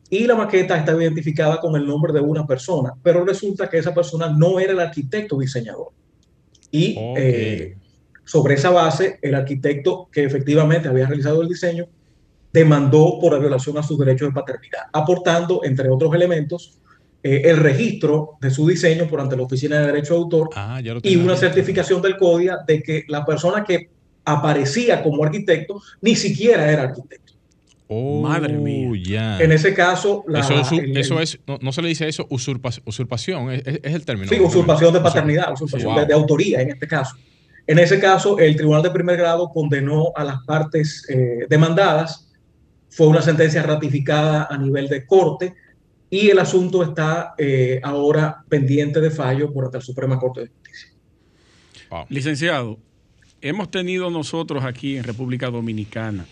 Y 0.09 0.27
la 0.27 0.37
maqueta 0.37 0.79
está 0.79 0.93
identificada 0.93 1.61
con 1.61 1.77
el 1.77 1.87
nombre 1.87 2.13
de 2.13 2.21
una 2.21 2.47
persona, 2.47 2.93
pero 3.03 3.25
resulta 3.25 3.69
que 3.69 3.79
esa 3.79 3.93
persona 3.93 4.29
no 4.29 4.59
era 4.59 4.73
el 4.73 4.81
arquitecto 4.81 5.39
diseñador. 5.39 5.89
Y 6.71 6.97
eh, 6.99 7.77
sobre 8.25 8.55
esa 8.55 8.71
base, 8.71 9.19
el 9.23 9.35
arquitecto 9.35 10.09
que 10.13 10.25
efectivamente 10.25 10.89
había 10.89 11.07
realizado 11.07 11.43
el 11.43 11.49
diseño 11.49 11.87
demandó 12.53 13.19
por 13.21 13.33
la 13.33 13.39
violación 13.39 13.79
a 13.79 13.83
sus 13.83 13.99
derechos 13.99 14.29
de 14.29 14.35
paternidad, 14.35 14.83
aportando, 14.93 15.63
entre 15.65 15.89
otros 15.89 16.15
elementos, 16.15 16.79
eh, 17.23 17.43
el 17.45 17.59
registro 17.59 18.33
de 18.41 18.51
su 18.51 18.67
diseño 18.67 19.07
por 19.07 19.21
ante 19.21 19.37
la 19.37 19.45
Oficina 19.45 19.79
de 19.79 19.87
Derecho 19.87 20.15
de 20.15 20.21
Autor 20.21 20.51
ah, 20.57 20.81
y 21.03 21.17
una 21.17 21.37
certificación 21.37 22.03
del 22.03 22.17
CODIA 22.17 22.59
de 22.67 22.83
que 22.83 23.05
la 23.09 23.25
persona 23.25 23.65
que 23.65 23.89
aparecía 24.25 25.03
como 25.03 25.25
arquitecto 25.25 25.81
ni 26.01 26.17
siquiera 26.17 26.71
era 26.71 26.83
arquitecto. 26.83 27.33
Oh, 27.95 28.23
Madre 28.23 28.55
mía. 28.55 29.39
En 29.39 29.53
ese 29.53 29.75
caso, 29.75 30.25
eso, 30.97 31.21
es, 31.21 31.39
no, 31.47 31.73
se 31.73 31.83
le 31.83 31.89
dice 31.89 32.09
eso, 32.09 32.27
usurpación, 32.31 33.51
es, 33.51 33.63
el 33.83 34.05
término. 34.05 34.29
Sí, 34.29 34.41
usurpación 34.41 34.95
de 34.95 35.01
paternidad, 35.01 35.53
usurpación 35.53 36.07
de, 36.07 36.15
autoría 36.15 36.63
en 36.63 36.71
este 36.71 36.89
caso. 36.89 37.17
En 37.67 37.79
ese 37.79 38.01
caso, 38.01 38.39
el 38.39 38.57
Tribunal 38.57 38.83
de 38.83 38.91
Primer 38.91 39.17
Grado 39.17 39.49
condenó 39.51 40.13
a 40.17 40.25
las 40.25 40.43
partes 40.45 41.07
eh, 41.09 41.47
demandadas, 41.49 42.29
fue 42.91 43.07
una 43.07 43.23
sentencia 43.23 43.63
ratificada 43.63 44.49
a 44.51 44.59
nivel 44.59 44.89
de 44.89 45.07
corte 45.07 45.55
y 46.11 46.29
el 46.29 46.39
asunto 46.39 46.83
está 46.83 47.35
eh, 47.39 47.81
ahora 47.83 48.45
pendiente 48.49 49.01
de 49.01 49.11
fallo 49.11 49.53
por 49.53 49.73
la 49.73 49.81
Suprema 49.81 50.19
Corte 50.19 50.43
de 50.43 50.49
Justicia. 50.49 50.89
Licenciado, 52.09 52.79
hemos 53.41 53.71
tenido 53.71 54.11
nosotros 54.11 54.65
aquí 54.65 54.97
en 54.97 55.05
República 55.05 55.49
Dominicana 55.51 56.27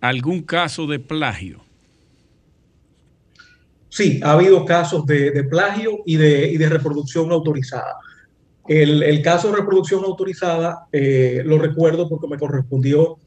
algún 0.00 0.42
caso 0.42 0.86
de 0.86 0.98
plagio. 0.98 1.60
Sí, 3.88 4.20
ha 4.22 4.32
habido 4.32 4.64
casos 4.64 5.04
de, 5.04 5.44
plagio 5.44 5.98
y 6.06 6.16
de, 6.16 6.56
de, 6.56 6.68
reproducción 6.68 7.30
autorizada. 7.32 7.96
El, 8.72 9.20
caso 9.22 9.50
de 9.50 9.56
reproducción 9.56 10.04
autorizada 10.04 10.86
eh, 10.92 11.42
lo 11.44 11.58
recuerdo 11.58 12.08
porque 12.08 12.28
me 12.28 12.38
correspondió 12.38 13.18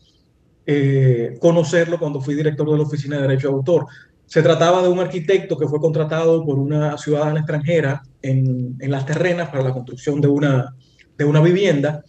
eh, 0.66 1.38
conocerlo 1.42 2.00
cuando 2.00 2.22
fui 2.22 2.34
director 2.34 2.70
de 2.70 2.78
la 2.78 2.84
Oficina 2.84 3.18
de 3.18 3.24
Derecho 3.24 3.50
de 3.50 3.56
Autor. 3.56 3.88
Se 4.26 4.42
trataba 4.42 4.82
de 4.82 4.88
un 4.88 5.00
arquitecto 5.00 5.58
que 5.58 5.68
fue 5.68 5.82
contratado 5.82 6.46
por 6.46 6.58
una 6.58 6.98
ciudadana 6.98 7.40
extranjera 7.40 8.02
en, 8.22 8.78
en 8.80 8.92
las 8.92 9.06
terrenas 9.06 9.50
para 9.50 9.64
la 9.64 9.74
construcción 9.74 10.22
de 10.22 10.30
una, 10.30 10.74
de 11.18 11.26
una 11.26 11.42
vivienda 11.42 12.06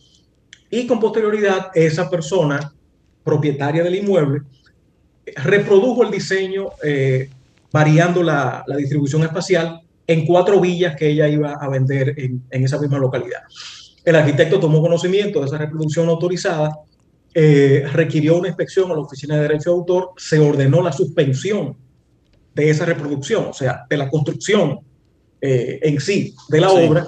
y 0.70 0.86
con 0.86 1.00
posterioridad 1.00 1.72
esa 1.74 2.08
persona 2.08 2.72
propietaria 3.24 3.82
del 3.82 3.96
inmueble 3.96 4.42
reprodujo 5.36 6.04
el 6.04 6.10
diseño 6.10 6.68
eh, 6.82 7.30
variando 7.72 8.22
la, 8.22 8.64
distribución 8.76 9.22
espacial 9.22 9.80
en 10.06 10.26
cuatro 10.26 10.60
villas 10.60 10.96
que 10.96 11.08
ella 11.08 11.28
iba 11.28 11.52
a 11.52 11.68
vender 11.68 12.14
en, 12.18 12.42
esa 12.50 12.78
misma 12.78 12.98
localidad. 12.98 13.40
El 14.04 14.16
arquitecto 14.16 14.60
tomó 14.60 14.82
conocimiento 14.82 15.40
de 15.40 15.46
esa 15.46 15.58
reproducción 15.58 16.08
autorizada, 16.08 16.78
eh, 17.32 17.84
requirió 17.92 18.38
una 18.38 18.48
inspección 18.48 18.90
a 18.90 18.94
la 18.94 19.00
Oficina 19.00 19.36
de 19.36 19.42
Derecho 19.42 19.70
de 19.70 19.76
Autor, 19.76 20.10
se 20.16 20.38
ordenó 20.38 20.82
la 20.82 20.92
suspensión 20.92 21.76
de 22.54 22.70
esa 22.70 22.84
reproducción, 22.84 23.46
o 23.46 23.52
sea, 23.52 23.86
de 23.88 23.96
la 23.96 24.08
construcción 24.08 24.80
eh, 25.40 25.80
en 25.82 26.00
sí 26.00 26.34
de 26.48 26.60
la 26.60 26.70
obra, 26.70 27.06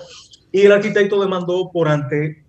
y 0.51 0.63
el 0.63 0.73
arquitecto 0.73 1.21
demandó 1.21 1.71
por 1.71 1.89
ante, 1.89 2.45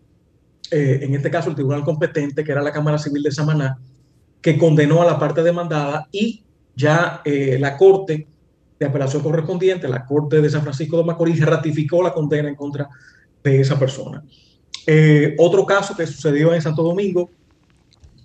en 0.72 1.14
este 1.14 1.30
caso, 1.30 1.50
el 1.50 1.56
tribunal 1.56 1.84
competente, 1.84 2.44
que 2.44 2.52
era 2.52 2.62
la 2.62 2.72
Cámara 2.72 2.98
Civil 2.98 3.24
de 3.24 3.32
Samaná, 3.32 3.78
que 4.42 4.58
condenó 4.58 5.02
a 5.02 5.06
la 5.06 5.20
parte 5.20 5.44
demandada 5.44 6.08
y 6.12 6.44
ya 6.76 7.22
eh, 7.26 7.58
la 7.60 7.76
Corte 7.76 8.28
de 8.80 8.86
Apelación 8.86 9.24
correspondiente, 9.24 9.88
la 9.88 10.06
Corte 10.06 10.42
de 10.42 10.50
San 10.50 10.62
Francisco 10.62 10.98
de 10.98 11.04
Macorís, 11.04 11.44
ratificó 11.44 12.04
la 12.04 12.14
condena 12.14 12.50
en 12.50 12.56
contra 12.56 12.88
de 13.44 13.62
esa 13.62 13.78
persona. 13.80 14.24
Eh, 14.86 15.36
otro 15.38 15.66
caso 15.66 15.96
que 15.96 16.06
sucedió 16.06 16.54
en 16.54 16.62
Santo 16.62 16.84
Domingo, 16.84 17.30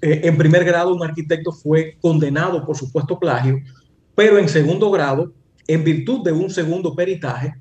eh, 0.01 0.21
en 0.25 0.37
primer 0.37 0.65
grado 0.65 0.95
un 0.95 1.03
arquitecto 1.03 1.53
fue 1.53 1.97
condenado 2.01 2.65
por 2.65 2.77
supuesto 2.77 3.19
plagio, 3.19 3.61
pero 4.15 4.39
en 4.39 4.49
segundo 4.49 4.91
grado, 4.91 5.33
en 5.67 5.85
virtud 5.85 6.23
de 6.25 6.33
un 6.33 6.51
segundo 6.51 6.95
peritaje, 6.95 7.55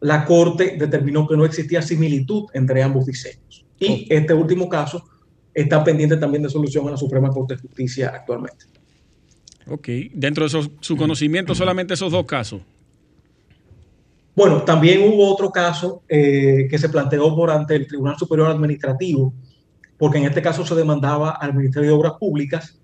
la 0.00 0.24
Corte 0.24 0.76
determinó 0.78 1.26
que 1.26 1.36
no 1.36 1.44
existía 1.44 1.82
similitud 1.82 2.44
entre 2.52 2.82
ambos 2.82 3.06
diseños. 3.06 3.64
Y 3.78 4.06
este 4.10 4.34
último 4.34 4.68
caso 4.68 5.04
está 5.52 5.82
pendiente 5.82 6.16
también 6.16 6.42
de 6.42 6.50
solución 6.50 6.86
a 6.86 6.92
la 6.92 6.96
Suprema 6.96 7.30
Corte 7.30 7.56
de 7.56 7.62
Justicia 7.62 8.12
actualmente. 8.14 8.66
Ok, 9.68 9.88
dentro 10.12 10.48
de 10.48 10.70
su 10.80 10.96
conocimiento 10.96 11.54
solamente 11.54 11.94
esos 11.94 12.12
dos 12.12 12.24
casos. 12.24 12.62
Bueno, 14.36 14.62
también 14.62 15.00
hubo 15.02 15.32
otro 15.32 15.50
caso 15.50 16.02
eh, 16.08 16.68
que 16.68 16.78
se 16.78 16.90
planteó 16.90 17.34
por 17.34 17.50
ante 17.50 17.74
el 17.74 17.86
Tribunal 17.86 18.18
Superior 18.18 18.50
Administrativo, 18.50 19.32
porque 19.96 20.18
en 20.18 20.26
este 20.26 20.42
caso 20.42 20.64
se 20.64 20.74
demandaba 20.74 21.30
al 21.30 21.54
Ministerio 21.54 21.88
de 21.88 21.96
Obras 21.96 22.12
Públicas 22.20 22.78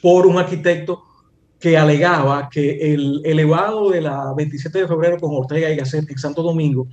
por 0.00 0.26
un 0.26 0.38
arquitecto 0.38 1.02
que 1.60 1.76
alegaba 1.76 2.48
que 2.48 2.94
el 2.94 3.20
elevado 3.24 3.90
de 3.90 4.00
la 4.00 4.32
27 4.34 4.80
de 4.80 4.88
febrero 4.88 5.18
con 5.18 5.34
Ortega 5.34 5.70
y 5.70 5.76
Gasset 5.76 6.10
en 6.10 6.18
Santo 6.18 6.42
Domingo 6.42 6.88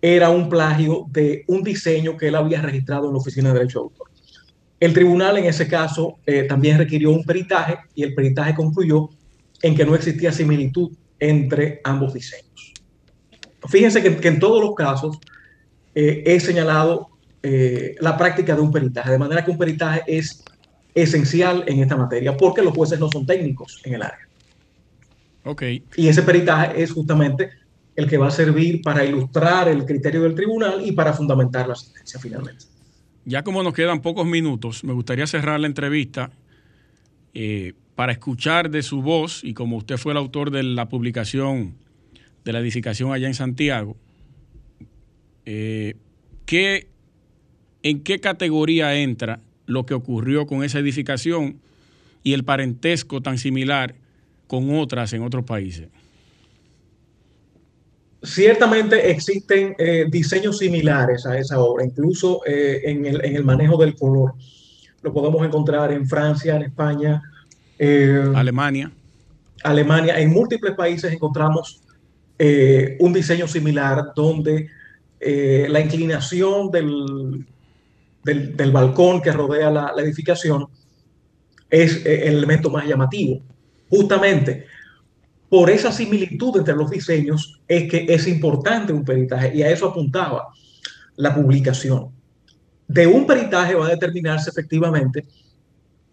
era 0.00 0.30
un 0.30 0.48
plagio 0.48 1.04
de 1.10 1.44
un 1.48 1.62
diseño 1.62 2.16
que 2.16 2.28
él 2.28 2.34
había 2.34 2.62
registrado 2.62 3.06
en 3.06 3.12
la 3.12 3.18
Oficina 3.18 3.48
de 3.50 3.58
Derecho 3.58 3.80
de 3.80 3.82
Autor. 3.84 4.05
El 4.78 4.92
tribunal 4.92 5.38
en 5.38 5.46
ese 5.46 5.66
caso 5.68 6.18
eh, 6.26 6.42
también 6.42 6.78
requirió 6.78 7.10
un 7.10 7.24
peritaje 7.24 7.78
y 7.94 8.02
el 8.02 8.14
peritaje 8.14 8.54
concluyó 8.54 9.08
en 9.62 9.74
que 9.74 9.86
no 9.86 9.94
existía 9.94 10.32
similitud 10.32 10.92
entre 11.18 11.80
ambos 11.84 12.12
diseños. 12.12 12.74
Fíjense 13.68 14.02
que, 14.02 14.28
en 14.28 14.38
todos 14.38 14.62
los 14.62 14.74
casos 14.74 15.18
eh, 15.94 16.22
he 16.26 16.38
señalado 16.40 17.08
eh, 17.42 17.94
la 18.00 18.16
práctica 18.16 18.54
de 18.54 18.60
un 18.60 18.70
peritaje, 18.70 19.10
de 19.12 19.18
manera 19.18 19.44
que 19.44 19.50
un 19.50 19.58
peritaje 19.58 20.02
es 20.06 20.44
esencial 20.94 21.64
en 21.66 21.80
esta 21.80 21.96
materia 21.96 22.36
porque 22.36 22.62
los 22.62 22.74
jueces 22.74 22.98
no 23.00 23.10
son 23.10 23.26
técnicos 23.26 23.80
en 23.84 23.94
el 23.94 24.02
área. 24.02 24.28
Ok. 25.44 25.62
Y 25.96 26.08
ese 26.08 26.22
peritaje 26.22 26.82
es 26.82 26.92
justamente 26.92 27.50
el 27.94 28.08
que 28.08 28.18
va 28.18 28.28
a 28.28 28.30
servir 28.30 28.82
para 28.82 29.04
ilustrar 29.04 29.68
el 29.68 29.84
criterio 29.86 30.22
del 30.22 30.34
tribunal 30.34 30.84
y 30.84 30.92
para 30.92 31.12
fundamentar 31.12 31.66
la 31.66 31.74
sentencia 31.74 32.20
finalmente. 32.20 32.66
Ya 33.28 33.42
como 33.42 33.64
nos 33.64 33.74
quedan 33.74 34.02
pocos 34.02 34.24
minutos, 34.24 34.84
me 34.84 34.92
gustaría 34.92 35.26
cerrar 35.26 35.58
la 35.58 35.66
entrevista 35.66 36.30
eh, 37.34 37.72
para 37.96 38.12
escuchar 38.12 38.70
de 38.70 38.84
su 38.84 39.02
voz, 39.02 39.42
y 39.42 39.52
como 39.52 39.78
usted 39.78 39.96
fue 39.96 40.12
el 40.12 40.18
autor 40.18 40.52
de 40.52 40.62
la 40.62 40.88
publicación 40.88 41.74
de 42.44 42.52
la 42.52 42.60
edificación 42.60 43.12
allá 43.12 43.26
en 43.26 43.34
Santiago, 43.34 43.96
eh, 45.44 45.96
¿en 47.82 48.00
qué 48.04 48.20
categoría 48.20 48.94
entra 48.94 49.40
lo 49.66 49.86
que 49.86 49.94
ocurrió 49.94 50.46
con 50.46 50.62
esa 50.62 50.78
edificación 50.78 51.58
y 52.22 52.32
el 52.32 52.44
parentesco 52.44 53.22
tan 53.22 53.38
similar 53.38 53.96
con 54.46 54.72
otras 54.72 55.12
en 55.14 55.22
otros 55.22 55.44
países? 55.44 55.88
Ciertamente 58.22 59.10
existen 59.10 59.74
eh, 59.78 60.06
diseños 60.08 60.58
similares 60.58 61.26
a 61.26 61.38
esa 61.38 61.60
obra, 61.60 61.84
incluso 61.84 62.40
eh, 62.46 62.80
en, 62.84 63.04
el, 63.06 63.44
manejo 63.44 63.76
del 63.76 63.94
color. 63.94 64.34
Lo 65.02 65.12
podemos 65.12 65.44
encontrar 65.46 65.92
en 65.92 66.08
Francia, 66.08 66.56
en 66.56 66.62
España. 66.62 67.22
Eh, 67.78 68.32
Alemania. 68.34 68.90
Alemania. 69.62 70.18
En 70.18 70.30
múltiples 70.30 70.74
países 70.74 71.12
encontramos 71.12 71.82
un 72.98 73.12
diseño 73.14 73.48
similar 73.48 74.12
donde 74.14 74.68
la 75.20 75.80
inclinación 75.80 76.70
del, 76.70 77.46
del, 78.22 78.70
balcón 78.70 79.22
que 79.22 79.32
rodea 79.32 79.70
la, 79.70 79.92
la 79.96 80.02
edificación 80.02 80.66
es 81.70 82.04
el 82.04 82.36
elemento 82.36 82.68
más 82.70 82.86
llamativo. 82.86 83.40
Justamente 83.88 84.66
por 85.48 85.70
esa 85.70 85.92
similitud 85.92 86.56
entre 86.58 86.74
los 86.74 86.90
diseños 86.90 87.60
es 87.68 87.88
que 87.90 88.06
es 88.08 88.26
importante 88.26 88.92
un 88.92 89.04
peritaje 89.04 89.54
y 89.54 89.62
a 89.62 89.70
eso 89.70 89.86
apuntaba 89.88 90.48
la 91.16 91.34
publicación. 91.34 92.10
De 92.88 93.06
un 93.06 93.26
peritaje 93.26 93.74
va 93.74 93.86
a 93.86 93.90
determinarse 93.90 94.50
efectivamente 94.50 95.24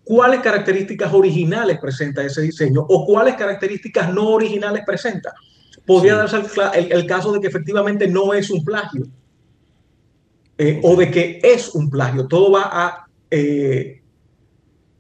cuáles 0.04 0.42
características 0.42 1.14
originales 1.14 1.80
presenta 1.80 2.24
ese 2.24 2.42
diseño 2.42 2.82
o 2.82 3.06
cuáles 3.06 3.36
características 3.36 4.14
no 4.14 4.30
originales 4.30 4.84
presenta. 4.86 5.34
Podría 5.86 6.16
darse 6.16 6.42
el, 6.76 7.06
caso 7.06 7.32
de 7.34 7.42
que 7.42 7.48
efectivamente 7.48 8.08
no 8.08 8.34
es 8.34 8.50
un 8.50 8.64
plagio 8.64 9.06
eh, 10.58 10.80
o 10.84 10.96
de 10.96 11.12
que 11.12 11.40
es 11.44 11.74
un 11.76 11.90
plagio. 11.90 12.28
Todo 12.28 12.52
va 12.52 12.70
a 12.72 13.08
eh, 13.30 14.02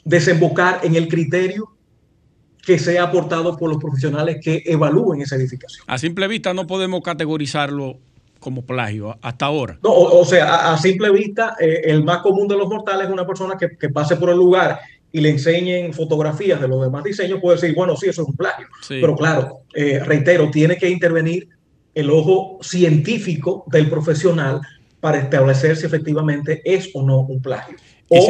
desembocar 0.04 0.82
en 0.84 0.96
el 0.96 1.08
criterio 1.08 1.73
que 2.66 2.80
sea 2.80 3.04
aportado 3.04 3.58
por 3.58 3.70
los 3.70 3.78
profesionales 3.78 4.38
que 4.42 4.64
evalúen 4.66 5.22
esa 5.22 5.36
edificación. 5.36 5.86
A 5.88 5.98
simple 5.98 6.28
vista 6.28 6.54
no 6.54 6.66
podemos 6.66 7.02
categorizarlo 7.02 7.98
como 8.40 8.62
plagio 8.66 9.18
hasta 9.22 9.46
ahora. 9.46 9.80
No, 9.84 9.92
o, 9.92 10.26
sea, 10.26 10.74
a, 10.74 10.78
simple 10.78 11.10
vista, 11.12 11.56
eh, 11.60 11.82
el 11.86 12.04
más 12.04 12.20
común 12.20 12.48
de 12.48 12.58
los 12.58 12.68
mortales 12.68 13.08
es 13.08 13.14
una 13.14 13.26
persona 13.26 13.56
que, 13.58 13.78
que, 13.78 13.90
pase 13.90 14.18
por 14.18 14.30
el 14.30 14.38
lugar 14.38 14.80
y 15.12 15.22
le 15.22 15.30
enseñen 15.30 15.94
fotografías 15.94 16.60
de 16.60 16.68
los 16.68 16.82
demás 16.82 17.04
diseños, 17.04 17.40
puede 17.40 17.58
decir, 17.60 17.76
bueno, 17.76 17.96
sí, 17.96 18.10
eso 18.10 18.24
es 18.24 18.28
un 18.28 18.36
plagio. 18.36 18.68
Pero 18.90 19.16
claro, 19.16 19.60
eh, 19.74 20.00
reitero, 20.00 20.50
tiene 20.50 20.76
que 20.76 20.90
intervenir 20.90 21.48
el 21.94 22.10
ojo 22.10 22.58
científico 22.62 23.64
del 23.68 23.90
profesional 23.90 24.60
para 25.00 25.20
establecer 25.20 25.78
si 25.78 25.86
efectivamente 25.86 26.62
es 26.66 26.90
o 26.94 27.04
no 27.04 27.20
un 27.20 27.42
plagio. 27.42 27.78
O 28.10 28.22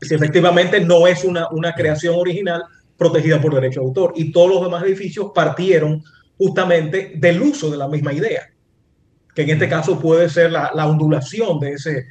si, 0.00 0.14
efectivamente 0.14 0.80
no 0.80 1.06
es 1.06 1.24
una, 1.24 1.48
una 1.50 1.74
creación 1.74 2.16
original 2.16 2.62
protegida 3.02 3.40
por 3.40 3.54
derecho 3.54 3.80
de 3.80 3.86
autor. 3.86 4.12
Y 4.16 4.32
todos 4.32 4.50
los 4.50 4.62
demás 4.62 4.84
edificios 4.84 5.32
partieron 5.34 6.02
justamente 6.38 7.12
del 7.16 7.42
uso 7.42 7.70
de 7.70 7.76
la 7.76 7.88
misma 7.88 8.12
idea, 8.12 8.50
que 9.34 9.42
en 9.42 9.50
este 9.50 9.68
caso 9.68 9.98
puede 9.98 10.28
ser 10.28 10.50
la, 10.52 10.70
la 10.74 10.86
ondulación 10.86 11.60
de 11.60 11.72
ese, 11.72 12.06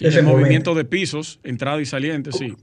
ese 0.00 0.22
movimiento 0.22 0.74
de 0.74 0.84
pisos, 0.84 1.38
entrada 1.44 1.80
y 1.80 1.86
saliente, 1.86 2.32
sí. 2.32 2.54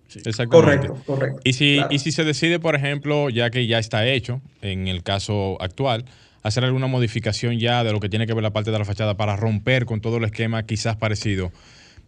Correcto, 0.50 0.98
correcto. 1.06 1.40
Y 1.44 1.54
si, 1.54 1.80
y 1.90 2.00
si 2.00 2.12
se 2.12 2.24
decide, 2.24 2.60
por 2.60 2.76
ejemplo, 2.76 3.30
ya 3.30 3.50
que 3.50 3.68
ya 3.68 3.80
está 3.80 4.08
hecho, 4.08 4.42
en 4.62 4.88
el 4.88 5.04
caso 5.04 5.58
actual, 5.62 6.06
hacer 6.42 6.64
alguna 6.64 6.88
modificación 6.88 7.60
ya 7.60 7.84
de 7.84 7.92
lo 7.92 8.00
que 8.00 8.10
tiene 8.10 8.26
que 8.26 8.34
ver 8.34 8.44
la 8.44 8.52
parte 8.52 8.72
de 8.72 8.80
la 8.80 8.86
fachada 8.86 9.16
para 9.16 9.36
romper 9.36 9.86
con 9.86 10.02
todo 10.02 10.18
el 10.18 10.24
esquema 10.24 10.64
quizás 10.64 10.96
parecido, 10.96 11.52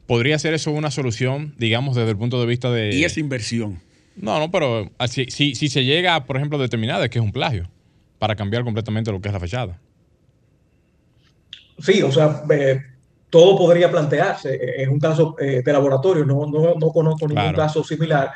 ¿podría 0.08 0.40
ser 0.40 0.54
eso 0.54 0.72
una 0.72 0.92
solución, 0.92 1.54
digamos, 1.58 1.96
desde 1.96 2.12
el 2.12 2.18
punto 2.18 2.40
de 2.40 2.48
vista 2.48 2.72
de... 2.72 2.96
Y 2.96 3.04
esa 3.04 3.20
inversión. 3.20 3.80
No, 4.16 4.40
no, 4.40 4.52
pero 4.52 4.90
si, 5.08 5.26
si, 5.26 5.56
si 5.56 5.68
se 5.68 5.84
llega, 5.84 6.26
por 6.26 6.38
ejemplo, 6.38 6.58
a 6.58 6.62
determinar 6.62 7.10
que 7.10 7.20
es 7.20 7.24
un 7.24 7.32
plagio, 7.32 7.70
para 8.20 8.36
cambiar 8.36 8.64
completamente 8.64 9.12
lo 9.12 9.20
que 9.20 9.30
es 9.30 9.34
la 9.34 9.40
fachada. 9.40 9.80
Sí, 11.80 12.02
o 12.04 12.12
sea, 12.12 12.44
eh, 12.52 12.82
todo 13.32 13.58
podría 13.58 13.90
plantearse. 13.90 14.60
Es 14.78 14.88
un 14.88 15.00
caso 15.00 15.36
eh, 15.40 15.64
de 15.66 15.74
laboratorio, 15.74 16.24
no, 16.26 16.46
no, 16.46 16.76
no 16.76 16.90
conozco 16.90 17.28
ningún 17.28 17.54
caso 17.54 17.84
similar, 17.84 18.32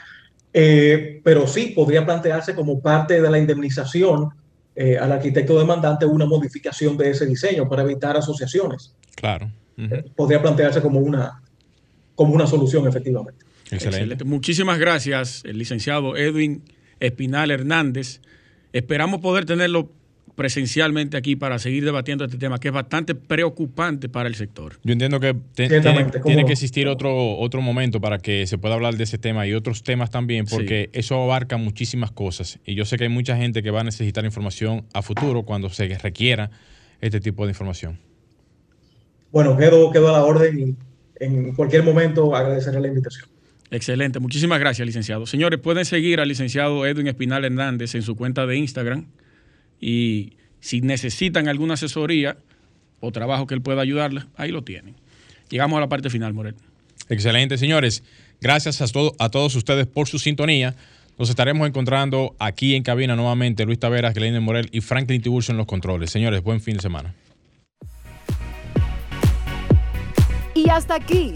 eh, 0.52 1.22
pero 1.24 1.46
sí 1.46 1.74
podría 1.76 2.04
plantearse 2.04 2.56
como 2.56 2.80
parte 2.80 3.22
de 3.22 3.30
la 3.30 3.38
indemnización 3.38 4.30
eh, 4.74 4.98
al 4.98 5.12
arquitecto 5.12 5.60
demandante 5.60 6.06
una 6.06 6.26
modificación 6.26 6.98
de 6.98 7.12
ese 7.12 7.26
diseño 7.26 7.70
para 7.70 7.84
evitar 7.84 8.18
asociaciones. 8.18 8.96
Claro. 9.16 9.50
podría 10.16 10.42
plantearse 10.42 10.82
como 10.82 11.00
una, 11.00 11.42
como 12.16 12.34
una 12.34 12.48
solución, 12.48 12.88
efectivamente. 12.88 13.45
Excelente. 13.72 14.24
Muchísimas 14.24 14.80
gracias, 14.80 15.44
el 15.46 15.58
licenciado 15.58 16.16
Edwin 16.18 16.64
Espinal 17.00 17.52
Hernández. 17.52 18.22
Esperamos 18.74 19.22
poder 19.22 19.46
tenerlo 19.46 19.92
presencialmente 20.36 21.16
aquí 21.18 21.36
para 21.36 21.60
seguir 21.60 21.86
debatiendo 21.86 22.26
este 22.26 22.38
tema 22.38 22.60
que 22.60 22.68
es 22.68 22.74
bastante 22.74 23.16
preocupante 23.16 24.10
para 24.10 24.28
el 24.28 24.36
sector. 24.36 24.78
Yo 24.84 24.94
entiendo 24.94 25.20
que 25.20 25.36
tiene, 25.54 26.46
que 26.46 26.52
existir 26.52 26.88
otro, 26.88 27.38
otro 27.38 27.62
momento 27.62 28.02
para 28.02 28.20
que 28.20 28.46
se 28.46 28.58
pueda 28.58 28.76
hablar 28.76 28.96
de 28.98 29.06
ese 29.06 29.18
tema 29.18 29.48
y 29.48 29.54
otros 29.54 29.84
temas 29.84 30.12
también, 30.12 30.46
porque 30.46 30.90
eso 30.94 31.22
abarca 31.24 31.58
muchísimas 31.58 32.12
cosas. 32.12 32.60
Y 32.66 32.76
yo 32.76 32.86
sé 32.86 32.98
que 32.98 33.06
hay 33.06 33.10
mucha 33.10 33.38
gente 33.38 33.64
que 33.64 33.72
va 33.72 33.82
a 33.82 33.84
necesitar 33.86 34.26
información 34.26 34.86
a 34.94 35.02
futuro 35.02 35.44
cuando 35.44 35.70
se 35.70 35.88
requiera 35.98 36.52
este 37.02 37.22
tipo 37.22 37.46
de 37.46 37.52
información. 37.52 38.00
Bueno, 39.32 39.58
quedo, 39.58 39.92
quedo 39.92 40.10
a 40.10 40.14
la 40.14 40.24
orden 40.24 40.60
y 40.60 40.76
en 41.24 41.54
cualquier 41.54 41.84
momento 41.84 42.36
agradeceré 42.36 42.80
la 42.80 42.88
invitación. 42.88 43.35
Excelente, 43.76 44.22
muchísimas 44.22 44.58
gracias, 44.58 44.86
licenciado. 44.86 45.26
Señores, 45.26 45.60
pueden 45.60 45.84
seguir 45.84 46.22
al 46.22 46.30
licenciado 46.30 46.86
Edwin 46.86 47.08
Espinal 47.08 47.44
Hernández 47.44 47.94
en 47.96 48.04
su 48.04 48.16
cuenta 48.16 48.46
de 48.46 48.56
Instagram, 48.56 49.08
y 49.82 50.38
si 50.62 50.80
necesitan 50.80 51.50
alguna 51.50 51.74
asesoría 51.74 52.38
o 53.02 53.12
trabajo 53.12 53.48
que 53.48 53.54
él 53.54 53.62
pueda 53.62 53.82
ayudarles, 53.82 54.28
ahí 54.38 54.52
lo 54.52 54.64
tienen. 54.64 54.96
Llegamos 55.50 55.76
a 55.76 55.82
la 55.82 55.90
parte 55.90 56.10
final, 56.10 56.34
Morel. 56.34 56.56
Excelente, 57.10 57.58
señores. 57.58 58.02
Gracias 58.40 58.82
a, 58.82 58.86
a 59.20 59.30
todos 59.30 59.56
ustedes 59.56 59.88
por 59.88 60.08
su 60.08 60.20
sintonía. 60.20 60.74
Nos 61.20 61.30
estaremos 61.30 61.68
encontrando 61.68 62.34
aquí 62.40 62.76
en 62.76 62.84
cabina 62.84 63.18
nuevamente 63.18 63.66
Luis 63.66 63.80
Taveras, 63.80 64.14
Glenn 64.14 64.42
Morel 64.42 64.70
y 64.72 64.80
Franklin 64.80 65.22
Tiburcio 65.22 65.52
en 65.52 65.58
los 65.58 65.68
controles. 65.68 66.12
Señores, 66.12 66.42
buen 66.42 66.62
fin 66.62 66.76
de 66.78 66.82
semana. 66.82 67.14
Y 70.54 70.70
hasta 70.70 70.96
aquí, 70.96 71.36